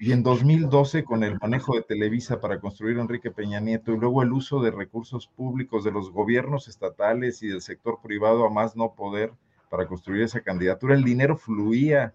Y 0.00 0.12
en 0.12 0.22
2012, 0.22 1.04
con 1.04 1.24
el 1.24 1.38
manejo 1.40 1.74
de 1.74 1.82
Televisa 1.82 2.40
para 2.40 2.60
construir 2.60 2.98
Enrique 2.98 3.32
Peña 3.32 3.58
Nieto 3.58 3.92
y 3.92 3.98
luego 3.98 4.22
el 4.22 4.32
uso 4.32 4.62
de 4.62 4.70
recursos 4.70 5.26
públicos 5.26 5.82
de 5.82 5.90
los 5.90 6.12
gobiernos 6.12 6.68
estatales 6.68 7.42
y 7.42 7.48
del 7.48 7.60
sector 7.60 7.98
privado 8.00 8.46
a 8.46 8.50
más 8.50 8.76
no 8.76 8.94
poder 8.94 9.32
para 9.68 9.86
construir 9.88 10.22
esa 10.22 10.40
candidatura, 10.40 10.94
el 10.94 11.02
dinero 11.02 11.36
fluía. 11.36 12.14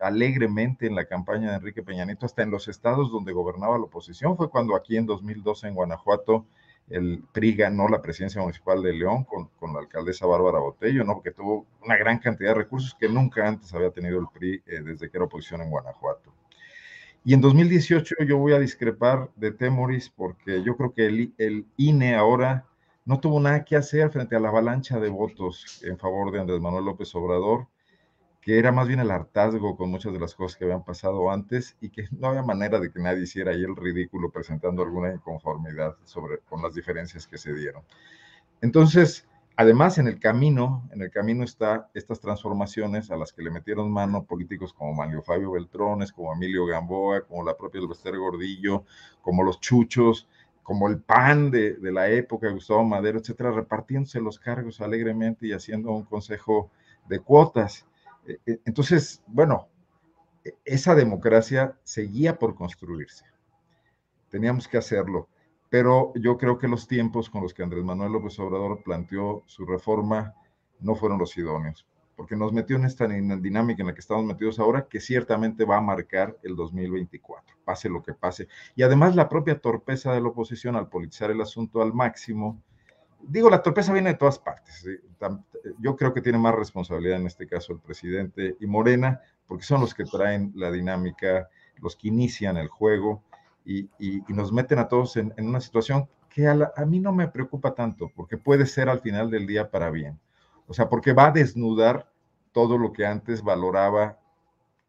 alegremente 0.00 0.86
en 0.86 0.94
la 0.94 1.06
campaña 1.06 1.50
de 1.50 1.56
Enrique 1.56 1.82
Peña 1.82 2.04
Nieto, 2.06 2.26
hasta 2.26 2.42
en 2.42 2.50
los 2.50 2.68
estados 2.68 3.10
donde 3.10 3.32
gobernaba 3.32 3.76
la 3.76 3.84
oposición. 3.84 4.36
Fue 4.36 4.48
cuando 4.48 4.76
aquí 4.76 4.96
en 4.96 5.04
2012 5.04 5.68
en 5.68 5.74
Guanajuato 5.74 6.46
el 6.88 7.24
PRI 7.32 7.54
ganó 7.56 7.88
la 7.88 8.00
presidencia 8.00 8.40
municipal 8.40 8.82
de 8.82 8.92
León 8.92 9.24
con, 9.24 9.48
con, 9.58 9.74
la 9.74 9.80
alcaldesa 9.80 10.26
Bárbara 10.26 10.60
Botello, 10.60 11.04
¿no? 11.04 11.14
Porque 11.14 11.32
tuvo 11.32 11.66
una 11.84 11.96
gran 11.96 12.18
cantidad 12.18 12.50
de 12.50 12.62
recursos 12.62 12.94
que 12.98 13.08
nunca 13.08 13.46
antes 13.46 13.74
había 13.74 13.90
tenido 13.90 14.20
el 14.20 14.28
PRI 14.32 14.62
eh, 14.66 14.80
desde 14.82 15.10
que 15.10 15.16
era 15.16 15.26
oposición 15.26 15.62
en 15.62 15.70
Guanajuato. 15.70 16.35
Y 17.26 17.34
en 17.34 17.40
2018 17.40 18.14
yo 18.24 18.38
voy 18.38 18.52
a 18.52 18.60
discrepar 18.60 19.32
de 19.34 19.50
Temoris 19.50 20.10
porque 20.10 20.62
yo 20.62 20.76
creo 20.76 20.94
que 20.94 21.06
el, 21.06 21.34
el 21.38 21.66
INE 21.76 22.14
ahora 22.14 22.66
no 23.04 23.18
tuvo 23.18 23.40
nada 23.40 23.64
que 23.64 23.74
hacer 23.74 24.10
frente 24.10 24.36
a 24.36 24.38
la 24.38 24.50
avalancha 24.50 25.00
de 25.00 25.08
votos 25.08 25.82
en 25.82 25.98
favor 25.98 26.30
de 26.30 26.38
Andrés 26.38 26.60
Manuel 26.60 26.84
López 26.84 27.12
Obrador 27.16 27.66
que 28.40 28.60
era 28.60 28.70
más 28.70 28.86
bien 28.86 29.00
el 29.00 29.10
hartazgo 29.10 29.76
con 29.76 29.90
muchas 29.90 30.12
de 30.12 30.20
las 30.20 30.36
cosas 30.36 30.56
que 30.56 30.66
habían 30.66 30.84
pasado 30.84 31.28
antes 31.32 31.76
y 31.80 31.90
que 31.90 32.06
no 32.12 32.28
había 32.28 32.44
manera 32.44 32.78
de 32.78 32.92
que 32.92 33.00
nadie 33.00 33.24
hiciera 33.24 33.50
ahí 33.50 33.64
el 33.64 33.74
ridículo 33.74 34.30
presentando 34.30 34.84
alguna 34.84 35.12
inconformidad 35.12 35.96
sobre, 36.04 36.38
con 36.48 36.62
las 36.62 36.76
diferencias 36.76 37.26
que 37.26 37.38
se 37.38 37.52
dieron. 37.52 37.82
Entonces, 38.60 39.26
además, 39.56 39.98
en 39.98 40.06
el 40.06 40.20
camino, 40.20 40.88
en 40.92 41.02
el 41.02 41.10
camino 41.10 41.44
está 41.44 41.90
estas 41.94 42.20
transformaciones 42.20 43.10
a 43.10 43.16
las 43.16 43.32
que 43.32 43.42
le 43.42 43.50
metieron 43.50 43.90
mano 43.90 44.24
políticos 44.24 44.72
como 44.72 44.94
Manlio 44.94 45.22
Fabio 45.22 45.52
Beltrones, 45.52 46.12
como 46.12 46.32
Emilio 46.32 46.66
Gamboa, 46.66 47.22
como 47.22 47.44
la 47.44 47.56
propia 47.56 47.80
Elvester 47.80 48.16
Gordillo, 48.16 48.84
como 49.22 49.42
los 49.42 49.60
Chuchos, 49.60 50.28
como 50.62 50.88
el 50.88 51.00
PAN 51.00 51.50
de, 51.50 51.74
de 51.74 51.92
la 51.92 52.08
época, 52.08 52.50
Gustavo 52.50 52.84
Madero, 52.84 53.18
etcétera, 53.18 53.52
repartiéndose 53.52 54.20
los 54.20 54.38
cargos 54.38 54.80
alegremente 54.80 55.46
y 55.46 55.52
haciendo 55.52 55.92
un 55.92 56.04
consejo 56.04 56.70
de 57.08 57.20
cuotas. 57.20 57.86
E, 58.26 58.38
e, 58.46 58.60
entonces, 58.64 59.22
bueno, 59.26 59.68
e, 60.44 60.54
esa 60.64 60.94
democracia 60.94 61.78
seguía 61.84 62.38
por 62.38 62.54
construirse. 62.54 63.24
Teníamos 64.28 64.68
que 64.68 64.76
hacerlo. 64.76 65.28
Pero 65.68 66.12
yo 66.14 66.38
creo 66.38 66.58
que 66.58 66.68
los 66.68 66.86
tiempos 66.86 67.28
con 67.28 67.42
los 67.42 67.52
que 67.52 67.62
Andrés 67.62 67.84
Manuel 67.84 68.12
López 68.12 68.38
Obrador 68.38 68.82
planteó 68.82 69.42
su 69.46 69.66
reforma 69.66 70.34
no 70.80 70.94
fueron 70.94 71.18
los 71.18 71.36
idóneos, 71.36 71.86
porque 72.16 72.36
nos 72.36 72.52
metió 72.52 72.76
en 72.76 72.84
esta 72.84 73.06
dinámica 73.06 73.82
en 73.82 73.88
la 73.88 73.94
que 73.94 74.00
estamos 74.00 74.24
metidos 74.24 74.58
ahora, 74.58 74.86
que 74.88 75.00
ciertamente 75.00 75.64
va 75.64 75.78
a 75.78 75.80
marcar 75.80 76.36
el 76.42 76.54
2024, 76.54 77.56
pase 77.64 77.88
lo 77.88 78.02
que 78.02 78.14
pase. 78.14 78.48
Y 78.74 78.82
además 78.82 79.16
la 79.16 79.28
propia 79.28 79.58
torpeza 79.58 80.12
de 80.12 80.20
la 80.20 80.28
oposición 80.28 80.76
al 80.76 80.88
politizar 80.88 81.30
el 81.30 81.40
asunto 81.40 81.82
al 81.82 81.92
máximo, 81.92 82.62
digo, 83.20 83.50
la 83.50 83.62
torpeza 83.62 83.92
viene 83.92 84.10
de 84.10 84.18
todas 84.18 84.38
partes. 84.38 84.86
Yo 85.78 85.96
creo 85.96 86.12
que 86.12 86.20
tiene 86.20 86.38
más 86.38 86.54
responsabilidad 86.54 87.18
en 87.18 87.26
este 87.26 87.46
caso 87.46 87.72
el 87.72 87.80
presidente 87.80 88.56
y 88.60 88.66
Morena, 88.66 89.20
porque 89.46 89.64
son 89.64 89.80
los 89.80 89.94
que 89.94 90.04
traen 90.04 90.52
la 90.54 90.70
dinámica, 90.70 91.48
los 91.80 91.96
que 91.96 92.08
inician 92.08 92.56
el 92.56 92.68
juego 92.68 93.22
y, 93.66 93.90
nos 94.28 94.52
meten 94.52 94.78
a 94.78 94.88
todos 94.88 95.16
en, 95.16 95.34
una 95.38 95.60
situación 95.60 96.08
que 96.30 96.46
a, 96.46 96.84
mí 96.86 97.00
no 97.00 97.12
me 97.12 97.28
preocupa 97.28 97.74
tanto, 97.74 98.10
porque 98.14 98.36
puede 98.36 98.66
ser 98.66 98.88
al 98.88 99.00
final 99.00 99.30
del 99.30 99.46
día 99.46 99.70
para 99.70 99.90
bien. 99.90 100.18
O 100.68 100.74
sea, 100.74 100.88
porque 100.88 101.12
va 101.12 101.26
a 101.26 101.32
desnudar 101.32 102.10
todo 102.52 102.78
lo 102.78 102.92
que 102.92 103.04
antes 103.04 103.42
valoraba 103.42 104.18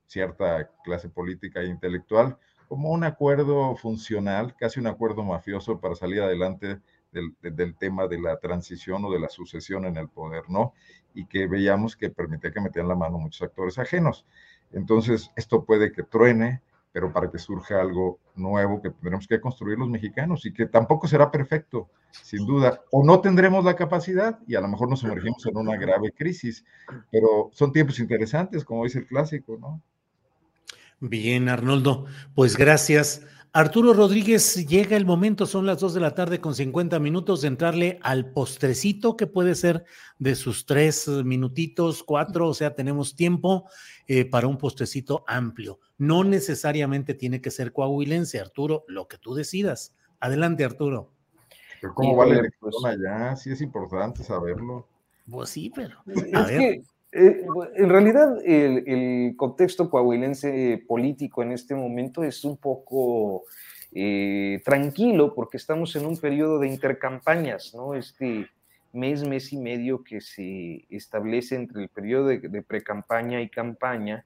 cierta 0.06 0.70
clase 0.84 1.10
política 1.10 1.62
e 1.62 1.68
intelectual 1.68 2.38
como 2.68 2.92
un 2.92 3.04
acuerdo 3.04 3.76
funcional, 3.76 4.56
casi 4.58 4.80
un 4.80 4.88
acuerdo 4.88 5.24
mafioso 5.24 5.80
para 5.80 5.96
salir 5.96 6.22
adelante 6.22 6.80
del, 7.12 7.76
tema 7.76 8.08
de 8.08 8.20
la 8.20 8.38
transición 8.38 9.06
o 9.06 9.12
de 9.12 9.20
la 9.20 9.30
sucesión 9.30 9.86
en 9.86 9.98
el 9.98 10.10
poder, 10.10 10.44
¿no? 10.50 10.74
Y 11.14 11.26
que 11.26 11.48
veíamos 11.48 11.96
que 11.96 12.10
permitía 12.10 12.52
que 12.52 12.62
metían 12.62 12.88
la 12.88 12.96
mano 12.96 13.18
muchos 13.18 13.42
actores 13.42 13.80
ajenos. 13.80 14.26
Entonces, 14.72 15.32
esto 15.36 15.64
puede 15.64 15.92
que 15.92 16.04
truene, 16.04 16.62
pero 16.98 17.14
para 17.14 17.30
que 17.30 17.38
surja 17.38 17.80
algo 17.80 18.18
nuevo 18.34 18.82
que 18.82 18.90
tendremos 18.90 19.28
que 19.28 19.40
construir 19.40 19.78
los 19.78 19.88
mexicanos 19.88 20.44
y 20.48 20.52
que 20.52 20.66
tampoco 20.66 21.08
será 21.08 21.30
perfecto, 21.30 21.92
sin 22.10 22.44
duda, 22.44 22.82
o 22.90 23.06
no 23.06 23.22
tendremos 23.22 23.64
la 23.64 23.76
capacidad 23.76 24.40
y 24.48 24.56
a 24.56 24.62
lo 24.62 24.68
mejor 24.68 24.90
nos 24.90 25.02
sumergimos 25.02 25.46
en 25.46 25.58
una 25.58 25.78
grave 25.78 26.12
crisis, 26.12 26.66
pero 27.12 27.52
son 27.54 27.72
tiempos 27.72 28.00
interesantes, 28.00 28.66
como 28.66 28.84
dice 28.84 28.98
el 28.98 29.06
clásico, 29.06 29.60
¿no? 29.62 29.80
Bien, 31.00 31.50
Arnoldo, 31.50 32.08
pues 32.34 32.58
gracias. 32.58 33.22
Arturo 33.54 33.94
Rodríguez, 33.94 34.68
llega 34.68 34.98
el 34.98 35.06
momento, 35.06 35.46
son 35.46 35.68
las 35.68 35.80
2 35.80 35.94
de 35.94 36.00
la 36.00 36.16
tarde 36.16 36.42
con 36.42 36.56
50 36.56 37.00
minutos 37.00 37.42
de 37.42 37.48
entrarle 37.48 38.00
al 38.02 38.32
postrecito 38.32 39.16
que 39.16 39.28
puede 39.28 39.54
ser 39.54 39.86
de 40.18 40.36
sus 40.36 40.66
tres 40.66 41.08
minutitos, 41.08 42.04
cuatro, 42.04 42.48
o 42.48 42.54
sea, 42.56 42.74
tenemos 42.74 43.16
tiempo 43.16 43.70
eh, 44.08 44.26
para 44.26 44.48
un 44.48 44.58
postrecito 44.58 45.24
amplio. 45.28 45.80
No 45.98 46.24
necesariamente 46.24 47.14
tiene 47.14 47.42
que 47.42 47.52
ser 47.52 47.74
coahuilense, 47.74 48.40
Arturo, 48.40 48.86
lo 48.88 49.08
que 49.08 49.18
tú 49.18 49.34
decidas. 49.34 49.96
Adelante, 50.20 50.64
Arturo. 50.64 51.12
¿Cómo 51.94 52.16
va 52.16 52.26
la 52.26 52.40
elección 52.40 52.72
allá? 52.86 53.36
Sí 53.36 53.52
es 53.52 53.62
importante 53.62 54.24
saberlo. 54.24 54.88
Pues 55.30 55.50
sí, 55.50 55.72
pero... 55.76 55.98
A 56.34 56.44
ver. 56.44 56.82
Eh, 57.14 57.46
en 57.76 57.90
realidad, 57.90 58.38
el, 58.46 59.34
contexto 59.38 59.90
coahuilense 59.90 60.84
político 60.88 61.42
en 61.42 61.52
este 61.52 61.74
momento 61.74 62.24
es 62.24 62.44
un 62.44 62.58
poco 62.58 63.44
eh, 63.94 64.62
tranquilo 64.64 65.34
porque 65.34 65.58
estamos 65.58 65.96
en 65.96 66.06
un 66.06 66.18
periodo 66.18 66.60
de 66.60 66.68
intercampañas, 66.68 67.74
¿no? 67.74 67.96
Este 67.96 68.48
mes, 68.98 69.26
mes 69.28 69.54
y 69.54 69.58
medio 69.58 70.04
que 70.04 70.20
se 70.20 70.86
establece 70.90 71.56
entre 71.56 71.84
el 71.84 71.90
periodo 71.90 72.28
de, 72.28 72.62
precampaña 72.62 73.42
y 73.42 73.50
campaña 73.50 74.26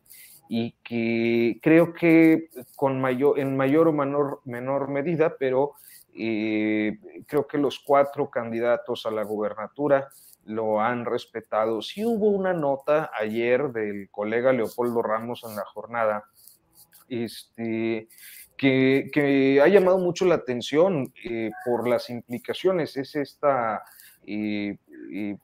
y 0.49 0.71
que 0.83 1.59
creo 1.61 1.93
que 1.93 2.49
con 2.75 2.99
mayor, 2.99 3.39
en 3.39 3.55
mayor 3.55 3.87
o 3.87 3.93
menor, 3.93 4.41
menor 4.45 4.89
medida, 4.89 5.35
pero 5.37 5.73
eh, 6.13 6.97
creo 7.27 7.47
que 7.47 7.57
los 7.57 7.79
cuatro 7.79 8.29
candidatos 8.29 9.05
a 9.05 9.11
la 9.11 9.23
gubernatura 9.23 10.09
lo 10.45 10.81
han 10.81 11.05
respetado. 11.05 11.81
Sí 11.81 12.03
hubo 12.03 12.29
una 12.29 12.53
nota 12.53 13.11
ayer 13.17 13.71
del 13.71 14.09
colega 14.09 14.51
Leopoldo 14.51 15.01
Ramos 15.01 15.43
en 15.43 15.55
la 15.55 15.65
jornada, 15.65 16.25
este, 17.07 18.07
que, 18.57 19.59
ha 19.63 19.67
llamado 19.67 19.97
mucho 19.97 20.25
la 20.25 20.35
atención 20.35 21.13
eh, 21.23 21.51
por 21.65 21.87
las 21.87 22.09
implicaciones. 22.09 22.97
Es 22.97 23.15
esta 23.15 23.83
eh, 24.25 24.77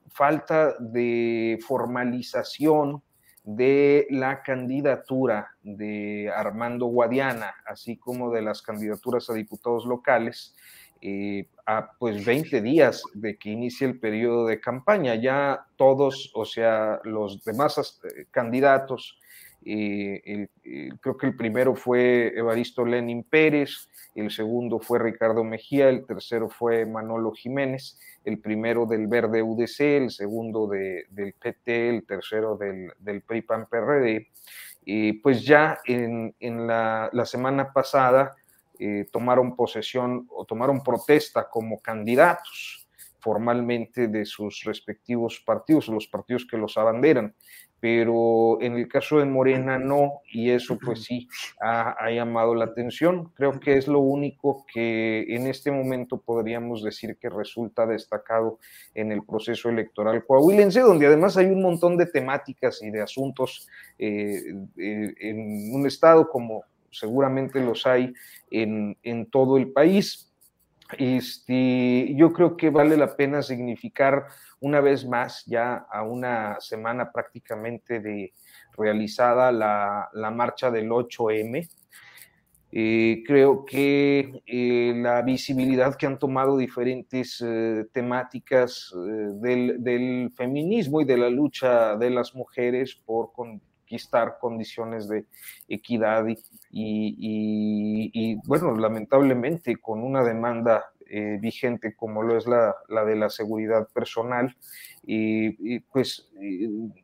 falta 0.10 0.76
de 0.80 1.60
formalización 1.68 3.02
de 3.48 4.08
la 4.10 4.44
candidatura 4.44 5.56
de 5.64 6.30
Armando 6.36 6.88
Guadiana, 6.88 7.56
así 7.66 7.96
como 7.96 8.30
de 8.30 8.42
las 8.42 8.62
candidaturas 8.62 9.30
a 9.30 9.34
diputados 9.34 9.86
locales, 9.86 10.54
eh, 11.02 11.48
a 11.66 11.92
pues 11.98 12.26
20 12.26 12.62
días 12.62 13.04
de 13.14 13.38
que 13.38 13.50
inicie 13.50 13.88
el 13.88 14.00
periodo 14.00 14.48
de 14.48 14.60
campaña. 14.60 15.16
Ya 15.16 15.66
todos, 15.78 16.32
o 16.34 16.44
sea, 16.44 17.00
los 17.04 17.44
demás 17.46 18.02
eh, 18.04 18.26
candidatos, 18.32 19.18
eh, 19.64 20.48
creo 21.02 21.18
que 21.18 21.28
el 21.28 21.36
primero 21.36 21.76
fue 21.76 22.34
Evaristo 22.36 22.86
Lenin 22.86 23.24
Pérez, 23.24 23.90
el 24.16 24.32
segundo 24.32 24.80
fue 24.80 25.00
Ricardo 25.00 25.44
Mejía, 25.44 25.90
el 25.90 26.06
tercero 26.06 26.50
fue 26.50 26.86
Manolo 26.86 27.32
Jiménez, 27.32 28.00
el 28.28 28.40
primero 28.40 28.86
del 28.86 29.08
Verde 29.08 29.42
UDC, 29.42 29.80
el 29.80 30.12
segundo 30.12 30.68
del 30.68 31.34
PT, 31.40 31.90
el 31.90 32.06
tercero 32.06 32.58
del, 32.58 32.92
del 33.00 33.22
PRI-PAN-PRD. 33.22 34.28
pues 35.24 35.46
ya 35.46 35.80
en, 35.86 36.36
la, 36.68 37.10
la 37.14 37.26
semana 37.26 37.72
pasada, 37.72 38.36
eh, 38.80 39.08
tomaron 39.14 39.56
posesión 39.56 40.28
o 40.30 40.44
tomaron 40.44 40.84
protesta 40.84 41.50
como 41.50 41.80
candidatos 41.80 42.86
formalmente 43.20 44.10
de 44.10 44.26
sus 44.26 44.64
respectivos 44.66 45.42
partidos, 45.46 45.88
los 45.88 46.08
partidos 46.08 46.46
que 46.46 46.58
los 46.58 46.78
abanderan, 46.78 47.34
pero 47.80 48.60
en 48.62 48.74
el 48.74 48.88
caso 48.88 49.20
de 49.20 49.26
Morena 49.26 49.78
no, 49.78 50.22
y 50.32 50.50
eso 50.50 50.78
pues 50.84 51.04
sí 51.04 51.28
ha, 51.62 51.96
ha, 52.04 52.12
llamado 52.12 52.56
la 52.56 52.66
atención. 52.66 53.32
Creo 53.36 53.60
que 53.60 53.78
es 53.78 53.88
lo 53.88 54.00
único 54.00 54.66
que 54.74 55.26
en 55.30 55.48
este 55.48 55.72
momento 55.72 56.18
podríamos 56.20 56.84
decir 56.84 57.18
que 57.20 57.30
resulta 57.30 57.86
destacado 57.86 58.60
en 58.96 59.12
el 59.12 59.24
proceso 59.24 59.70
electoral 59.70 60.26
coahuilense, 60.26 60.82
donde 60.82 61.08
además 61.08 61.38
hay 61.38 61.46
un 61.48 61.62
montón 61.62 61.98
de 61.98 62.08
temáticas 62.08 62.82
y 62.82 62.90
de 62.90 63.02
asuntos 63.02 63.68
eh, 64.00 64.42
eh, 64.78 65.14
en 65.20 65.74
un 65.74 65.86
estado 65.86 66.30
como, 66.30 66.64
seguramente 66.92 67.60
los 67.60 67.86
hay 67.86 68.14
en, 68.52 68.96
todo 69.32 69.58
el 69.58 69.72
país. 69.72 70.27
Este, 70.98 72.14
yo 72.16 72.32
creo 72.32 72.56
que 72.56 72.70
vale 72.70 72.96
la 72.96 73.16
pena 73.16 73.42
significar 73.42 74.28
una 74.60 74.80
vez 74.80 75.06
más, 75.06 75.44
ya 75.46 75.86
a 75.92 76.04
una 76.04 76.60
semana 76.60 77.12
prácticamente 77.12 78.00
de 78.00 78.34
realizada 78.78 79.52
la, 79.52 80.32
marcha 80.32 80.72
del 80.72 80.90
8M, 80.90 81.68
eh, 82.72 83.24
creo 83.26 83.66
que 83.66 84.42
eh, 84.46 84.94
la 84.96 85.22
visibilidad 85.22 85.96
que 85.96 86.06
han 86.06 86.20
tomado 86.20 86.58
diferentes 86.58 87.42
eh, 87.46 87.86
temáticas 87.94 88.94
del, 88.96 89.84
del, 89.84 90.32
feminismo 90.36 91.02
y 91.02 91.06
de 91.06 91.18
la 91.18 91.30
lucha 91.30 91.96
de 91.96 92.10
las 92.10 92.36
mujeres 92.36 92.96
por, 93.06 93.32
con, 93.32 93.62
conquistar 93.88 94.38
condiciones 94.40 95.08
de 95.08 95.26
equidad 95.70 96.26
y, 96.72 98.36
bueno, 98.46 98.76
lamentablemente 98.76 99.78
con 99.78 100.04
una 100.04 100.24
demanda 100.24 100.84
eh, 101.10 101.38
vigente 101.40 101.96
como 101.96 102.22
lo 102.22 102.38
es 102.38 102.46
la, 102.48 102.76
de 103.06 103.16
la 103.16 103.30
seguridad 103.30 103.88
personal, 103.94 104.56
y, 105.04 105.80
pues 105.80 106.30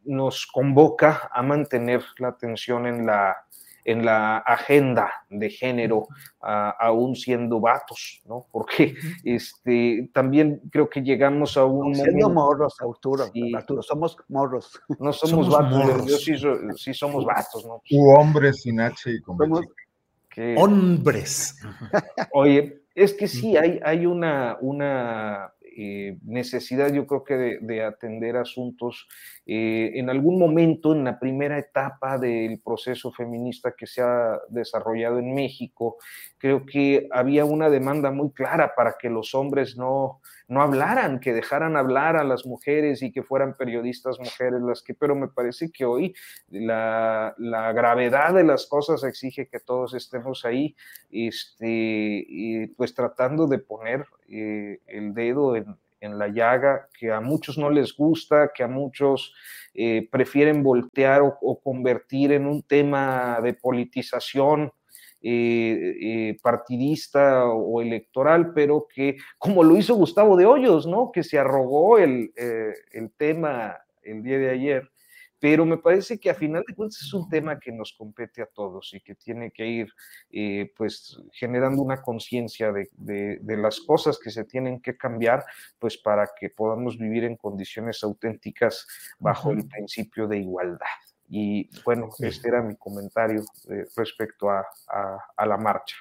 nos 0.04 0.46
convoca 0.46 1.30
a 1.32 1.42
mantener 1.42 2.04
la 2.18 2.30
atención 2.30 2.86
en 2.86 3.06
la, 3.06 3.38
en 3.86 4.06
la 4.06 4.38
agenda 4.38 5.12
de 5.30 5.50
género, 5.50 6.08
aún 6.40 7.16
siendo 7.16 7.60
vatos, 7.60 8.22
¿no? 8.26 8.46
Porque 8.52 8.96
este, 9.24 10.10
también 10.14 10.62
creo 10.72 10.90
que 10.90 11.02
llegamos 11.02 11.58
a 11.58 11.66
un 11.66 11.96
siendo 11.96 12.30
morros, 12.30 12.76
Arturo, 12.80 13.26
Arturo, 13.56 13.82
somos 13.82 14.18
morros. 14.30 14.80
No 15.00 15.12
somos, 15.14 15.50
vatos, 15.50 16.06
yo 16.06 16.18
sí, 16.18 16.34
sí, 16.76 16.94
somos 16.94 17.26
vatos, 17.26 17.66
¿no? 17.66 17.82
U 17.92 18.10
hombres 18.16 18.62
sin 18.62 18.80
H 18.80 19.12
y 19.12 19.22
con 19.22 19.38
Hombres. 20.58 21.60
Oye, 22.32 22.84
es 22.96 23.14
que 23.14 23.28
sí, 23.28 23.56
hay, 23.58 23.80
hay 23.84 24.06
una, 24.06 24.58
una 24.62 25.54
eh, 25.76 26.18
necesidad, 26.24 26.92
yo 26.94 27.08
creo 27.08 27.24
que 27.24 27.60
de, 27.62 27.84
atender 27.84 28.38
asuntos 28.38 29.08
eh, 29.46 29.92
en 29.96 30.10
algún 30.10 30.38
momento, 30.38 30.94
en 30.94 31.04
la 31.04 31.20
primera 31.20 31.58
etapa 31.58 32.18
del 32.18 32.60
proceso 32.60 33.12
feminista 33.12 33.74
que 33.76 33.88
se 33.88 34.02
ha 34.02 34.40
desarrollado 34.50 35.20
en 35.20 35.34
México, 35.34 35.98
creo 36.38 36.66
que 36.66 37.08
había 37.12 37.46
una 37.46 37.70
demanda 37.70 38.12
muy 38.12 38.32
clara 38.32 38.74
para 38.76 38.96
que 39.00 39.10
los 39.10 39.34
hombres 39.34 39.76
no, 39.76 40.22
no 40.48 40.62
hablaran, 40.62 41.20
que 41.20 41.34
dejaran 41.34 41.76
hablar 41.76 42.18
a 42.18 42.24
las 42.24 42.46
mujeres 42.46 43.02
y 43.02 43.12
que 43.12 43.24
fueran 43.24 43.58
periodistas 43.58 44.20
mujeres 44.20 44.62
las 44.62 44.84
que, 44.84 44.94
pero 44.94 45.16
me 45.16 45.28
parece 45.28 45.72
que 45.72 45.86
hoy 45.86 46.14
la, 46.50 47.34
gravedad 47.38 48.34
de 48.34 48.44
las 48.44 48.68
cosas 48.68 49.04
exige 49.04 49.48
que 49.48 49.60
todos 49.60 49.94
estemos 49.94 50.46
ahí, 50.46 50.76
este, 51.10 52.72
pues 52.78 52.94
tratando 52.94 53.48
de 53.48 53.60
poner 53.60 54.06
eh, 54.36 54.80
el 54.88 55.14
dedo 55.14 55.56
en, 55.56 55.78
la 56.02 56.28
llaga, 56.28 56.90
que 57.00 57.14
a 57.14 57.22
muchos 57.22 57.58
no 57.58 57.70
les 57.70 57.96
gusta, 57.96 58.52
que 58.54 58.62
a 58.62 58.68
muchos 58.68 59.34
eh, 59.74 60.10
prefieren 60.12 60.62
voltear 60.62 61.22
o 61.24 61.62
convertir 61.64 62.34
en 62.34 62.46
un 62.46 62.62
tema 62.62 63.40
de 63.42 63.54
politización 63.54 64.74
eh, 65.22 66.38
partidista 66.42 67.46
o 67.46 67.82
electoral, 67.82 68.52
pero 68.54 68.86
que, 68.94 69.16
como 69.38 69.64
lo 69.64 69.78
hizo 69.78 69.96
Gustavo 69.96 70.36
de 70.36 70.46
Hoyos, 70.46 70.86
¿no? 70.88 71.10
Que 71.10 71.24
se 71.24 71.40
arrogó 71.40 71.98
el, 71.98 72.34
el 72.36 73.12
tema 73.12 73.78
el 74.02 74.24
día 74.24 74.40
de 74.40 74.50
ayer, 74.50 74.92
pero 75.44 75.66
me 75.66 75.78
parece 75.78 76.18
que 76.22 76.30
a 76.30 76.36
final 76.36 76.64
de 76.66 76.74
cuentas 76.74 77.02
es 77.02 77.14
un 77.14 77.28
tema 77.28 77.60
que 77.60 77.74
nos 77.74 77.92
compete 77.92 78.42
a 78.42 78.46
todos 78.46 78.94
y 78.94 79.02
que 79.02 79.14
tiene 79.14 79.52
que 79.52 79.68
ir 79.68 80.74
pues 80.78 81.20
generando 81.34 81.82
una 81.82 82.02
conciencia 82.02 82.72
de, 82.72 82.88
de, 82.94 83.40
de, 83.42 83.58
las 83.58 83.82
cosas 83.82 84.18
que 84.18 84.32
se 84.32 84.46
tienen 84.46 84.80
que 84.80 84.96
cambiar 84.96 85.44
pues 85.80 85.98
para 85.98 86.30
que 86.40 86.50
podamos 86.50 86.98
vivir 86.98 87.26
en 87.26 87.36
condiciones 87.36 88.02
auténticas 88.06 88.88
bajo 89.20 89.52
el 89.52 89.68
principio 89.68 90.30
de 90.30 90.38
igualdad. 90.38 90.88
Y 91.28 91.70
bueno, 91.84 92.08
este 92.20 92.48
era 92.48 92.62
mi 92.62 92.78
comentario 92.78 93.44
eh, 93.70 93.86
respecto 93.98 94.50
a, 94.50 94.66
la 95.46 95.58
marcha. 95.58 95.98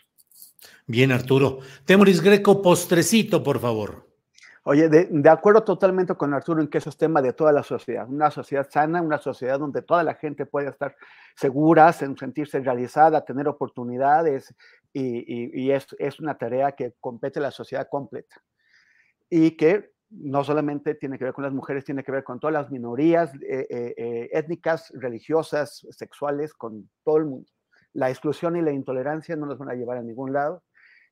Bien, 0.86 1.10
Arturo. 1.10 1.58
Temoris 1.84 2.20
Greco, 2.20 2.62
postrecito, 2.62 3.42
por 3.42 3.58
favor. 3.58 4.11
Oye, 4.64 4.88
de, 4.88 5.28
acuerdo 5.28 5.64
totalmente 5.64 6.14
con 6.14 6.32
Arturo 6.34 6.60
en 6.60 6.68
que 6.68 6.78
eso 6.78 6.90
es 6.90 6.96
tema 6.96 7.20
de 7.20 7.32
toda 7.32 7.50
la 7.50 7.64
sociedad. 7.64 8.08
Una 8.08 8.30
sociedad 8.30 8.68
sana, 8.70 9.02
una 9.02 9.18
sociedad 9.18 9.58
donde 9.58 9.82
toda 9.82 10.04
la 10.04 10.14
gente 10.14 10.46
puede 10.46 10.68
estar 10.68 10.94
segura, 11.34 11.92
sentirse 11.92 12.60
realizada, 12.60 13.24
tener 13.24 13.48
oportunidades, 13.48 14.54
y, 14.92 15.70
es, 15.70 15.86
es, 15.98 16.20
una 16.20 16.38
tarea 16.38 16.72
que 16.72 16.94
compete 17.00 17.40
a 17.40 17.42
la 17.42 17.50
sociedad 17.50 17.88
completa. 17.90 18.36
Y 19.28 19.56
que 19.56 19.90
no 20.10 20.44
solamente 20.44 20.94
tiene 20.94 21.18
que 21.18 21.24
ver 21.24 21.34
con 21.34 21.42
las 21.42 21.52
mujeres, 21.52 21.84
tiene 21.84 22.04
que 22.04 22.12
ver 22.12 22.22
con 22.22 22.38
todas 22.38 22.54
las 22.54 22.70
minorías 22.70 23.34
eh, 23.34 23.66
eh, 23.68 23.94
eh, 23.96 24.30
étnicas, 24.32 24.92
religiosas, 24.94 25.86
sexuales, 25.90 26.54
con 26.54 26.88
todo 27.02 27.16
el 27.16 27.24
mundo. 27.24 27.50
La 27.94 28.10
exclusión 28.10 28.56
y 28.56 28.62
la 28.62 28.72
intolerancia 28.72 29.34
no 29.34 29.46
nos 29.46 29.58
van 29.58 29.70
a 29.70 29.74
llevar 29.74 29.96
a 29.96 30.02
ningún 30.02 30.32
lado. 30.32 30.62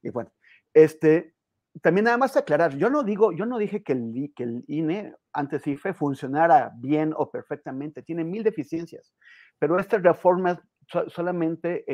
Y 0.02 0.10
bueno, 0.10 0.30
este, 0.72 1.34
también 1.82 2.04
nada 2.04 2.16
más 2.16 2.36
aclarar, 2.36 2.76
yo 2.76 2.90
no 2.90 3.02
digo, 3.02 3.32
yo 3.32 3.46
no 3.46 3.58
dije 3.58 3.82
que 3.82 3.92
el, 3.92 4.32
que 4.34 4.42
el 4.42 4.64
INE 4.66 5.14
antes 5.32 5.66
IFE 5.66 5.94
funcionara 5.94 6.72
bien 6.76 7.12
o 7.16 7.30
perfectamente, 7.30 8.02
tiene 8.02 8.24
mil 8.24 8.42
deficiencias, 8.42 9.12
pero 9.58 9.78
estas 9.78 10.02
reformas 10.02 10.58
solamente 11.06 11.84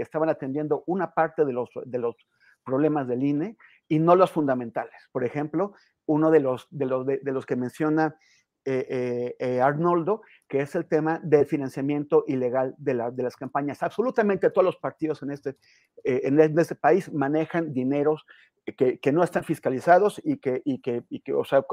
estaban 0.00 0.28
atendiendo 0.28 0.84
una 0.86 1.14
parte 1.14 1.46
de 1.46 1.54
los, 1.54 1.70
de 1.86 1.98
los 1.98 2.16
problemas 2.64 3.08
del 3.08 3.22
INE 3.22 3.56
y 3.88 3.98
no 3.98 4.14
los 4.16 4.30
fundamentales. 4.30 4.94
Por 5.12 5.24
ejemplo, 5.24 5.74
uno 6.06 6.30
de 6.30 6.40
los, 6.40 6.66
de 6.70 6.86
los, 6.86 7.06
de, 7.06 7.20
los 7.24 7.46
que 7.46 7.56
menciona 7.56 8.16
eh, 8.64 8.86
eh, 8.88 9.36
eh, 9.38 9.60
Arnoldo, 9.60 10.22
que 10.48 10.60
es 10.60 10.74
el 10.74 10.86
tema 10.86 11.20
del 11.22 11.46
financiamiento 11.46 12.24
ilegal 12.26 12.74
de, 12.78 12.94
las 12.94 13.36
campañas. 13.36 13.82
Absolutamente 13.82 14.50
todos 14.50 14.64
los 14.64 14.76
partidos 14.76 15.22
en 15.22 15.32
este, 15.32 15.56
en 16.04 16.38
este 16.40 16.74
país 16.74 17.12
manejan 17.12 17.72
dineros 17.72 18.24
que, 18.64 19.12
no 19.12 19.24
están 19.24 19.44
fiscalizados 19.44 20.20
y 20.24 20.36
que, 20.36 20.62
y 20.64 20.78
que, 20.80 21.04
y 21.08 21.20
que 21.20 21.32
o 21.32 21.44
sea, 21.44 21.64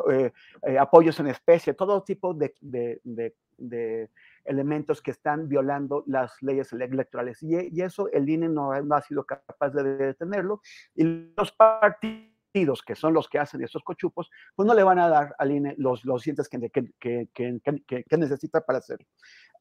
apoyos 0.80 1.20
en 1.20 1.28
especie, 1.28 1.74
todo 1.74 2.04
tipo 2.04 2.34
de, 2.34 2.54
de, 2.62 4.10
elementos 4.46 5.02
que 5.02 5.12
están 5.12 5.48
violando 5.48 6.04
las 6.08 6.42
leyes 6.42 6.74
electorales. 6.74 7.44
Y, 7.44 7.82
eso 7.82 8.10
el 8.12 8.28
INE 8.28 8.50
no, 8.50 8.80
no 8.82 8.96
ha 8.96 9.02
sido 9.02 9.24
capaz 9.24 9.70
de 9.70 9.84
detenerlo. 9.84 10.62
Y 10.96 11.32
los 11.38 11.52
partidos 11.52 12.82
que 12.86 12.96
son 12.96 13.14
los 13.14 13.30
que 13.30 13.40
hacen 13.40 13.64
estos 13.64 13.84
cochupos, 13.84 14.30
pues 14.56 14.66
no 14.66 14.74
le 14.74 14.84
van 14.84 15.00
a 15.00 15.08
dar 15.08 15.36
al 15.38 15.52
INE 15.52 15.76
los, 15.78 16.04
los 16.06 16.24
dientes 16.24 16.50
que, 16.50 16.70
que, 16.70 17.28
que, 17.34 17.60
que, 17.86 18.18
necesita 18.18 18.62
para 18.62 18.80
hacerlo. 18.80 19.06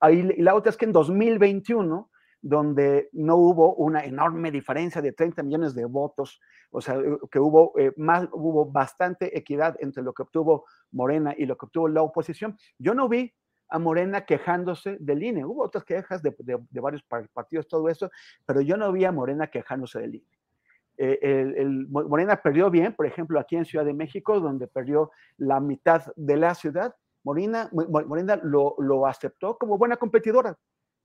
Ahí, 0.00 0.26
y 0.36 0.42
la 0.42 0.54
otra 0.54 0.70
es 0.70 0.76
que 0.76 0.86
en 0.86 0.92
2021, 0.92 2.10
donde 2.40 3.08
no 3.12 3.36
hubo 3.36 3.74
una 3.74 4.04
enorme 4.04 4.50
diferencia 4.50 5.02
de 5.02 5.12
30 5.12 5.42
millones 5.42 5.74
de 5.74 5.84
votos, 5.84 6.40
o 6.70 6.80
sea, 6.80 6.96
eh, 6.96 7.18
que 7.30 7.40
hubo, 7.40 7.72
eh, 7.78 7.92
más, 7.96 8.28
hubo 8.32 8.66
bastante 8.66 9.36
equidad 9.36 9.76
entre 9.80 10.02
lo 10.02 10.12
que 10.12 10.22
obtuvo 10.22 10.66
Morena 10.92 11.34
y 11.36 11.46
lo 11.46 11.56
que 11.56 11.66
obtuvo 11.66 11.88
la 11.88 12.02
oposición. 12.02 12.56
Yo 12.78 12.94
no 12.94 13.08
vi 13.08 13.32
a 13.70 13.78
Morena 13.78 14.24
quejándose 14.24 14.96
del 15.00 15.22
INE. 15.22 15.44
Hubo 15.44 15.64
otras 15.64 15.84
quejas 15.84 16.22
de, 16.22 16.34
de, 16.38 16.80
varios 16.80 17.02
partidos, 17.02 17.68
todo 17.68 17.88
eso, 17.88 18.10
pero 18.46 18.60
yo 18.60 18.76
no 18.76 18.90
vi 18.92 19.04
a 19.04 19.12
Morena 19.12 19.48
quejándose 19.48 19.98
del 20.00 20.14
INE. 20.16 20.38
Eh, 21.00 21.54
Morena 21.88 22.40
perdió 22.42 22.70
bien, 22.70 22.94
por 22.94 23.06
ejemplo, 23.06 23.38
aquí 23.38 23.56
en 23.56 23.64
Ciudad 23.64 23.84
de 23.84 23.94
México, 23.94 24.40
donde 24.40 24.66
perdió 24.66 25.12
la 25.36 25.60
mitad 25.60 26.02
de 26.16 26.36
la 26.36 26.54
ciudad, 26.54 26.94
Morena, 27.22 27.68
Morena 27.72 28.36
lo, 28.42 28.74
lo 28.78 29.06
aceptó 29.06 29.58
como 29.58 29.76
buena 29.76 29.96
competidora, 29.96 30.56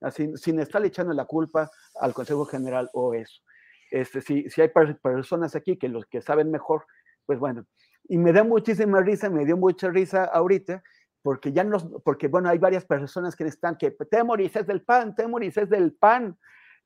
así, 0.04 0.36
sin 0.38 0.60
estarle 0.60 0.88
echando 0.88 1.14
la 1.14 1.26
culpa 1.26 1.70
al 2.00 2.14
Consejo 2.14 2.46
General 2.46 2.90
o 2.94 3.14
eso. 3.14 3.42
Este, 3.90 4.22
si, 4.22 4.50
si 4.50 4.62
hay 4.62 4.70
personas 5.02 5.56
aquí 5.56 5.78
que 5.78 5.88
los 5.88 6.06
que 6.06 6.22
saben 6.22 6.52
mejor, 6.52 6.86
pues 7.26 7.40
bueno. 7.40 7.66
Y 8.08 8.18
me 8.18 8.34
da 8.34 8.44
muchísima 8.44 9.02
risa, 9.02 9.30
me 9.30 9.46
dio 9.46 9.56
mucha 9.56 9.90
risa 9.90 10.26
ahorita, 10.26 10.84
porque 11.22 11.52
ya 11.54 11.64
no, 11.64 11.78
porque 12.04 12.28
bueno, 12.28 12.50
hay 12.50 12.58
varias 12.58 12.86
personas 12.86 13.36
que 13.36 13.46
están 13.46 13.78
que 13.78 13.92
Temoris 13.92 14.56
es 14.56 14.68
del 14.68 14.82
PAN, 14.82 15.16
Temoris 15.16 15.58
es 15.58 15.70
del 15.70 15.94
PAN, 15.94 16.38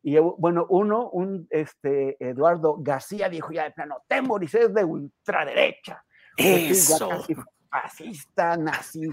y 0.03 0.17
bueno, 0.19 0.67
uno, 0.69 1.09
un 1.09 1.47
este, 1.49 2.15
Eduardo 2.19 2.77
García 2.79 3.29
dijo 3.29 3.51
ya 3.51 3.63
de 3.63 3.71
plano, 3.71 4.03
Temoris 4.07 4.53
es 4.55 4.73
de 4.73 4.83
ultraderecha. 4.83 6.03
Eso. 6.37 7.09
casi 7.09 7.35
fascista, 7.69 8.55
nazi, 8.57 9.09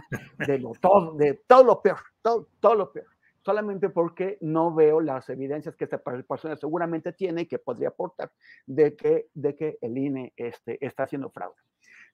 de, 0.47 0.59
lo, 0.59 0.73
todo, 0.81 1.15
de 1.17 1.43
todo 1.47 1.65
lo 1.65 1.83
peor, 1.83 2.01
todo, 2.23 2.49
todo 2.61 2.75
lo 2.75 2.93
peor. 2.93 3.07
Solamente 3.45 3.91
porque 3.91 4.39
no 4.41 4.75
veo 4.75 5.03
las 5.03 5.29
evidencias 5.29 5.77
que 5.77 5.85
esta 5.85 5.99
persona 5.99 6.57
seguramente 6.57 7.13
tiene 7.13 7.43
y 7.43 7.47
que 7.47 7.59
podría 7.59 7.89
aportar 7.89 8.33
de 8.67 8.97
que, 8.97 9.29
de 9.35 9.55
que 9.55 9.79
el 9.83 9.99
INE 9.99 10.33
este, 10.37 10.85
está 10.85 11.03
haciendo 11.03 11.29
fraude. 11.29 11.57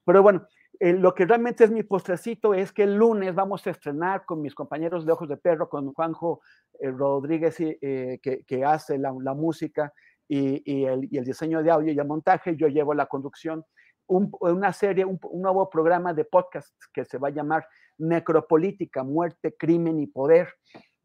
Pero 0.03 0.23
bueno, 0.23 0.45
eh, 0.79 0.93
lo 0.93 1.13
que 1.13 1.25
realmente 1.25 1.63
es 1.63 1.71
mi 1.71 1.83
postrecito 1.83 2.53
es 2.53 2.73
que 2.73 2.83
el 2.83 2.95
lunes 2.95 3.33
vamos 3.33 3.65
a 3.65 3.69
estrenar 3.69 4.25
con 4.25 4.41
mis 4.41 4.55
compañeros 4.55 5.05
de 5.05 5.13
Ojos 5.13 5.29
de 5.29 5.37
Perro, 5.37 5.69
con 5.69 5.93
Juanjo 5.93 6.41
eh, 6.79 6.89
Rodríguez, 6.91 7.55
eh, 7.59 8.19
que, 8.21 8.65
hace 8.65 8.97
la, 8.97 9.13
música 9.33 9.93
y, 10.27 10.85
el, 10.85 11.07
diseño 11.07 11.63
de 11.63 11.71
audio 11.71 11.93
y 11.93 11.99
el 11.99 12.07
montaje. 12.07 12.57
Yo 12.57 12.67
llevo 12.67 12.93
la 12.93 13.05
conducción, 13.05 13.63
una 14.07 14.73
serie, 14.73 15.05
un, 15.05 15.19
nuevo 15.33 15.69
programa 15.69 16.13
de 16.13 16.25
podcast 16.25 16.73
que 16.91 17.05
se 17.05 17.17
va 17.17 17.29
a 17.29 17.31
llamar 17.31 17.65
Necropolítica, 17.97 19.03
Muerte, 19.03 19.55
Crimen 19.57 19.99
y 19.99 20.07
Poder. 20.07 20.49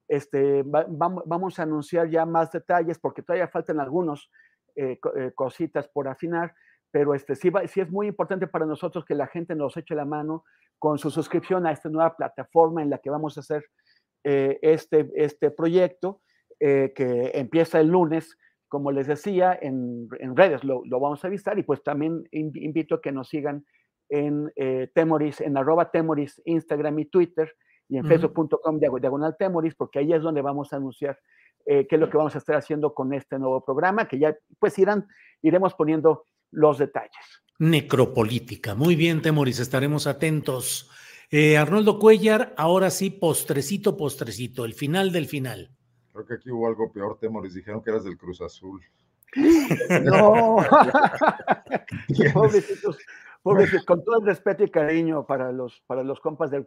Este, 0.09 0.63
vamos 0.65 1.59
a 1.59 1.63
anunciar 1.63 2.09
ya 2.09 2.25
más 2.25 2.53
detalles 2.53 2.99
porque 2.99 3.23
todavía 3.23 3.49
faltan 3.49 3.81
algunos 3.81 4.31
cositas 5.35 5.89
por 5.89 6.07
afinar 6.07 6.55
pero 6.97 7.13
este, 7.13 7.35
sí, 7.35 7.53
es 7.77 7.91
muy 7.91 8.07
importante 8.07 8.47
para 8.47 8.65
nosotros 8.65 9.05
que 9.05 9.15
la 9.15 9.27
gente 9.27 9.55
nos 9.55 9.77
eche 9.77 9.95
la 9.95 10.07
mano 10.07 10.45
con 10.79 10.97
su 10.97 11.11
suscripción 11.11 11.67
a 11.67 11.73
esta 11.73 11.91
nueva 11.91 12.17
plataforma 12.17 12.83
en 12.83 12.89
la 12.89 12.97
que 12.99 13.11
vamos 13.11 13.37
a 13.37 13.41
hacer 13.41 13.67
eh, 14.25 14.59
este, 14.63 15.11
este 15.15 15.51
proyecto 15.51 16.23
eh, 16.59 16.95
que 16.97 17.33
empieza 17.35 17.81
el 17.81 17.89
lunes, 17.89 18.39
como 18.69 18.93
les 18.93 19.07
decía, 19.07 19.59
en, 19.61 20.09
redes 20.35 20.65
lo, 20.65 20.83
vamos 20.89 21.23
a 21.23 21.29
avisar 21.29 21.59
y 21.59 21.65
pues 21.65 21.83
también 21.83 22.25
invito 22.31 22.95
a 22.95 23.03
que 23.03 23.13
nos 23.13 23.29
sigan 23.29 23.67
en 24.09 24.51
Temoris, 24.95 25.43
en 25.43 25.59
arroba 25.59 25.91
Temoris, 25.91 26.41
Instagram 26.47 26.99
y 27.01 27.05
Twitter 27.05 27.55
y 27.89 27.99
en 27.99 28.07
facebook.com 28.07 28.79
diagonal 28.81 29.37
Temoris, 29.39 29.75
porque 29.75 30.01
ahí 30.01 30.13
es 30.13 30.23
donde 30.23 30.43
vamos 30.43 30.73
a 30.73 30.77
anunciar 30.77 31.19
qué 31.65 31.87
es 31.91 31.99
lo 31.99 32.09
que 32.09 32.17
vamos 32.17 32.35
a 32.35 32.39
estar 32.39 32.57
haciendo 32.57 32.95
con 32.95 33.13
este 33.13 33.39
nuevo 33.39 33.65
programa, 33.65 34.07
que 34.07 34.19
ya 34.19 34.37
pues 34.59 34.79
irán, 34.79 35.07
iremos 35.43 35.75
poniendo 35.75 36.25
los 36.53 36.79
detalles. 36.79 37.43
Necropolítica. 37.59 38.75
Muy 38.75 38.97
bien, 38.97 39.23
Temoris, 39.23 39.61
estaremos 39.61 40.07
atentos. 40.07 40.91
Eh, 41.31 41.57
Arnoldo 41.57 41.99
Cuellar, 41.99 42.55
ahora 42.57 42.91
sí, 42.91 43.11
postrecito, 43.11 43.97
postrecito, 43.97 44.65
el 44.65 44.75
final 44.75 45.11
del 45.11 45.27
final. 45.27 45.71
Creo 46.13 46.27
que 46.27 46.35
aquí 46.35 46.51
hubo 46.51 46.69
algo 46.69 46.93
peor, 46.93 47.19
Temoris. 47.19 47.55
Dijeron 47.55 47.83
que 47.83 47.91
eras 47.91 48.05
del 48.05 48.17
Cruz 48.17 48.41
Azul. 48.41 48.83
No. 50.03 50.57
Pobrecitos 52.33 52.99
con 53.85 54.05
todo 54.05 54.21
el 54.21 54.27
respeto 54.27 54.65
y 54.65 54.71
cariño 54.71 55.27
para 55.27 55.53
los, 55.53 55.83
para 55.87 56.03
los 56.03 56.21
compas 56.21 56.51
del, 56.51 56.67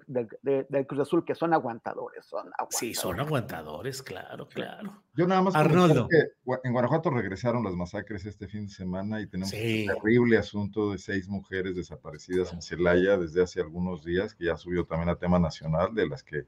Cruz 0.88 1.02
Azul, 1.02 1.26
que 1.26 1.36
son 1.36 1.54
aguantadores, 1.54 2.26
son 2.26 2.50
Sí, 2.70 2.94
son 2.94 3.20
aguantadores, 3.20 4.02
claro, 4.02 4.48
claro. 4.48 5.04
Yo 5.14 5.28
nada 5.28 5.42
más 5.42 5.56
Arnoldo. 5.56 6.08
que 6.08 6.18
en 6.64 6.74
Guanajuato 6.74 7.10
regresaron 7.10 7.64
las 7.64 7.74
masacres 7.74 8.26
este 8.26 8.48
fin 8.48 8.68
de 8.68 8.74
semana 8.74 9.20
y 9.22 9.28
tenemos 9.28 9.52
un 9.54 9.60
terrible 9.60 10.38
asunto 10.38 10.92
de 10.92 10.98
seis 10.98 11.28
mujeres 11.28 11.76
desaparecidas 11.76 12.54
en 12.54 12.62
Celaya 12.62 13.18
desde 13.18 13.44
hace 13.44 13.62
algunos 13.62 14.04
días, 14.04 14.34
que 14.34 14.46
ya 14.46 14.58
subió 14.58 14.86
también 14.86 15.10
a 15.10 15.16
tema 15.16 15.40
nacional, 15.40 15.94
de 15.94 16.08
las 16.08 16.24
que 16.24 16.46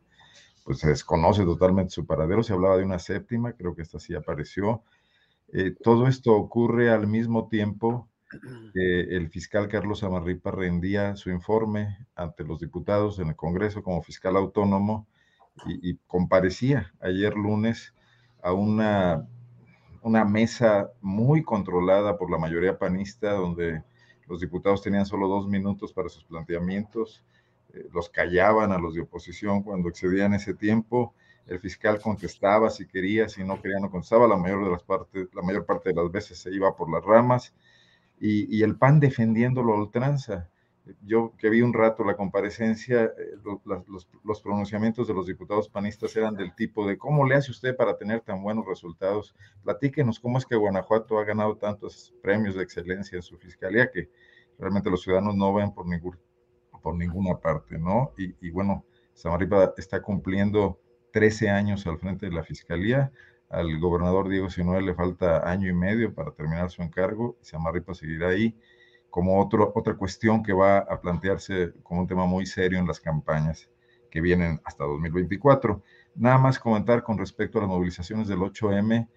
pues 0.64 0.80
se 0.80 0.90
desconoce 0.90 1.44
totalmente 1.44 1.92
su 1.92 2.06
paradero. 2.06 2.44
Se 2.44 2.54
hablaba 2.54 2.78
de 2.78 2.84
una 2.84 3.00
séptima, 3.00 3.54
creo 3.54 3.76
que 3.76 3.82
esta 3.82 4.00
sí 4.00 4.14
apareció. 4.16 4.84
Eh, 5.54 5.76
todo 5.84 6.08
esto 6.08 6.34
ocurre 6.34 6.92
al 6.92 7.08
mismo 7.08 7.50
tiempo 7.50 8.08
el 8.74 9.30
fiscal 9.30 9.68
Carlos 9.68 10.04
Amarripa 10.04 10.52
rendía 10.52 11.16
su 11.16 11.30
informe 11.30 11.98
ante 12.16 12.44
los 12.44 12.60
diputados 12.60 13.20
en 13.20 13.30
el 13.30 13.36
Congreso 13.36 13.84
como 13.84 14.02
fiscal 14.02 14.38
autónomo 14.38 15.08
y, 15.66 15.98
comparecía 16.08 16.94
ayer 17.02 17.36
lunes 17.36 17.94
a 18.42 18.54
una, 18.54 19.28
una 20.02 20.26
mesa 20.26 20.90
muy 21.02 21.44
controlada 21.44 22.18
por 22.18 22.32
la 22.32 22.38
mayoría 22.38 22.78
panista, 22.80 23.34
donde 23.34 23.84
los 24.28 24.40
diputados 24.40 24.82
tenían 24.82 25.06
solo 25.06 25.28
dos 25.28 25.48
minutos 25.48 25.94
para 25.94 26.10
sus 26.10 26.24
planteamientos, 26.24 27.24
eh, 27.74 27.88
los 27.94 28.10
callaban 28.10 28.72
a 28.72 28.80
los 28.80 28.94
de 28.96 29.02
oposición 29.02 29.62
cuando 29.62 29.90
excedían 29.90 30.34
ese 30.34 30.54
tiempo, 30.54 31.14
el 31.48 31.60
fiscal 31.60 32.00
contestaba 32.00 32.70
si 32.70 32.88
quería, 32.88 33.28
si 33.28 33.44
no 33.44 33.62
quería 33.62 33.80
no 33.80 33.92
contestaba, 33.92 34.28
la 34.28 34.38
mayor, 34.38 34.64
de 34.64 34.72
las 34.72 34.84
partes, 34.84 35.28
la 35.34 35.42
mayor 35.42 35.66
parte 35.66 35.90
de 35.90 35.96
las 35.96 36.12
veces 36.12 36.40
se 36.40 36.52
iba 36.52 36.76
por 36.76 36.90
las 36.90 37.04
ramas, 37.04 37.54
y, 38.22 38.62
el 38.62 38.78
PAN 38.78 39.00
defendiéndolo 39.00 39.74
a 39.74 39.78
ultranza. 39.78 40.48
Yo 41.04 41.34
que 41.38 41.50
vi 41.50 41.62
un 41.62 41.74
rato 41.74 42.04
la 42.04 42.16
comparecencia, 42.16 43.06
eh, 43.06 43.12
los, 44.24 44.42
pronunciamientos 44.42 45.08
de 45.08 45.14
los 45.14 45.26
diputados 45.26 45.70
panistas 45.70 46.16
eran 46.16 46.36
del 46.36 46.54
tipo 46.54 46.88
de 46.88 46.98
¿cómo 46.98 47.26
le 47.26 47.36
hace 47.36 47.52
usted 47.52 47.76
para 47.76 47.98
tener 47.98 48.22
tan 48.22 48.44
buenos 48.44 48.66
resultados? 48.68 49.36
Platíquenos 49.64 50.20
cómo 50.20 50.38
es 50.38 50.46
que 50.46 50.56
Guanajuato 50.56 51.18
ha 51.18 51.24
ganado 51.24 51.58
tantos 51.58 52.14
premios 52.22 52.56
de 52.56 52.64
excelencia 52.64 53.16
en 53.16 53.22
su 53.22 53.38
fiscalía 53.38 53.90
que 53.92 54.10
realmente 54.60 54.90
los 54.90 55.02
ciudadanos 55.02 55.36
no 55.36 55.54
ven 55.54 55.72
por, 55.74 55.88
ningún, 55.88 56.18
por 56.82 56.96
ninguna 56.96 57.40
parte, 57.40 57.78
¿no? 57.78 58.12
Y, 58.18 58.36
y 58.46 58.52
bueno, 58.52 58.86
Samaripa 59.14 59.74
está 59.78 60.02
cumpliendo 60.02 60.80
13 61.14 61.50
años 61.50 61.88
al 61.88 61.98
frente 61.98 62.28
de 62.28 62.34
la 62.34 62.44
fiscalía, 62.44 63.12
al 63.52 63.80
gobernador 63.80 64.30
Diego 64.30 64.50
Sinue 64.50 64.82
le 64.82 64.94
falta 64.94 65.50
año 65.50 65.70
y 65.70 65.74
medio 65.74 66.14
para 66.14 66.32
terminar 66.32 66.72
su 66.72 66.82
encargo 66.82 67.38
y 67.42 67.46
Samarripa 67.46 67.94
seguirá 67.94 68.30
ahí 68.30 68.58
como 69.10 69.42
otro, 69.42 69.74
otra 69.76 69.96
cuestión 69.96 70.42
que 70.42 70.54
va 70.54 70.80
a 70.80 71.02
plantearse 71.02 71.74
como 71.84 72.02
un 72.02 72.08
tema 72.08 72.26
muy 72.26 72.46
serio 72.46 72.80
en 72.80 72.88
las 72.88 73.02
campañas 73.02 73.70
que 74.10 74.22
vienen 74.22 74.62
hasta 74.64 74.86
2024. 74.86 75.84
Nada 76.16 76.38
más 76.38 76.60
comentar 76.60 77.04
con 77.04 77.18
respecto 77.18 77.58
a 77.58 77.62
las 77.62 77.70
movilizaciones 77.70 78.30
del 78.30 78.40
8M, 78.40 79.08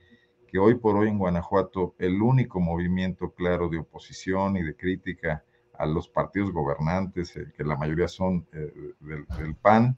que 0.49 0.59
hoy 0.59 0.74
por 0.74 0.97
hoy 0.97 1.09
en 1.09 1.18
Guanajuato 1.18 1.95
el 1.99 2.20
único 2.20 2.61
movimiento 2.61 3.30
claro 3.30 3.68
de 3.68 3.78
oposición 3.78 4.57
y 4.57 4.62
de 4.62 4.76
crítica 4.76 5.45
a 5.78 5.87
los 5.87 6.09
partidos 6.09 6.53
gobernantes, 6.53 7.37
eh, 7.37 7.53
que 7.57 7.64
la 7.64 7.76
mayoría 7.76 8.09
son 8.09 8.47
eh, 8.53 8.72
del 9.01 9.55
PAN, 9.57 9.97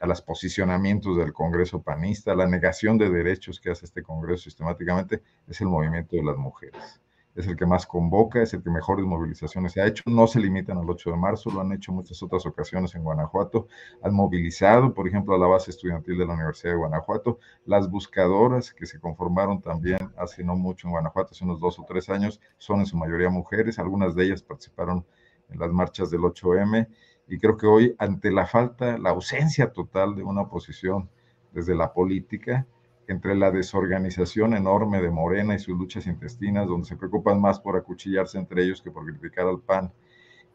a 0.00 0.06
los 0.06 0.22
posicionamientos 0.22 1.16
del 1.18 1.32
Congreso 1.32 1.82
panista, 1.82 2.34
la 2.34 2.46
negación 2.46 2.96
de 2.98 3.10
derechos 3.10 3.60
que 3.60 3.70
hace 3.70 3.84
este 3.84 4.02
Congreso 4.02 4.44
sistemáticamente, 4.44 5.22
es 5.46 5.60
el 5.60 5.68
movimiento 5.68 6.16
de 6.16 6.24
las 6.24 6.36
mujeres. 6.36 7.00
Es 7.36 7.46
el 7.46 7.56
que 7.56 7.64
más 7.64 7.86
convoca, 7.86 8.42
es 8.42 8.52
el 8.54 8.62
que 8.62 8.70
mejores 8.70 9.06
movilizaciones 9.06 9.72
se 9.72 9.80
ha 9.80 9.86
hecho. 9.86 10.02
No 10.06 10.26
se 10.26 10.40
limitan 10.40 10.78
al 10.78 10.90
8 10.90 11.10
de 11.10 11.16
marzo, 11.16 11.50
lo 11.50 11.60
han 11.60 11.72
hecho 11.72 11.92
muchas 11.92 12.20
otras 12.22 12.44
ocasiones 12.44 12.94
en 12.94 13.04
Guanajuato. 13.04 13.68
Han 14.02 14.14
movilizado, 14.14 14.92
por 14.92 15.06
ejemplo, 15.06 15.34
a 15.34 15.38
la 15.38 15.46
base 15.46 15.70
estudiantil 15.70 16.18
de 16.18 16.26
la 16.26 16.34
Universidad 16.34 16.72
de 16.72 16.78
Guanajuato. 16.78 17.38
Las 17.66 17.88
buscadoras 17.88 18.72
que 18.72 18.84
se 18.84 18.98
conformaron 18.98 19.60
también 19.60 20.12
hace 20.16 20.42
no 20.42 20.56
mucho 20.56 20.88
en 20.88 20.92
Guanajuato, 20.92 21.30
hace 21.32 21.44
unos 21.44 21.60
dos 21.60 21.78
o 21.78 21.84
tres 21.84 22.08
años, 22.08 22.40
son 22.58 22.80
en 22.80 22.86
su 22.86 22.96
mayoría 22.96 23.30
mujeres. 23.30 23.78
Algunas 23.78 24.16
de 24.16 24.24
ellas 24.24 24.42
participaron 24.42 25.06
en 25.50 25.58
las 25.58 25.70
marchas 25.70 26.10
del 26.10 26.22
8M 26.22 26.88
y 27.30 27.38
creo 27.38 27.56
que 27.56 27.68
hoy, 27.68 27.94
ante 27.98 28.32
la 28.32 28.44
falta, 28.44 28.98
la 28.98 29.10
ausencia 29.10 29.72
total 29.72 30.16
de 30.16 30.24
una 30.24 30.42
oposición 30.42 31.08
desde 31.52 31.76
la 31.76 31.92
política, 31.92 32.66
entre 33.06 33.36
la 33.36 33.52
desorganización 33.52 34.52
enorme 34.54 35.00
de 35.00 35.10
Morena 35.10 35.54
y 35.54 35.60
sus 35.60 35.78
luchas 35.78 36.08
intestinas, 36.08 36.66
donde 36.66 36.88
se 36.88 36.96
preocupan 36.96 37.40
más 37.40 37.60
por 37.60 37.76
acuchillarse 37.76 38.36
entre 38.36 38.64
ellos 38.64 38.82
que 38.82 38.90
por 38.90 39.06
criticar 39.06 39.46
al 39.46 39.60
PAN, 39.60 39.92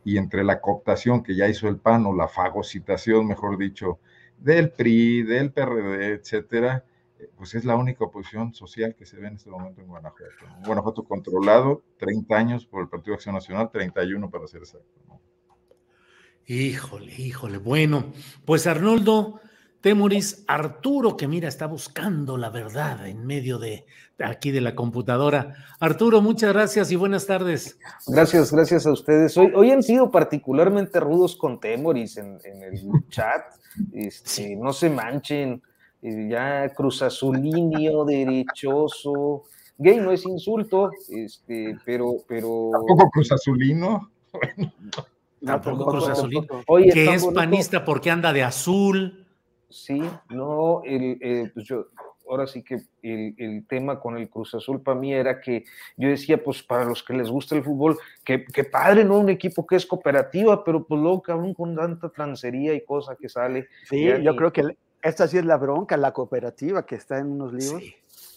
y 0.04 0.18
entre 0.18 0.44
la 0.44 0.60
cooptación 0.60 1.24
que 1.24 1.34
ya 1.34 1.48
hizo 1.48 1.70
el 1.70 1.78
PAN, 1.78 2.06
o 2.08 2.14
la 2.14 2.28
fagocitación, 2.28 3.26
mejor 3.26 3.58
dicho, 3.58 4.00
del 4.38 4.70
PRI, 4.70 5.24
del 5.24 5.54
PRD, 5.54 6.14
etcétera, 6.16 6.84
pues 7.38 7.56
es 7.56 7.64
la 7.64 7.78
única 7.78 8.04
oposición 8.04 8.54
social 8.54 8.96
que 8.96 9.06
se 9.06 9.16
ve 9.16 9.28
en 9.28 9.36
este 9.36 9.50
momento 9.50 9.80
en 9.80 9.88
Guanajuato. 9.88 10.46
Guanajuato 10.66 11.04
controlado, 11.06 11.84
30 12.00 12.36
años 12.36 12.66
por 12.66 12.82
el 12.82 12.90
Partido 12.90 13.16
Acción 13.16 13.34
Nacional, 13.34 13.72
31 13.72 14.30
para 14.30 14.46
ser 14.46 14.60
exacto. 14.60 14.92
Híjole, 16.48 17.14
híjole. 17.18 17.58
Bueno, 17.58 18.14
pues 18.46 18.68
Arnoldo 18.68 19.40
Temoris, 19.86 20.44
Arturo, 20.48 21.16
que 21.16 21.28
mira, 21.28 21.48
está 21.48 21.68
buscando 21.68 22.38
la 22.38 22.50
verdad 22.50 23.08
en 23.08 23.26
medio 23.26 23.60
de 23.60 23.86
aquí 24.18 24.50
de 24.50 24.62
la 24.62 24.74
computadora. 24.74 25.56
Arturo, 25.80 26.22
muchas 26.22 26.54
gracias 26.54 26.92
y 26.92 26.96
buenas 26.96 27.28
tardes. 27.28 27.78
Gracias, 28.08 28.52
gracias 28.52 28.86
a 28.86 28.92
ustedes. 28.92 29.38
Hoy, 29.38 29.52
hoy 29.56 29.72
han 29.72 29.84
sido 29.84 30.10
particularmente 30.10 31.00
rudos 31.00 31.36
con 31.36 31.60
Temoris 31.60 32.18
en, 32.18 32.40
el 32.44 32.82
chat. 33.10 33.44
Este, 33.94 34.56
no 34.56 34.74
se 34.74 34.90
manchen. 34.90 35.62
Eh, 36.02 36.30
ya 36.30 36.70
cruzazulinio, 36.70 38.06
derechoso. 38.06 39.44
Gay 39.78 39.98
no 39.98 40.12
es 40.12 40.26
insulto, 40.26 40.90
este, 41.10 41.78
pero, 41.86 42.16
pero. 42.28 42.72
¿Tampoco 42.72 43.10
cruzazulino? 43.12 44.10
Tampoco 45.46 45.86
Cruz 45.86 46.10
Azul. 46.10 46.48
que 46.92 47.14
es 47.14 47.26
panista 47.28 47.86
porque 47.86 48.12
anda 48.12 48.34
de 48.34 48.44
azul. 48.44 49.26
Sí, 49.70 50.02
no, 50.30 50.82
el, 50.86 51.52
pues 51.54 51.68
yo, 51.68 51.88
ahora 52.30 52.48
sí 52.48 52.64
que 52.64 52.82
el, 53.02 53.66
tema 53.68 54.00
con 54.00 54.18
el 54.18 54.30
Cruz 54.30 54.56
Azul 54.56 54.82
para 54.82 55.00
mí 55.00 55.14
era 55.14 55.40
que 55.40 55.66
yo 55.98 56.10
decía, 56.10 56.42
pues 56.42 56.64
para 56.64 56.86
los 56.86 57.04
que 57.04 57.14
les 57.14 57.30
gusta 57.30 57.56
el 57.56 57.64
fútbol, 57.64 57.98
que, 58.24 58.40
padre, 58.72 59.04
¿no? 59.04 59.20
Un 59.20 59.30
equipo 59.30 59.66
que 59.66 59.76
es 59.76 59.86
cooperativa, 59.86 60.64
pero 60.64 60.86
pues 60.86 61.02
luego 61.02 61.22
cabrón 61.22 61.54
con 61.54 61.76
tanta 61.76 62.10
trancería 62.10 62.74
y 62.74 62.84
cosa 62.84 63.16
que 63.16 63.30
sale. 63.30 63.68
Sí, 63.84 64.08
yo 64.22 64.36
creo 64.36 64.52
que 64.52 64.78
esta 65.02 65.28
sí 65.28 65.38
es 65.38 65.46
la 65.46 65.58
bronca, 65.58 65.98
la 65.98 66.14
cooperativa 66.14 66.86
que 66.86 66.96
está 66.96 67.20
en 67.20 67.28
unos 67.28 67.54
libros. 67.54 67.84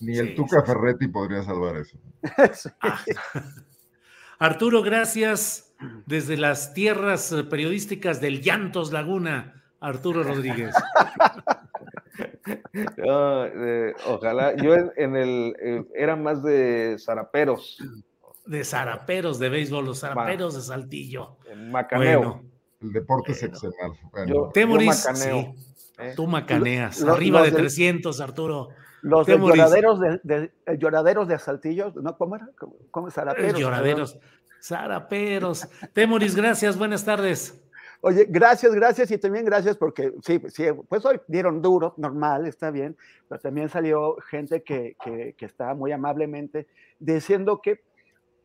Ni 0.00 0.16
el 0.16 0.34
Tuca 0.34 0.62
Ferretti 0.62 1.08
podría 1.08 1.42
salvar 1.42 1.76
eso. 1.76 1.98
Ah. 2.80 2.98
Arturo, 4.38 4.82
gracias 4.82 5.74
desde 6.06 6.36
las 6.36 6.72
tierras 6.72 7.32
eh, 7.32 7.42
periodísticas 7.42 8.20
del 8.20 8.40
Llantos 8.40 8.92
Laguna, 8.92 9.64
Arturo 9.80 10.22
Rodríguez. 10.22 10.72
ojalá, 14.06 14.54
yo 14.56 14.74
en, 14.74 15.16
el, 15.16 15.56
eh, 15.60 15.84
era 15.94 16.14
más 16.14 16.42
de 16.42 16.96
zaraperos. 16.98 17.78
De 18.46 18.64
zaraperos 18.64 19.40
de 19.40 19.48
béisbol, 19.48 19.86
los 19.86 20.00
zaraperos 20.00 20.54
de 20.54 20.62
Saltillo. 20.62 21.38
Macaneo. 21.56 22.44
el 22.80 22.92
deporte 22.92 23.32
es 23.32 23.42
excepcional. 23.42 23.98
Bueno. 24.12 24.52
macaneo. 24.54 25.54
¿eh? 25.98 26.12
Tú 26.14 26.28
macaneas, 26.28 27.02
arriba 27.02 27.42
de 27.42 27.50
300, 27.50 28.20
Arturo. 28.20 28.68
Los 29.02 29.26
lloraderos 29.26 30.00
de, 30.00 30.50
lloraderos 30.78 31.28
de 31.28 31.38
Saltillo, 31.38 31.92
¿no? 31.96 32.16
¿Cómo 32.16 32.36
era? 32.36 32.48
¿Cómo, 32.90 33.10
zaraperos? 33.10 33.60
Lloraderos. 33.60 34.18
Sara 34.60 35.08
Peros. 35.08 35.68
Temoris, 35.92 36.34
gracias, 36.34 36.76
buenas 36.76 37.04
tardes. 37.04 37.62
Oye, 38.00 38.26
gracias, 38.28 38.72
gracias 38.74 39.10
y 39.10 39.18
también 39.18 39.44
gracias 39.44 39.76
porque 39.76 40.12
sí, 40.24 40.40
sí, 40.48 40.66
pues 40.88 41.04
hoy 41.04 41.20
dieron 41.26 41.60
duro, 41.60 41.94
normal, 41.96 42.46
está 42.46 42.70
bien, 42.70 42.96
pero 43.28 43.40
también 43.40 43.68
salió 43.68 44.16
gente 44.30 44.62
que, 44.62 44.96
que, 45.02 45.34
que 45.36 45.46
está 45.46 45.74
muy 45.74 45.90
amablemente 45.90 46.68
diciendo 47.00 47.60
que 47.60 47.82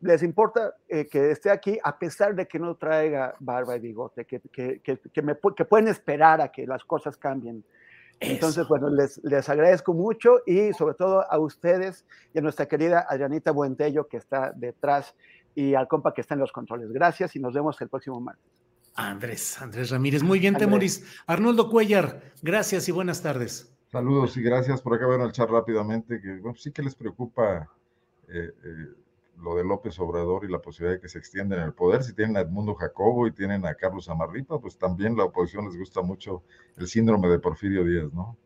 les 0.04 0.24
importa 0.24 0.76
eh, 0.90 1.08
que 1.08 1.32
esté 1.32 1.50
aquí 1.50 1.80
a 1.84 1.98
pesar 1.98 2.36
de 2.36 2.48
que 2.48 2.60
no 2.60 2.76
traiga 2.76 3.36
barba 3.40 3.76
y 3.76 3.80
bigote, 3.80 4.26
que, 4.26 4.42
que, 4.52 4.82
que, 4.82 5.22
me, 5.22 5.36
que 5.56 5.66
pueden 5.66 5.88
esperar 5.88 6.42
a 6.42 6.52
que 6.52 6.68
las 6.68 6.84
cosas 6.84 7.16
cambien. 7.18 7.64
Entonces, 8.20 8.68
bueno, 8.68 8.90
les, 8.90 9.22
les 9.24 9.50
agradezco 9.50 9.94
mucho 9.94 10.40
y 10.46 10.74
sobre 10.74 10.96
todo 10.96 11.30
a 11.30 11.40
ustedes 11.40 12.06
y 12.34 12.40
a 12.40 12.42
nuestra 12.42 12.68
querida 12.68 13.06
Adrianita 13.10 13.52
Buentello 13.52 14.08
que 14.08 14.18
está 14.18 14.52
detrás 14.56 15.16
y 15.56 15.76
al 15.76 15.88
compa 15.88 16.14
que 16.14 16.22
está 16.22 16.34
en 16.34 16.40
los 16.40 16.52
controles. 16.52 16.92
Gracias 16.92 17.36
y 17.36 17.40
nos 17.40 17.54
vemos 17.54 17.80
el 17.82 17.90
próximo 17.90 18.20
martes. 18.20 18.64
Andrés, 18.96 19.62
Andrés 19.62 19.90
Ramírez. 19.90 20.24
Muy 20.24 20.40
bien, 20.40 20.56
Temoris. 20.56 21.04
Arnoldo 21.26 21.70
Cuellar, 21.70 22.22
gracias 22.42 22.88
y 22.88 22.92
buenas 22.92 23.22
tardes. 23.22 23.74
Saludos 23.92 24.38
y 24.38 24.42
gracias 24.42 24.82
por 24.82 24.96
acá. 24.96 25.06
Bueno, 25.06 25.26
el 25.26 25.32
chat 25.32 25.50
rápidamente, 25.50 26.20
que 26.22 26.38
bueno, 26.40 26.56
sí 26.58 26.72
que 26.72 26.82
les 26.82 26.96
preocupa 26.96 27.70
eh, 28.28 28.52
eh, 28.64 28.88
lo 29.44 29.56
de 29.56 29.64
López 29.64 30.00
Obrador 30.00 30.46
y 30.46 30.52
la 30.52 30.60
posibilidad 30.60 30.96
de 30.96 31.02
que 31.02 31.10
se 31.10 31.20
extienda 31.20 31.58
en 31.58 31.64
el 31.64 31.74
poder. 31.74 32.04
Si 32.04 32.14
tienen 32.14 32.38
a 32.38 32.42
Edmundo 32.42 32.74
Jacobo 32.76 33.28
y 33.28 33.32
tienen 33.32 33.66
a 33.66 33.76
Carlos 33.76 34.10
Amarripa, 34.10 34.60
pues 34.60 34.78
también 34.78 35.18
la 35.18 35.26
oposición 35.26 35.66
les 35.66 35.78
gusta 35.78 36.02
mucho 36.02 36.44
el 36.78 36.88
síndrome 36.88 37.28
de 37.28 37.40
Porfirio 37.40 37.84
Díaz, 37.84 38.14
¿no? 38.14 38.38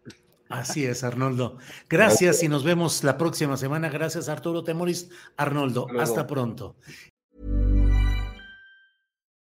Así 0.50 0.86
es, 0.86 1.04
Arnoldo. 1.04 1.58
Gracias 1.90 2.42
y 2.42 2.48
nos 2.48 2.64
vemos 2.64 3.04
la 3.04 3.18
próxima 3.18 3.58
semana. 3.58 3.90
Gracias, 3.90 4.30
Arturo 4.30 4.64
Temoris. 4.64 5.10
Arnoldo, 5.36 5.88
hasta 6.00 6.26
pronto. 6.26 6.76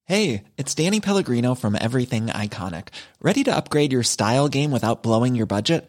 Hey, 0.05 0.44
it's 0.57 0.74
Danny 0.74 1.00
Pellegrino 1.00 1.55
from 1.55 1.76
Everything 1.76 2.26
Iconic. 2.26 2.88
¿Ready 3.20 3.44
to 3.44 3.55
upgrade 3.55 3.92
your 3.92 4.03
style 4.03 4.48
game 4.48 4.72
without 4.72 5.03
blowing 5.03 5.34
your 5.34 5.46
budget? 5.46 5.88